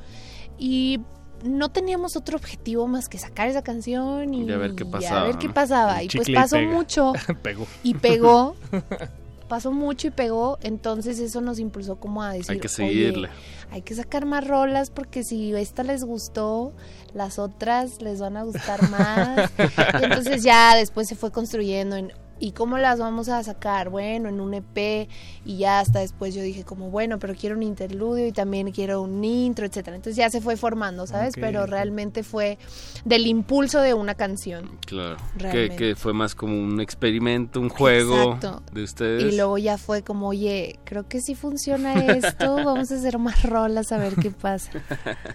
[0.59, 0.99] Y
[1.43, 4.87] no teníamos otro objetivo más que sacar esa canción y, Y a ver qué y
[4.87, 6.03] pasaba, a ver qué pasaba.
[6.03, 6.71] Y pues y pasó pega.
[6.71, 7.13] mucho.
[7.43, 7.67] Pegó.
[7.83, 8.55] Y pegó.
[9.47, 10.57] pasó mucho y pegó.
[10.61, 13.29] Entonces eso nos impulsó como a decir, Hay que "Oye, seguirle.
[13.71, 16.73] hay que sacar más rolas porque si esta les gustó,
[17.13, 19.51] las otras les van a gustar más.
[19.57, 23.89] y entonces ya después se fue construyendo en ¿y cómo las vamos a sacar?
[23.89, 25.07] Bueno, en un EP
[25.45, 29.01] y ya hasta después yo dije como, bueno, pero quiero un interludio y también quiero
[29.03, 29.95] un intro, etcétera.
[29.95, 31.35] Entonces ya se fue formando, ¿sabes?
[31.39, 32.57] Pero realmente fue
[33.05, 34.79] del impulso de una canción.
[34.85, 35.17] Claro.
[35.37, 38.63] Que, que fue más como un experimento, un juego Exacto.
[38.73, 39.31] de ustedes.
[39.33, 43.43] Y luego ya fue como, oye, creo que sí funciona esto, vamos a hacer más
[43.43, 44.71] rolas a ver qué pasa.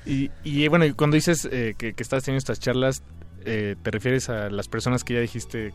[0.04, 3.02] Y, y, bueno, y cuando dices eh, que, que estás teniendo estas charlas,
[3.44, 5.72] eh, te refieres a las personas que ya dijiste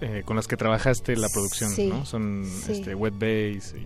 [0.00, 2.04] eh, con las que trabajaste la producción, Sí, ¿no?
[2.06, 2.72] Son sí.
[2.72, 3.82] este, Wet Bass y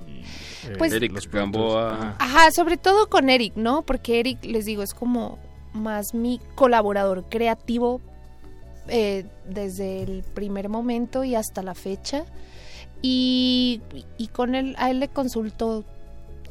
[0.69, 1.89] eh, Pues- Eric los Gamboa.
[1.89, 2.15] productores.
[2.21, 2.39] Ajá.
[2.41, 3.83] Ajá, sobre todo con Eric, ¿no?
[3.83, 5.39] Porque Eric, les digo, es como
[5.73, 8.01] más mi colaborador creativo
[8.89, 12.25] eh, desde el primer momento y hasta la fecha.
[13.03, 13.83] Y,
[14.17, 15.85] y con él, a él le consultó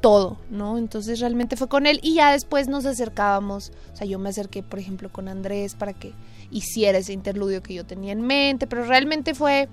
[0.01, 0.77] todo, ¿no?
[0.77, 4.61] Entonces realmente fue con él y ya después nos acercábamos, o sea, yo me acerqué,
[4.61, 6.11] por ejemplo, con Andrés para que
[6.53, 9.67] hiciera ese interludio que yo tenía en mente, pero realmente fue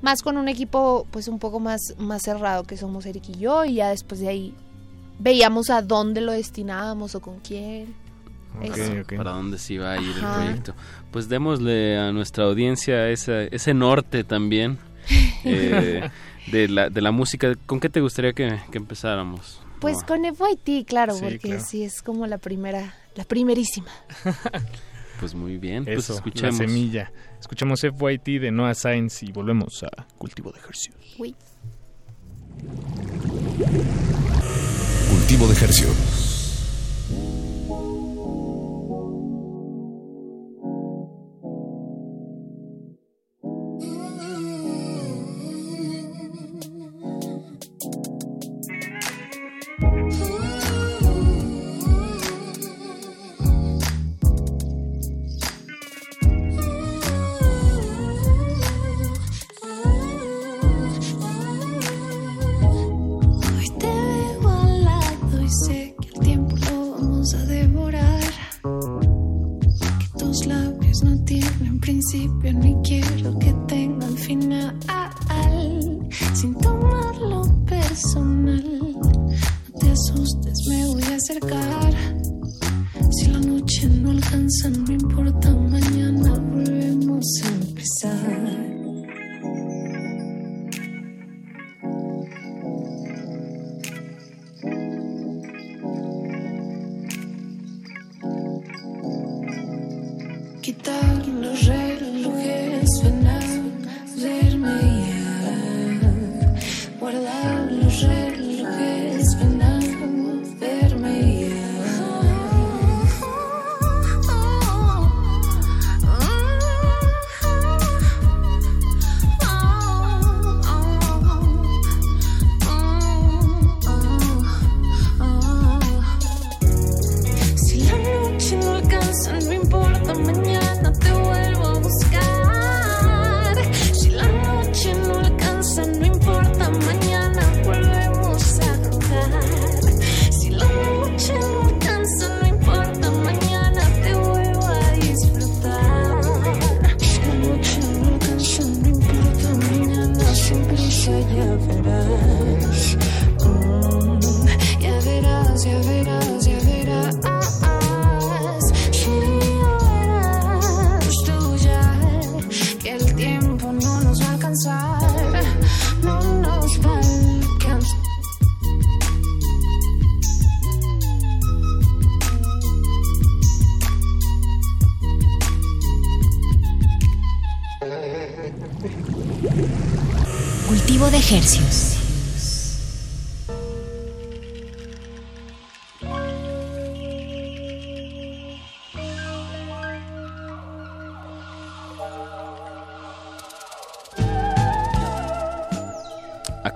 [0.00, 3.64] más con un equipo pues un poco más, más cerrado que somos Eric y yo
[3.64, 4.54] y ya después de ahí
[5.18, 7.94] veíamos a dónde lo destinábamos o con quién.
[9.16, 10.34] ¿Para dónde se iba a ir Ajá.
[10.40, 10.74] el proyecto?
[11.10, 14.78] Pues démosle a nuestra audiencia esa, ese norte también
[15.44, 16.10] eh,
[16.50, 17.54] de, la, de la música.
[17.66, 19.60] ¿Con qué te gustaría que, que empezáramos?
[19.80, 21.64] Pues con FYT, claro, Sí, porque claro.
[21.66, 23.88] sí es como la primera, la primerísima.
[25.22, 26.58] Pues muy bien, pues escuchemos.
[26.58, 27.12] la semilla.
[27.38, 30.96] Escuchamos FYT de Noah Sainz y volvemos a Cultivo de Ejercicios.
[31.16, 31.36] Uy.
[35.08, 36.31] Cultivo de Hercio.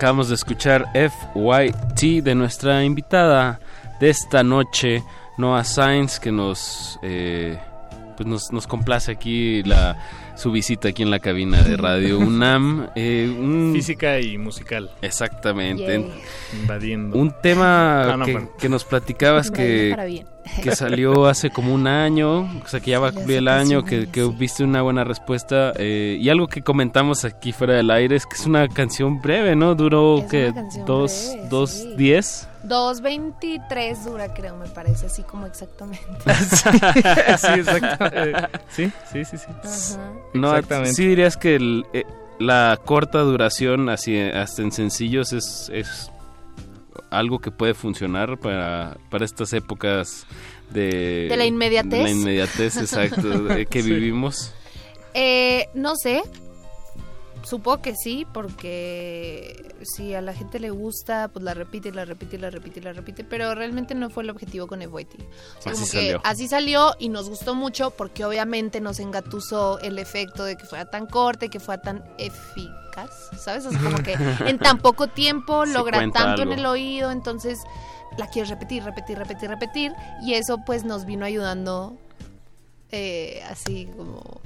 [0.07, 3.59] Acabamos de escuchar FYT de nuestra invitada
[3.99, 5.03] de esta noche,
[5.37, 7.59] Noah Sainz, que nos, eh,
[8.16, 9.97] pues nos, nos complace aquí la,
[10.37, 12.89] su visita aquí en la cabina de Radio UNAM.
[12.95, 14.91] Eh, un- Física y musical.
[15.03, 16.05] Exactamente.
[16.61, 17.17] Invadiendo.
[17.19, 18.51] Un tema Ah, no, que, bueno.
[18.59, 20.25] que nos platicabas que,
[20.63, 23.85] que salió hace como un año, o sea que ya va a cumplir el año,
[23.85, 25.73] que, que viste una buena respuesta.
[25.79, 29.57] eh, y algo que comentamos aquí fuera del aire es que es una canción breve,
[29.57, 29.75] ¿no?
[29.75, 30.53] Duró que
[30.87, 31.95] dos, breve, dos sí.
[31.97, 32.49] diez.
[32.68, 36.06] 2.23 dura, creo, me parece, así como exactamente.
[36.51, 36.68] sí.
[38.12, 38.32] Eh,
[38.68, 39.47] sí, sí, sí, sí.
[39.97, 40.12] Ajá.
[40.34, 40.93] No, Exactamente.
[40.94, 42.05] sí dirías que el, eh,
[42.38, 46.10] la corta duración, así hasta en sencillos, es, es
[47.10, 50.26] algo que puede funcionar para, para estas épocas
[50.70, 51.26] de...
[51.28, 52.02] ¿De la inmediatez?
[52.02, 53.90] La inmediatez, exacto, que Sí.
[53.90, 54.52] vivimos.
[55.14, 56.22] Eh, no sé.
[57.47, 62.05] Supongo que sí, porque si a la gente le gusta, pues la repite y la
[62.05, 65.18] repite y la repite y la repite, pero realmente no fue el objetivo con Evoity.
[65.59, 66.20] O sea, Así como que salió.
[66.24, 70.86] así salió y nos gustó mucho porque obviamente nos engatusó el efecto de que fuera
[70.86, 73.64] tan corta y que fuera tan eficaz, ¿sabes?
[73.64, 74.14] Como que
[74.44, 77.60] en tan poco tiempo logra tanto en el oído, entonces
[78.18, 81.97] la quieres repetir, repetir, repetir, repetir y eso pues nos vino ayudando
[82.90, 84.40] eh, así como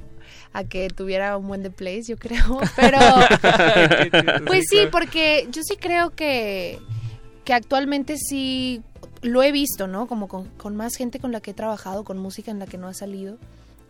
[0.53, 2.59] a que tuviera un buen de plays, yo creo.
[2.75, 2.99] Pero,
[4.45, 6.79] pues sí, porque yo sí creo que,
[7.45, 8.81] que actualmente sí
[9.21, 10.07] lo he visto, ¿no?
[10.07, 12.77] Como con, con más gente con la que he trabajado, con música en la que
[12.77, 13.37] no ha salido.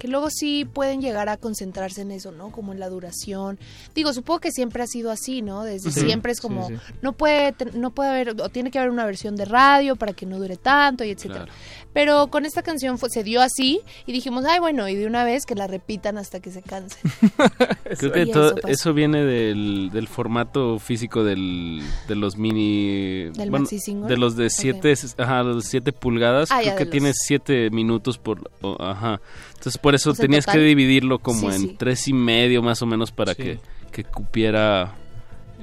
[0.01, 2.49] Que luego sí pueden llegar a concentrarse en eso, ¿no?
[2.51, 3.59] Como en la duración.
[3.93, 5.61] Digo, supongo que siempre ha sido así, ¿no?
[5.63, 6.73] Desde Sí, siempre es como, sí.
[7.03, 10.25] no puede no puede haber, o tiene que haber una versión de radio para que
[10.25, 11.45] no dure tanto y etcétera.
[11.45, 11.51] Claro.
[11.93, 15.23] Pero con esta canción fue, se dio así y dijimos, ay, bueno, y de una
[15.23, 16.99] vez que la repitan hasta que se cansen.
[17.99, 23.29] Creo que todo eso viene del, del formato físico del, de los mini...
[23.37, 24.07] ¿Del maxi single?
[24.09, 24.51] De los de Ok.
[24.51, 26.49] 7 ajá, los de siete pulgadas.
[26.51, 28.49] Ah, Creo que los- tienes 7 minutos por...
[28.79, 29.19] ajá.
[29.61, 31.75] Entonces por eso O sea, en tenías total- que dividirlo como Sí, en sí.
[31.77, 33.43] tres y medio más o menos para Sí.
[33.43, 33.59] que,
[33.91, 34.95] que cupiera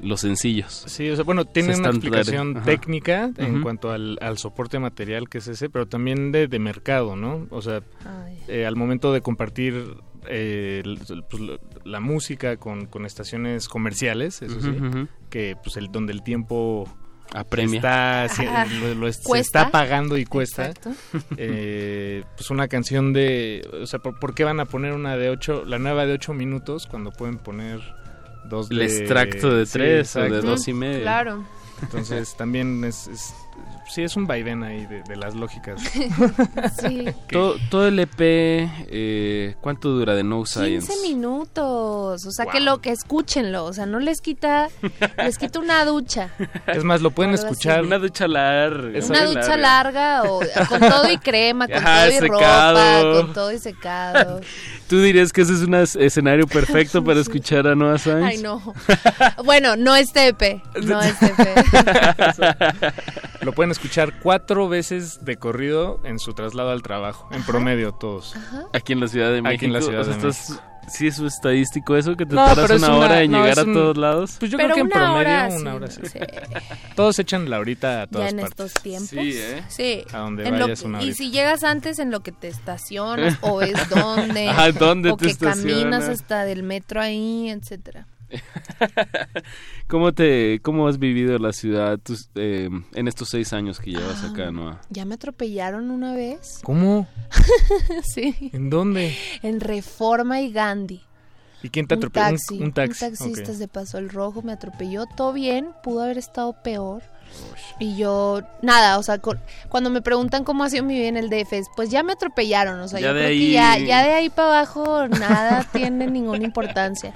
[0.01, 0.85] los sencillos.
[0.87, 2.65] Sí, o sea, bueno, tiene Se una explicación ajá.
[2.65, 7.17] técnica en cuanto al, al soporte material que es ese, pero también de, de mercado,
[7.17, 7.47] ¿no?
[7.49, 7.81] O sea,
[8.47, 9.95] eh, al momento de compartir
[10.29, 10.81] eh,
[11.29, 11.43] pues,
[11.83, 14.69] la música con, con estaciones comerciales, eso sí,
[15.29, 16.87] que pues el donde el tiempo
[17.33, 17.77] Apremia.
[17.77, 18.65] está, sí, Ajá.
[18.95, 20.67] lo- se está pagando y cuesta.
[20.69, 20.91] Exacto.
[21.37, 25.29] Eh, pues una canción de, o sea, ¿por, por qué van a poner una de
[25.29, 27.79] ocho, la nueva de ocho minutos cuando pueden poner
[28.45, 30.47] dos El de extracto de Sí, tres o de exacto.
[30.47, 31.01] dos y medio.
[31.01, 31.45] Claro.
[31.81, 33.33] Entonces también es, es-
[33.89, 35.81] sí es un vaivén ahí de, de las lógicas.
[36.79, 37.05] sí.
[37.31, 40.93] Todo, todo el EP, eh, ¿cuánto dura de No 15 Science?
[41.03, 44.69] minutos, o sea, que lo que escúchenlo, o sea, no les quita
[45.17, 46.29] les quita una ducha.
[46.67, 47.43] Es más, lo pueden así.
[47.45, 47.83] escuchar.
[47.83, 48.99] Una ducha larga.
[49.05, 53.03] Una ducha larga o con todo y crema, con Ajá, todo y secado.
[53.13, 54.41] ropa, con todo y secado.
[54.89, 58.25] ¿Tú dirías que ese es un es- escenario perfecto para escuchar a Noah Sainz?
[58.25, 58.73] Ay, no.
[59.45, 61.63] Bueno, no este EP, no este EP.
[63.41, 63.78] Lo pueden escuchar
[64.21, 68.35] cuatro veces de corrido en su traslado al trabajo, en promedio todos.
[68.73, 69.55] Aquí en la Ciudad de México.
[69.57, 72.15] Aquí en la Ciudad O sea, de estás- ¿Sí es estadístico eso?
[72.17, 74.37] ¿Que te No, tardas es una una- hora en no, llegar es a todos lados?
[74.39, 76.01] Pues yo Pero creo que en promedio hora, una sí, hora sí.
[76.03, 76.19] sí.
[76.95, 78.65] Todos echan la horita a Ya todas en partes.
[78.65, 79.09] estos tiempos.
[79.09, 79.63] Sí, ¿eh?
[79.67, 80.03] Sí.
[80.11, 81.17] A donde En lo- vayas una y horita.
[81.17, 85.27] si llegas antes en lo que te estacionas o ves dónde, Ajá, ¿dónde o te
[85.27, 86.09] que caminas estacionas?
[86.09, 88.07] hasta del metro ahí, etcétera.
[89.87, 94.23] ¿Cómo, te, ¿Cómo has vivido la ciudad tus- eh, en estos seis años que llevas
[94.23, 94.81] acá, Noah?
[94.89, 96.59] Ya me atropellaron una vez.
[96.63, 97.07] ¿Cómo?
[98.13, 98.51] sí.
[98.53, 99.15] ¿En dónde?
[99.41, 101.01] En Reforma y Gandhi.
[101.61, 102.25] ¿Y quién te Un atropelló?
[102.27, 102.99] taxi, Un, taxi.
[103.01, 103.57] taxista ok.
[103.57, 107.01] se pasó el rojo, me atropelló, todo bien, pudo haber estado peor.
[107.79, 109.19] Y yo, nada, o sea,
[109.67, 112.13] cuando me preguntan cómo ha sido mi vida en el DF, es, pues ya me
[112.13, 115.63] atropellaron, o sea, Ya yo creo ahí- que ya, ya de ahí para abajo nada
[115.73, 117.13] tiene ninguna importancia.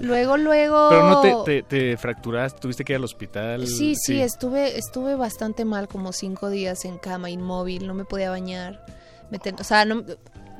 [0.00, 0.88] Luego, luego...
[0.90, 3.66] Pero no te, te, te fracturaste, tuviste que ir al hospital.
[3.66, 8.30] Sí, sí, estuve, estuve bastante mal, como cinco días en cama, inmóvil, no me podía
[8.30, 8.84] bañar.
[9.30, 10.04] Me ten- o sea, no,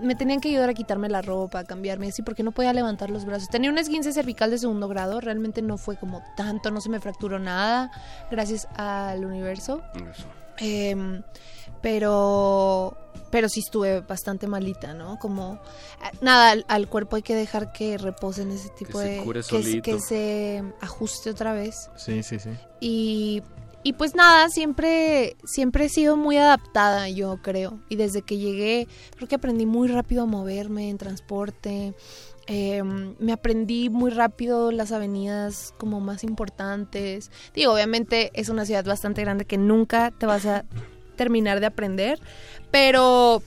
[0.02, 3.10] me tenían que ayudar a quitarme la ropa, a cambiarme así, porque no podía levantar
[3.10, 3.48] los brazos.
[3.48, 7.00] Tenía un esguince cervical de segundo grado, realmente no fue como tanto, no se me
[7.00, 7.90] fracturó nada,
[8.30, 9.82] gracias al universo.
[10.58, 11.22] Em,
[11.82, 12.96] pero
[13.30, 15.18] pero sí estuve bastante malita, ¿no?
[15.18, 15.54] Como,
[16.04, 19.22] eh, nada, al, al cuerpo hay que dejar que repose en ese tipo se de...
[19.24, 21.90] cure que, se- que se ajuste otra vez.
[21.96, 22.50] Sí, sí, sí.
[22.80, 23.42] Y,
[23.82, 27.78] y pues nada, siempre, siempre he sido muy adaptada, yo creo.
[27.88, 31.94] Y desde que llegué, creo que aprendí muy rápido a moverme en transporte.
[32.48, 37.30] Eh, me aprendí muy rápido las avenidas como más importantes.
[37.54, 40.64] Digo, obviamente es una ciudad bastante grande que nunca te vas a
[41.16, 42.20] terminar de aprender,
[42.76, 43.42] pero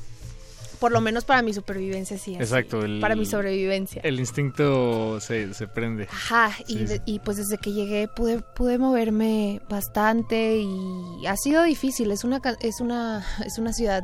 [0.79, 2.33] por lo menos para mi supervivencia sí.
[2.35, 2.41] así.
[2.41, 2.83] Exacto.
[2.83, 4.01] el- para mi sobrevivencia.
[4.03, 6.07] El instinto se, se prende.
[6.11, 7.01] Ajá, y, Sí, de- sí.
[7.05, 12.11] y pues desde que llegué pude, pude moverme bastante y ha sido difícil.
[12.11, 14.03] Es una, ca- es una, es una ciudad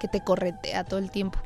[0.00, 1.38] que te corretea todo el tiempo.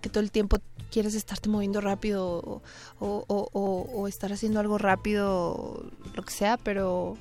[0.00, 0.56] Que todo el tiempo
[0.90, 2.62] quieres estarte moviendo rápido o,
[2.98, 5.84] o- o- o- o estar haciendo algo rápido,
[6.14, 7.16] lo que sea, pero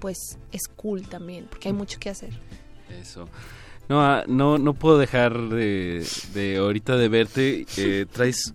[0.00, 2.32] pues es cool también, porque hay mucho que hacer.
[3.00, 3.28] Eso.
[3.88, 7.66] No, ah, no, no puedo dejar de, de ahorita de verte.
[7.76, 8.54] eh, traes.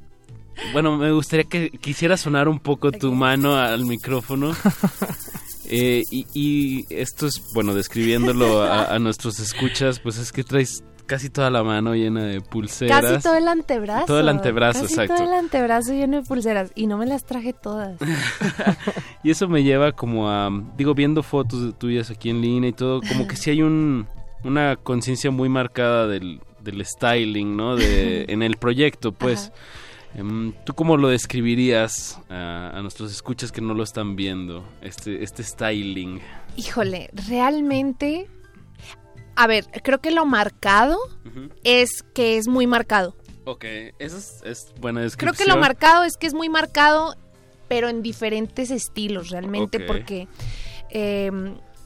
[0.73, 4.53] Bueno, me gustaría que quisiera sonar un poco tu mano al micrófono.
[5.69, 10.81] Eh, y, y esto es, bueno, describiéndolo a, a nuestros escuchas, pues es que traes
[11.07, 13.01] casi toda la mano llena de pulseras.
[13.01, 14.05] Casi todo el antebrazo.
[14.05, 15.15] Todo el antebrazo, casi exacto.
[15.15, 17.97] todo el antebrazo lleno de pulseras y no me las traje todas.
[19.23, 22.73] Y eso me lleva como a, digo, viendo fotos de tuyas aquí en línea y
[22.73, 24.07] todo, como que sí hay un,
[24.43, 27.75] una conciencia muy marcada del, del styling, ¿no?
[27.75, 29.51] De, en el proyecto, pues.
[30.15, 35.23] Em, ¿Tú cómo lo describirías a, a nuestros escuchas que no lo están viendo, este,
[35.23, 36.21] este styling?
[36.55, 38.27] Híjole, realmente.
[39.35, 40.97] A ver, creo que lo marcado
[41.63, 43.15] es que es muy marcado.
[43.45, 43.65] Ok,
[43.99, 45.47] eso es, es buena Creo descripción.
[45.47, 47.15] que lo marcado es que es muy marcado,
[47.67, 50.27] pero en diferentes estilos, realmente, porque
[50.89, 51.31] eh,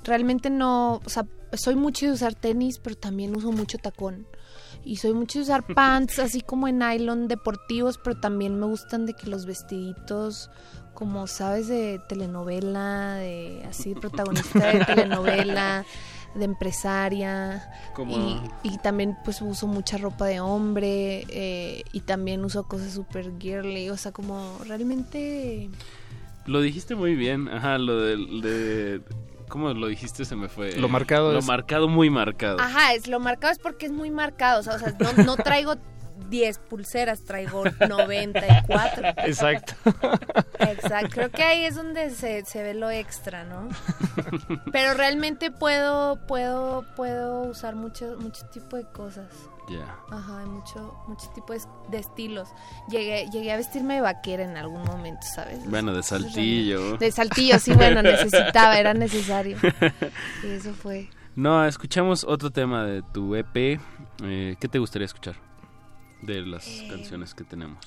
[0.06, 1.02] realmente no.
[1.04, 4.26] O sea, soy mucho de usar tenis, pero también uso mucho tacón.
[4.84, 9.06] Y soy mucho de usar pants, así como en nylon deportivos, pero también me gustan
[9.06, 10.50] de que los vestiditos,
[10.94, 15.86] como sabes, de telenovela, de así, protagonista de telenovela,
[16.36, 17.70] de empresaria.
[17.94, 22.94] Como- Y, y también pues uso mucha ropa de hombre eh, y también uso cosas
[22.94, 25.70] super girly, o sea, como realmente...
[26.48, 29.02] Lo dijiste muy bien, ajá, lo del- de...
[29.52, 30.24] ¿Cómo lo dijiste?
[30.24, 30.78] Se me fue.
[30.78, 32.58] Lo marcado Lo es- marcado, muy marcado.
[32.62, 35.36] Ajá, es lo marcado es porque es muy marcado, o sea, o sea, no, no
[35.36, 35.76] traigo
[36.30, 39.04] 10 pulseras, traigo 94.
[39.28, 39.74] Exacto.
[40.60, 43.68] Exacto, creo que ahí es donde se, se ve lo extra, ¿no?
[44.72, 49.28] Pero realmente puedo, puedo, puedo usar mucho, mucho tipo de cosas.
[49.72, 49.98] Ya.
[50.12, 52.50] Ajá, hay mucho, mucho tipo de, de estilos.
[52.90, 55.70] Llegué, llegué a vestirme de vaquera en algún momento, ¿sabes?
[55.70, 56.98] Bueno, de saltillo.
[56.98, 59.58] De saltillo, sí, bueno, necesitaba, era necesario.
[60.44, 61.10] Y eso fue.
[61.36, 63.80] No, escuchamos otro tema de tu EP.
[64.24, 65.36] Eh, ¿Qué te gustaría escuchar
[66.22, 67.80] de las Eh, canciones que tenemos?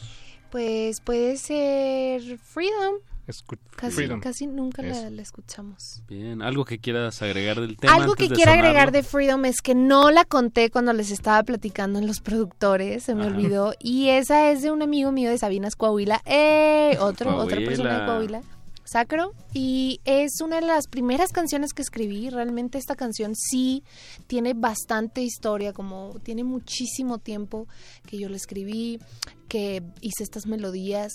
[0.50, 2.94] Pues puede ser Freedom.
[3.26, 4.20] Escu- Casi, Freedom.
[4.20, 6.02] casi nunca la, escuchamos.
[6.06, 7.94] Bien, algo que quieras agregar del tema.
[7.94, 8.62] Algo antes que sonarlo?
[8.62, 13.04] agregar de Freedom es que no la conté cuando les estaba platicando en los productores,
[13.04, 13.34] se me Ajá.
[13.34, 13.74] olvidó.
[13.78, 16.96] Y esa es de un amigo mío de Sabinas Coahuila, ¡eh!
[17.00, 18.06] Otro, otra persona de.
[18.06, 18.42] Coahuila.
[18.86, 22.28] Sacro y es una de las primeras canciones que escribí.
[22.28, 23.82] Realmente esta canción sí
[24.26, 27.66] tiene bastante historia, como tiene muchísimo tiempo
[28.06, 29.00] que yo la escribí,
[29.48, 31.14] que hice estas melodías.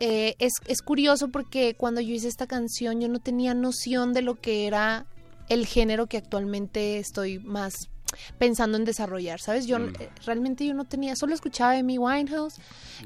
[0.00, 4.22] Eh, es, es curioso porque cuando yo hice esta canción yo no tenía noción de
[4.22, 5.04] lo que era
[5.48, 7.90] el género que actualmente estoy más
[8.38, 9.66] pensando en desarrollar, ¿sabes?
[9.66, 9.92] Yo Mm.
[10.00, 12.54] eh, realmente yo no tenía, solo escuchaba a Amy Winehouse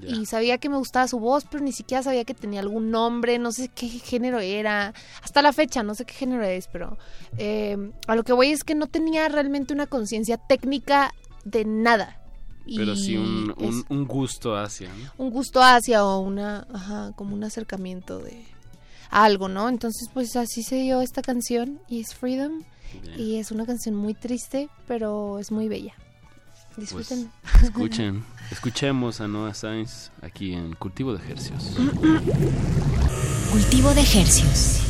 [0.02, 3.38] y sabía que me gustaba su voz, pero ni siquiera sabía que tenía algún nombre,
[3.38, 6.96] no sé qué género era, hasta la fecha no sé qué género es, pero
[7.36, 7.76] eh,
[8.06, 11.12] a lo que voy es que no tenía realmente una conciencia técnica
[11.44, 12.18] de nada.
[12.64, 14.88] Pero Y sí un, un, es un gusto hacia.
[14.88, 15.24] ¿no?
[15.24, 18.44] un gusto hacia o una, ajá, como un acercamiento de
[19.10, 19.68] algo, ¿no?
[19.68, 22.62] Entonces, pues así se dio esta canción y es Freedom
[23.02, 23.20] Bien.
[23.20, 25.94] y es una canción muy triste, pero es muy bella.
[26.74, 27.30] Pues, Disfruten.
[27.62, 31.76] escuchen, escuchemos a Noah Sainz aquí en Cultivo de Ejercios.
[33.52, 34.80] Cultivo de ejercios.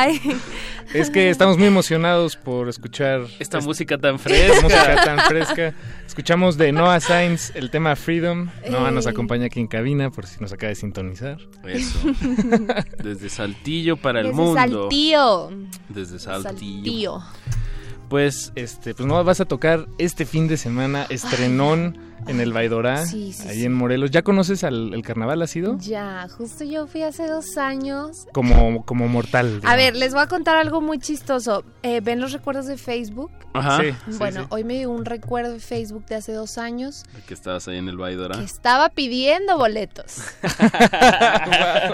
[0.00, 0.20] Ay.
[0.92, 4.62] Es que estamos muy emocionados por escuchar Esta música tan esta fresca.
[4.62, 5.74] música tan fresca.
[6.04, 8.48] Escuchamos de Noah Sainz el tema Freedom.
[8.68, 11.38] Noah nos acompaña aquí en cabina por si nos acaba de sintonizar.
[11.64, 11.96] Eso.
[13.04, 14.54] Desde Saltillo para el Desde mundo.
[14.56, 15.50] Saltillo.
[15.88, 16.42] Desde Saltillo.
[16.42, 17.18] Saltillo.
[18.08, 23.06] Pues, este, pues no vas a tocar este fin de semana estrenón en el Baidorá,
[23.06, 23.64] Sí, sí, ahí sí.
[23.64, 24.10] en Morelos.
[24.10, 25.42] ¿Ya conoces al el carnaval?
[25.42, 25.76] ¿Has ido?
[25.78, 28.26] Ya, justo yo fui hace dos años.
[28.32, 29.60] Como, como mortal.
[29.64, 31.64] A ver, les voy a contar algo muy chistoso.
[31.82, 33.30] Eh, ¿Ven los recuerdos de Facebook?
[33.52, 33.80] Ajá.
[33.82, 34.46] Sí, bueno, sí.
[34.50, 37.88] hoy me dio un recuerdo de Facebook de hace dos años Que estabas ahí en
[37.88, 38.38] el Baidora.
[38.38, 40.18] que estaba pidiendo boletos.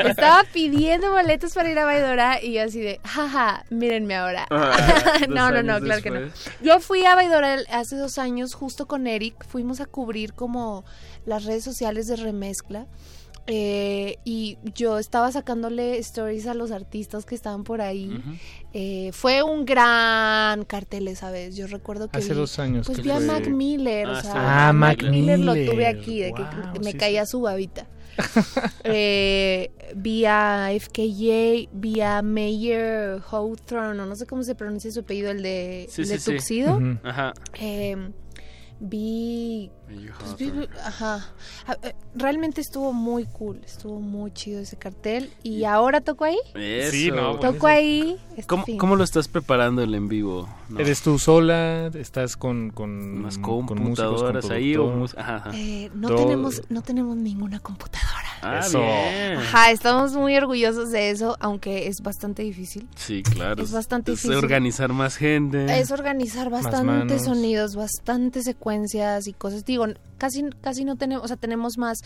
[0.07, 4.47] estaba pidiendo boletos para ir a Baidora y yo así de, jaja, mírenme ahora.
[4.51, 4.77] Ah,
[5.29, 6.21] no, no, no, claro que no.
[6.63, 10.85] Yo fui a Baidora el- hace dos años justo con Eric, fuimos a cubrir como
[11.27, 12.87] las redes sociales de Remezcla.
[13.49, 18.11] eh, y yo estaba sacándole stories a los artistas que estaban por ahí.
[18.73, 21.55] Eh, fue un gran cartel esa vez.
[21.55, 23.25] Yo recuerdo que Hace vi- dos años Pues vi a fue.
[23.27, 24.09] Mac Miller.
[24.09, 27.25] Ah, o sea, Ah, a Mac Miller lo tuve aquí, de que me sí, caía
[27.25, 27.87] su babita.
[28.85, 35.01] eh, vi a FKJ, vi a Mayer Hawthorne, o no sé cómo se pronuncia su
[35.01, 36.19] apellido, el de, Sí, el de.
[36.19, 36.81] Tuxedo.
[37.05, 37.33] Ajá.
[37.61, 37.97] Eh,
[38.81, 40.69] vi, pues, vi- Hawthorne.
[40.85, 41.27] ajá.
[41.83, 45.31] Eh, Realmente estuvo muy cool, estuvo muy chido ese cartel.
[45.43, 46.91] Y ahora toco ahí, Eso.
[46.93, 48.17] Sí, no, toco ahí.
[48.31, 50.49] este ¿Cómo, cómo lo estás preparando el en vivo?
[50.69, 50.81] No.
[50.81, 51.89] ¿Eres tú sola?
[51.89, 55.51] ¿Estás con, con, unas con computadoras músicos, con ahí o ajá, ajá.
[55.55, 58.23] Eh, no, Todo- tenemos, no tenemos ninguna computadora.
[58.43, 58.79] Ah, Eso.
[58.81, 59.37] bien.
[59.39, 62.87] Ajá, estamos muy orgullosos de eso, aunque es bastante difícil.
[62.95, 63.63] Sí, claro.
[63.63, 64.37] Es bastante Es difícil.
[64.37, 65.79] organizar más gente.
[65.81, 69.65] Es organizar bastantes sonidos, bastantes secuencias y cosas.
[69.77, 69.87] Digo,
[70.17, 72.01] casi, casi no tenemos, o sea, tenemos más.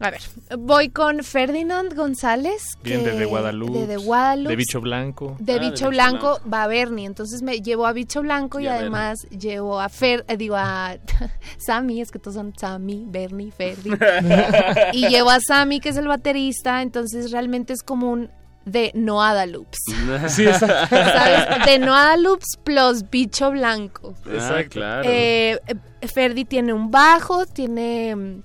[0.00, 0.20] A ver,
[0.58, 2.76] voy con Ferdinand González.
[2.82, 3.78] Bien, que- de The Guadalupe.
[3.78, 4.50] De The Guadalupe.
[4.50, 5.36] De Bicho Blanco.
[5.38, 8.66] De Ah, de Bicho Blanco va Bernie, entonces me llevo a Bicho Blanco y, Y
[8.66, 10.96] a además llevo a Fer, eh, digo a
[11.66, 13.90] Sammy, es que todos son Sammy, Bernie, Ferdi.
[14.92, 18.30] y llevo a Sammy, que es el baterista, entonces realmente es como un
[18.64, 19.78] de Noada Loops.
[20.28, 20.96] Sí, exacto.
[20.96, 21.66] ¿Sabes?
[21.66, 24.14] De Noada Loops plus Bicho Blanco.
[24.26, 24.70] Ah, Exacto.
[24.70, 25.02] claro.
[25.08, 28.42] Eh, eh, Ferdi tiene un bajo, tiene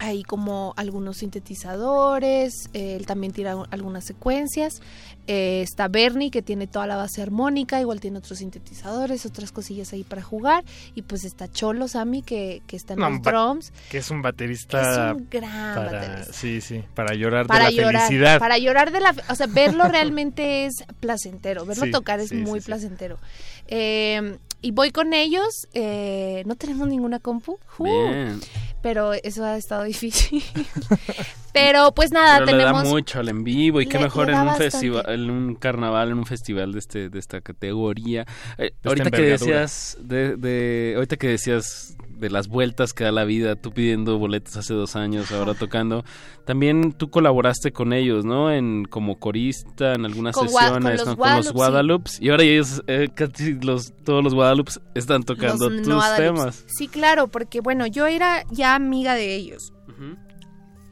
[0.00, 4.80] ahí como algunos sintetizadores, eh, él también tira un- algunas secuencias.
[5.26, 9.92] Eh, está Bernie que tiene toda la base armónica, igual tiene otros sintetizadores, otras cosillas
[9.92, 10.64] ahí para jugar.
[10.94, 13.72] Y pues está Cholo Sammy que, que está en No, los drums.
[13.90, 15.10] Que es un baterista.
[15.10, 16.32] Es un gran para, baterista.
[16.32, 18.38] Sí, sí, para llorar Para de la llorar, felicidad.
[18.38, 22.30] para llorar de la, fe- o sea, verlo realmente es placentero, verlo Sí, tocar es
[22.30, 22.66] sí, muy sí, sí.
[22.66, 23.18] placentero.
[23.66, 28.40] Eh, y voy con ellos, eh, no tenemos ninguna compu, uh, Bien.
[28.82, 30.42] Pero eso ha estado difícil.
[31.52, 32.88] Pero pues nada, Pero le da tenemos...
[32.88, 36.10] mucho al en vivo y qué Le- mejor le en un festival, en un carnaval,
[36.10, 38.26] en un festival de este de esta categoría.
[38.58, 43.12] Eh, esta ahorita que decías de, de ahorita que decías de las vueltas que da
[43.12, 46.04] la vida, tú pidiendo boletos hace dos años, ahora tocando,
[46.44, 48.50] también tú colaboraste con ellos, ¿no?
[48.52, 51.16] En como corista en algunas Con Gua- con sesiones, los ¿no?
[51.16, 52.24] Con los Guadalupes, sí.
[52.24, 56.40] Y ahora ellos eh, casi los todos los Guadalupes están tocando los tus Noadalupes.
[56.42, 56.64] temas.
[56.66, 59.72] Sí, claro, porque bueno, yo era ya amiga de ellos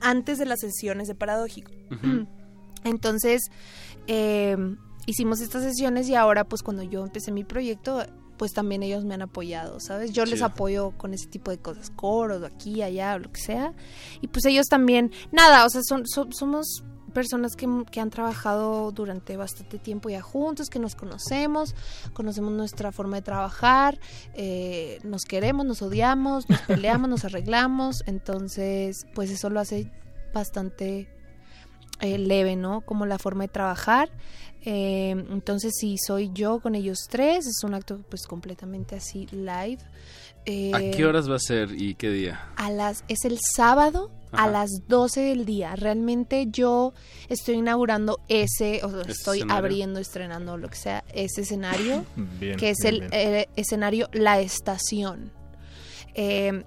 [0.09, 1.71] antes de las sesiones de Paradójico.
[2.85, 3.43] Entonces,
[4.07, 4.57] eh,
[5.07, 8.05] hicimos estas sesiones y ahora pues cuando yo empecé mi proyecto,
[8.37, 10.13] pues también ellos me han apoyado, ¿sabes?
[10.13, 13.73] Yo les apoyo con ese tipo de cosas, coros, aquí, allá, o lo que sea.
[14.21, 16.85] Y pues ellos también, nada, o sea, son, so- somos
[17.17, 21.75] personas que, que han trabajado durante bastante tiempo ya juntos, que nos conocemos,
[22.13, 23.99] conocemos nuestra forma de trabajar,
[24.35, 29.91] eh, nos queremos, nos odiamos, nos peleamos, nos arreglamos, entonces pues eso lo hace
[30.35, 31.09] bastante
[32.03, 32.83] eh, leve, ¿no?
[32.83, 34.11] Como la forma de trabajar.
[34.67, 39.79] Eh, entonces sí, soy yo con ellos tres, es un acto pues completamente así live.
[40.45, 42.53] Eh, ¿A qué horas va a ser y qué día?
[42.57, 45.77] a las es el sábado a las 12 del día.
[45.77, 46.93] Realmente yo
[47.29, 49.57] estoy inaugurando ese, o sea, estoy escenario.
[49.65, 52.05] abriendo, estrenando lo que sea, ese escenario,
[52.41, 53.47] Bien, que es bien, el bien.
[53.57, 55.33] escenario La Estación.
[56.15, 56.65] Eh,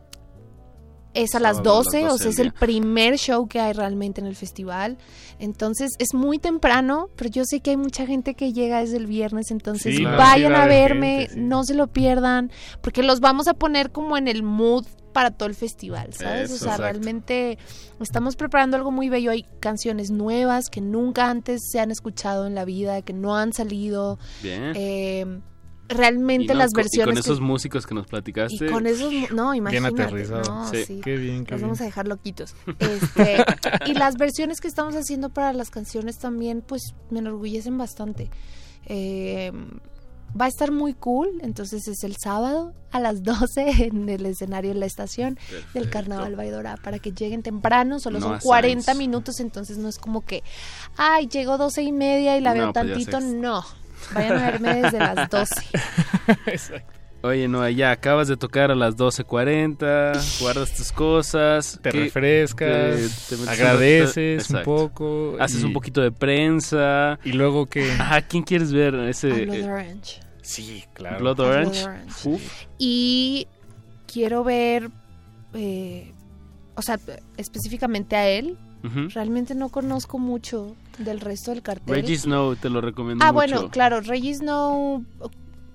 [1.15, 3.59] es a las Sábado a las 12, o 12 sea, es el primer show que
[3.59, 4.97] hay realmente en el festival.
[5.39, 9.07] Entonces es muy temprano, pero yo sé que hay mucha gente que llega desde el
[9.07, 11.39] viernes, entonces Sí, vayan a verme, gente, sí.
[11.39, 15.49] no se lo pierdan, porque los vamos a poner como en el mood para todo
[15.49, 16.45] el festival, ¿sabes?
[16.45, 16.83] Eso, o sea, exacto.
[16.83, 17.57] realmente
[17.99, 19.31] estamos preparando algo muy bello.
[19.31, 23.53] Hay canciones nuevas que nunca antes se han escuchado en la vida, que no han
[23.53, 24.17] salido.
[24.43, 24.73] Bien.
[24.75, 25.39] Eh,
[25.91, 28.67] realmente Y no, las versiones y con que- esos músicos que nos platicaste.
[28.67, 30.03] y con esos, no, imagínate.
[30.03, 30.43] aterrizado.
[30.43, 30.85] no, Sí.
[30.85, 31.01] sí.
[31.03, 31.63] Qué bien, qué bien.
[31.63, 32.53] vamos a dejar loquitos.
[32.77, 33.43] Este,
[33.87, 38.29] y las versiones que estamos haciendo para las canciones también, pues me enorgullecen bastante.
[38.85, 39.51] Eh,
[40.39, 44.71] va a estar muy cool, entonces es el sábado a las 12 en el escenario
[44.71, 45.37] en la estación
[45.73, 48.97] del Carnaval Baidora para que lleguen temprano, solo No son a 40 Sainz.
[48.97, 50.43] minutos, entonces no es como que,
[50.97, 53.63] ay, llegó 12 y media y la veo No, pues tantito, no.
[54.13, 55.55] Vayan a verme desde las 12.
[57.21, 61.77] Oye, no, ya acabas de tocar a las 12.40, guardas tus cosas.
[61.81, 65.35] Te ¿qué- refrescas, te- te agradeces un poco.
[65.39, 67.19] Haces y- un poquito de prensa.
[67.25, 67.91] Y luego que...
[67.99, 68.95] ¿A quién quieres ver?
[68.95, 70.19] Ese, Blood eh, Orange.
[70.41, 71.19] Sí, claro.
[71.19, 71.83] Blood A Blood Orange.
[71.83, 72.29] Orange.
[72.29, 72.41] Uf.
[72.77, 73.47] Y
[74.11, 74.89] quiero ver,
[75.53, 76.13] eh,
[76.75, 76.99] o sea,
[77.37, 78.57] específicamente a él.
[79.13, 81.95] Realmente no conozco mucho del resto del cartel.
[81.95, 83.33] Reggie Snow, te lo recomiendo ah, mucho.
[83.33, 85.03] bueno, claro, Regis no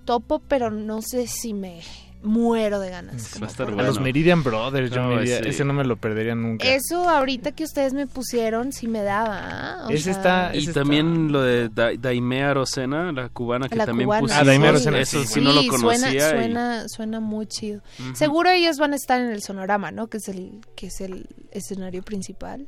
[0.04, 1.80] topo, pero no sé si me
[2.22, 3.38] muero de ganas.
[3.42, 5.64] Va a estar los Meridian Brothers, yo No, me iría- ese- ese...
[5.66, 6.66] no me lo perdería nunca.
[6.66, 9.84] Eso ahorita que ustedes me pusieron sí me daba.
[9.86, 10.12] O Ese sea,
[10.50, 14.20] está- Y también lo de Da- Daimea Rosena, la cubana que La también cubana.
[14.22, 14.40] pusimos.
[14.40, 15.98] Ah, Daimea Sí, Rosena, Eso sí, sí, no lo conocía.
[16.00, 17.82] Suena, y- suena, suena muy chido.
[18.14, 20.06] Seguro ellos van a estar en el sonorama, ¿no?
[20.06, 22.66] Que es el, que es el escenario principal.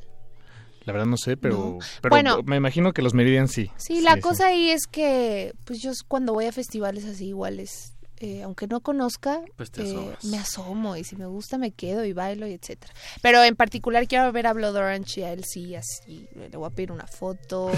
[0.87, 1.79] La verdad no sé, pero, No.
[2.01, 2.39] pero Bueno.
[2.47, 3.71] me imagino que los Meridian sí.
[3.77, 8.43] Sí, la cosa ahí es que, pues yo cuando voy a festivales así iguales, eh,
[8.43, 12.15] aunque no conozca, Pues te eh, me asomo y si me gusta me quedo y
[12.15, 12.95] bailo y etcétera.
[13.21, 16.67] Pero en particular quiero ver a Blood Orange y a él sí, así, le voy
[16.67, 17.71] a pedir una foto,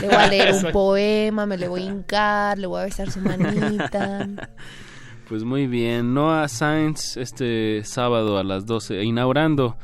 [0.00, 3.08] le voy a leer un poema, me le voy a hincar, le voy a besar
[3.10, 4.26] su manita.
[5.28, 6.12] Pues muy bien.
[6.12, 9.76] Noah Sainz este sábado a las 12, inaugurando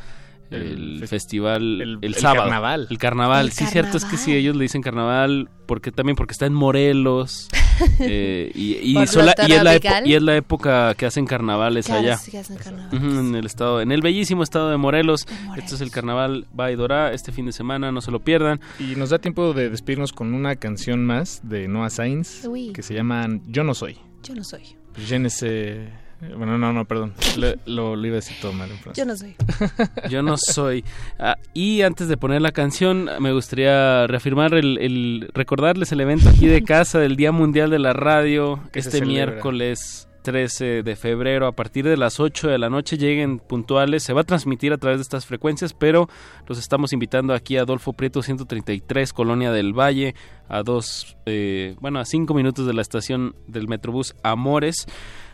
[0.51, 2.43] el, El festival el- el, el sábado.
[2.45, 2.87] carnaval.
[2.91, 3.47] El carnaval.
[3.47, 6.55] El sí, cierto es que sí, ellos le dicen carnaval porque también porque está en
[6.55, 7.49] Morelos.
[8.01, 10.07] eh, y, es la epo- tropical.
[10.07, 12.17] y es la época que hacen carnavales Claro, allá.
[12.19, 12.95] sí, hacen carnaval.
[12.97, 15.27] Ujú, en el estado, en el bellísimo estado de Morelos.
[15.47, 15.59] Morelos.
[15.65, 18.61] Este es el carnaval Baidora este fin de semana, no se lo pierdan.
[18.79, 22.73] Y nos da tiempo de despedirnos con una canción más de Noah Sainz Uy.
[22.73, 23.99] que se llama Yo no soy.
[24.23, 24.63] Yo no soy.
[25.07, 25.89] Je ne sais-
[26.37, 27.15] Bueno, no, no, perdón.
[27.39, 29.03] Le- lo, lo iba a decir todo mal en francés.
[29.05, 29.35] Yo no soy.
[30.11, 30.85] Yo no soy.
[31.19, 36.29] Ah, y antes de poner la canción, me gustaría reafirmar el, el- recordarles el evento
[36.29, 41.47] aquí de casa del Día Mundial de la Radio Que este miércoles 13 de febrero
[41.47, 44.03] a partir de las 8 de la noche lleguen puntuales.
[44.03, 46.11] Se va a transmitir a través de estas frecuencias, pero
[46.47, 50.15] los estamos invitando aquí a Adolfo Prieto 133, Colonia del Valle,
[50.51, 54.85] a dos, eh, bueno, a cinco minutos de la estación del Metrobús Amores.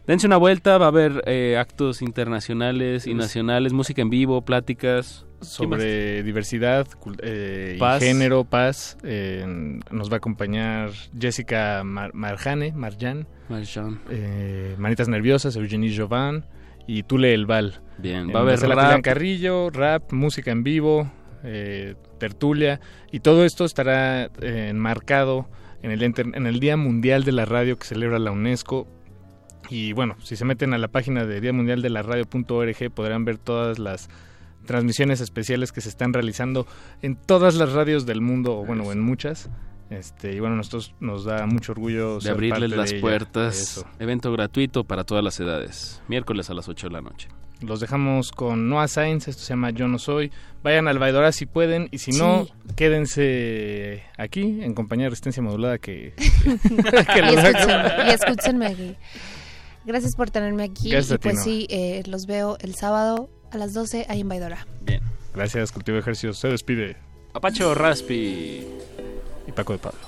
[0.06, 5.24] Dense una vuelta, va a haber eh, actos internacionales y nacionales, música en vivo, pláticas.
[5.40, 6.86] Sobre diversidad,
[7.22, 8.02] eh, y Paz.
[8.02, 8.96] género, paz.
[9.02, 9.44] Eh,
[9.90, 14.00] nos va a acompañar Jessica Mar- Marjane, Marjan, Marjan.
[14.10, 16.46] eh, Manitas Nerviosas, Eugenie Jovan
[16.86, 17.82] y Tule El Val.
[17.98, 19.02] Bien, En va a haber rap.
[19.02, 21.12] Carrillo, rap, música en vivo,
[21.44, 22.80] eh, tertulia
[23.12, 25.50] y todo esto estará eh, enmarcado
[25.82, 28.88] en el, en el Día Mundial de la Radio que celebra la UNESCO.
[29.70, 33.24] Y bueno, si se meten a la página de Día Mundial de la Radio.org podrán
[33.24, 34.08] ver todas las
[34.66, 36.66] transmisiones especiales que se están realizando
[37.02, 39.48] en todas las radios del mundo, o bueno, en muchas.
[39.90, 43.00] Este, y bueno, nosotros nos da mucho orgullo De abrirles de las ella.
[43.00, 43.84] puertas.
[44.00, 46.02] Evento gratuito para todas las edades.
[46.08, 47.28] Miércoles a las 8 de la noche.
[47.60, 50.30] Los dejamos con Noah Sainz, esto se llama Yo No Soy.
[50.62, 52.52] Vayan al Vaidora si pueden, y si no, Sí.
[52.74, 56.12] quédense aquí en compañía de Resistencia Modulada que...
[56.18, 58.96] que y, escúchenme, y escúchenme aquí.
[59.86, 60.90] Gracias por tenerme aquí.
[60.90, 64.20] Gracias a y ti, pues sí, eh, los veo el sábado a las 12 ahí
[64.20, 64.66] en Baidora.
[65.34, 66.38] Gracias, Cultivo de Ejercicios.
[66.38, 66.96] Se despide.
[67.32, 68.66] Apacho Raspi.
[69.46, 70.00] Y Paco de Pablo.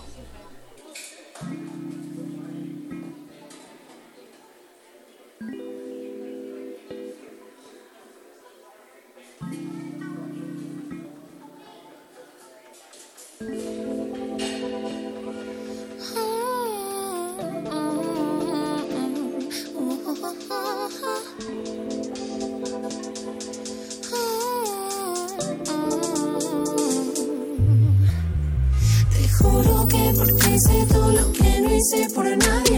[31.79, 32.78] Hice por nadie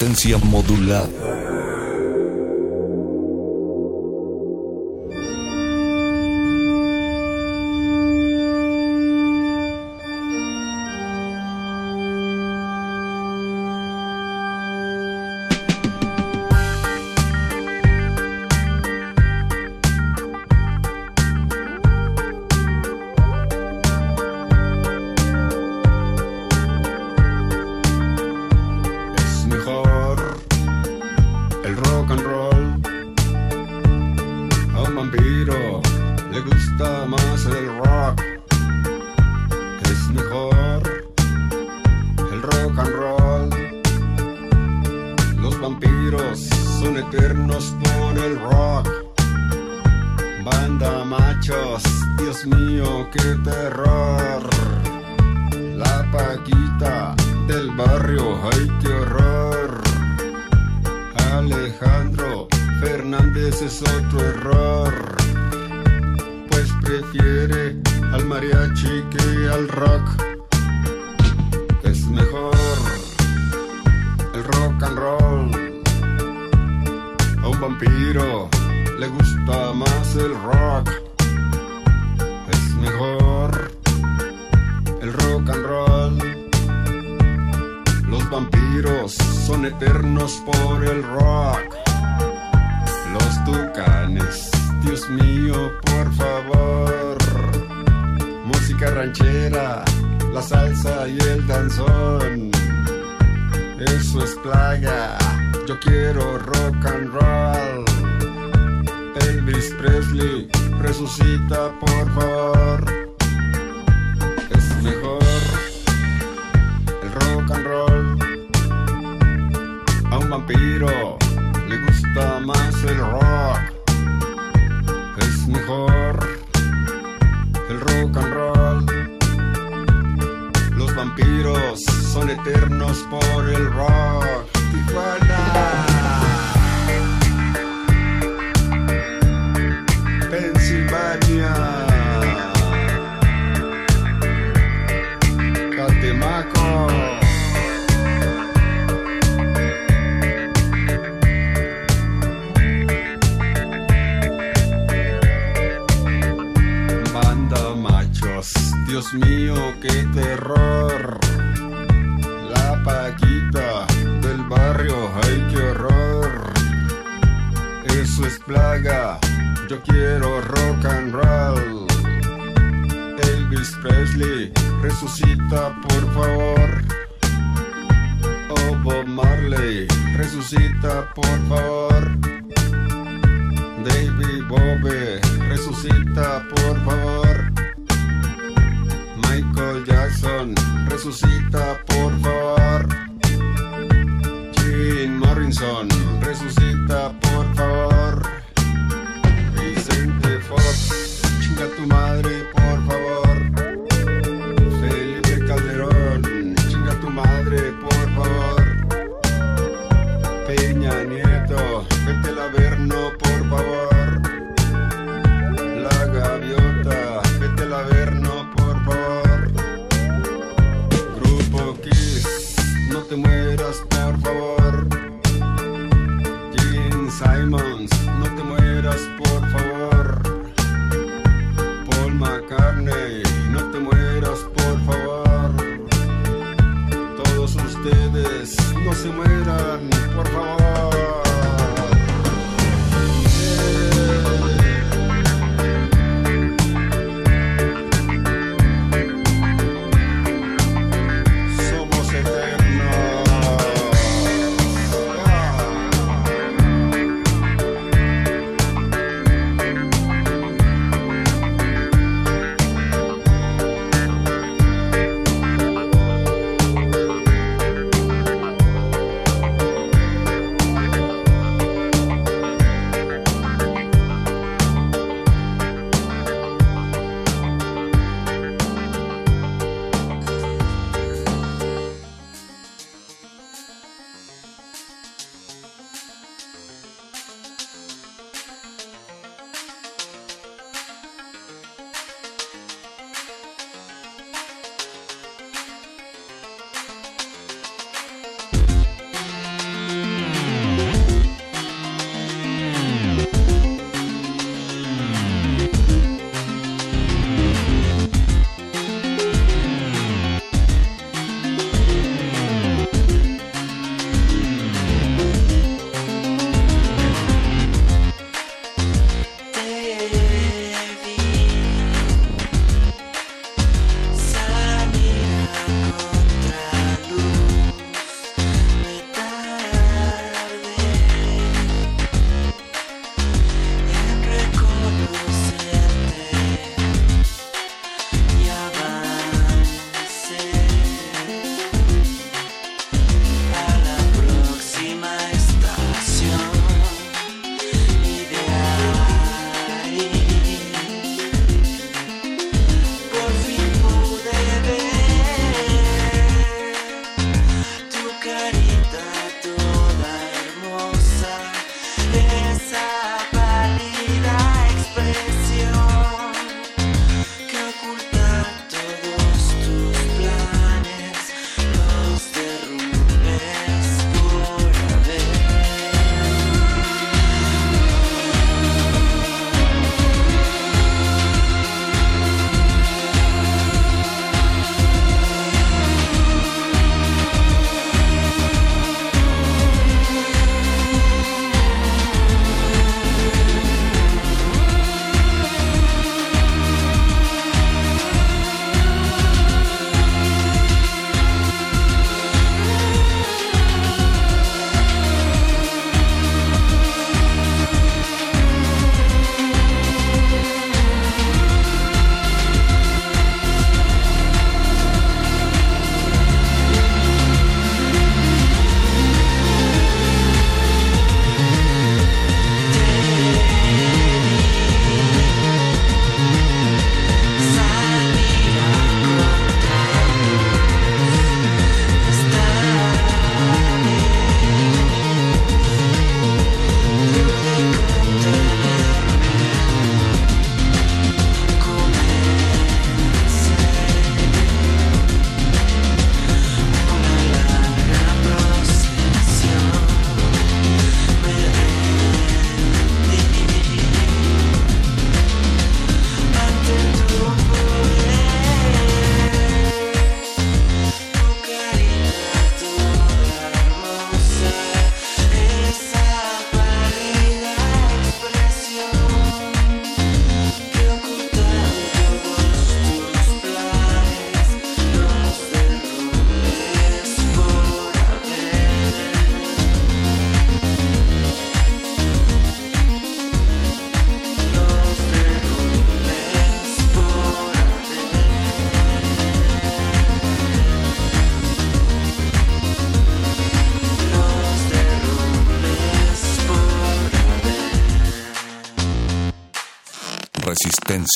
[0.00, 1.49] Resistencia modulada.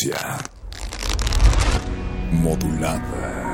[0.03, 0.43] Modulada.
[2.33, 3.45] modulada.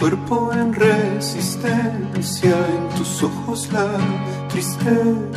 [0.00, 3.86] cuerpo en resistencia, en tus ojos la
[4.48, 5.29] tristeza.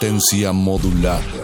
[0.00, 1.39] Resistencia modular.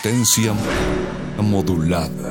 [0.00, 0.54] Resistencia
[1.42, 2.27] modulada.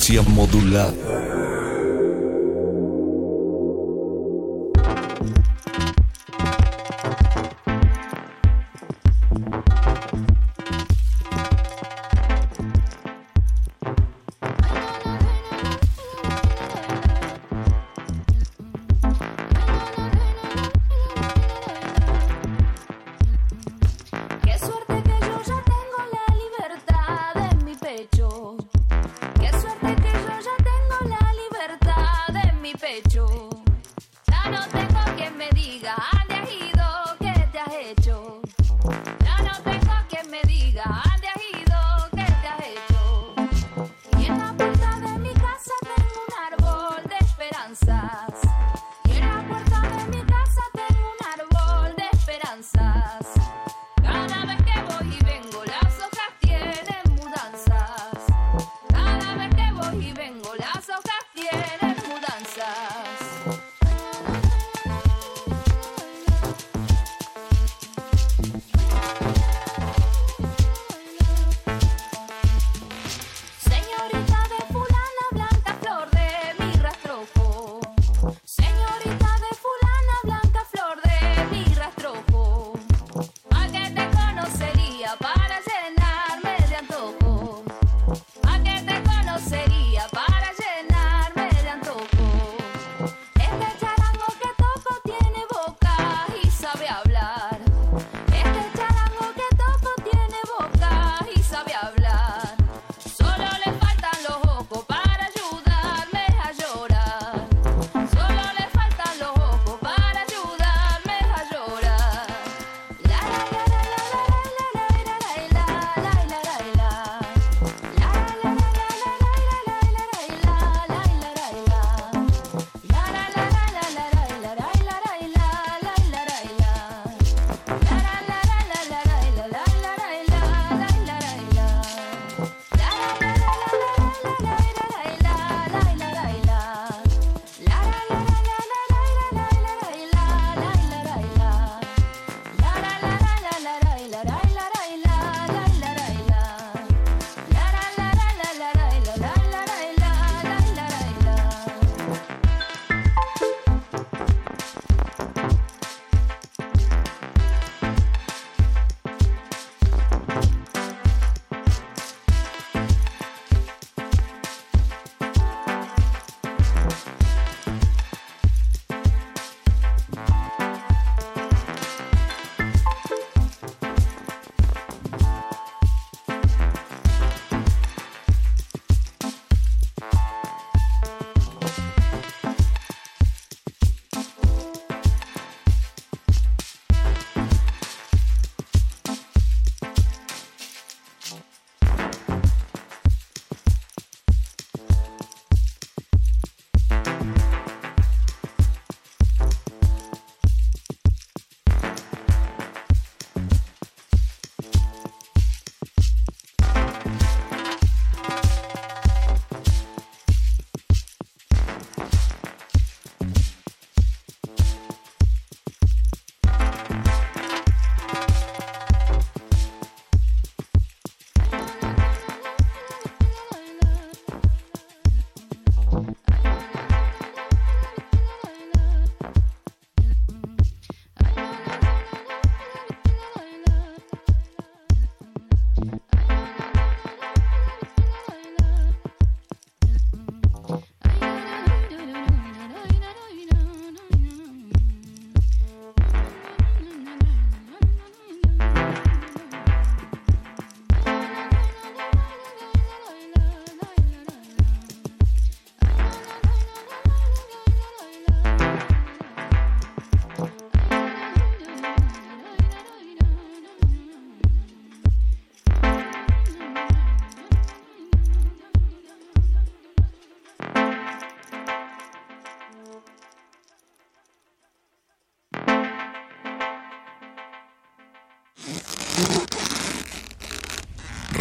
[0.00, 1.39] Resistencia modulada.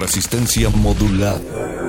[0.09, 1.88] Resistencia modulada.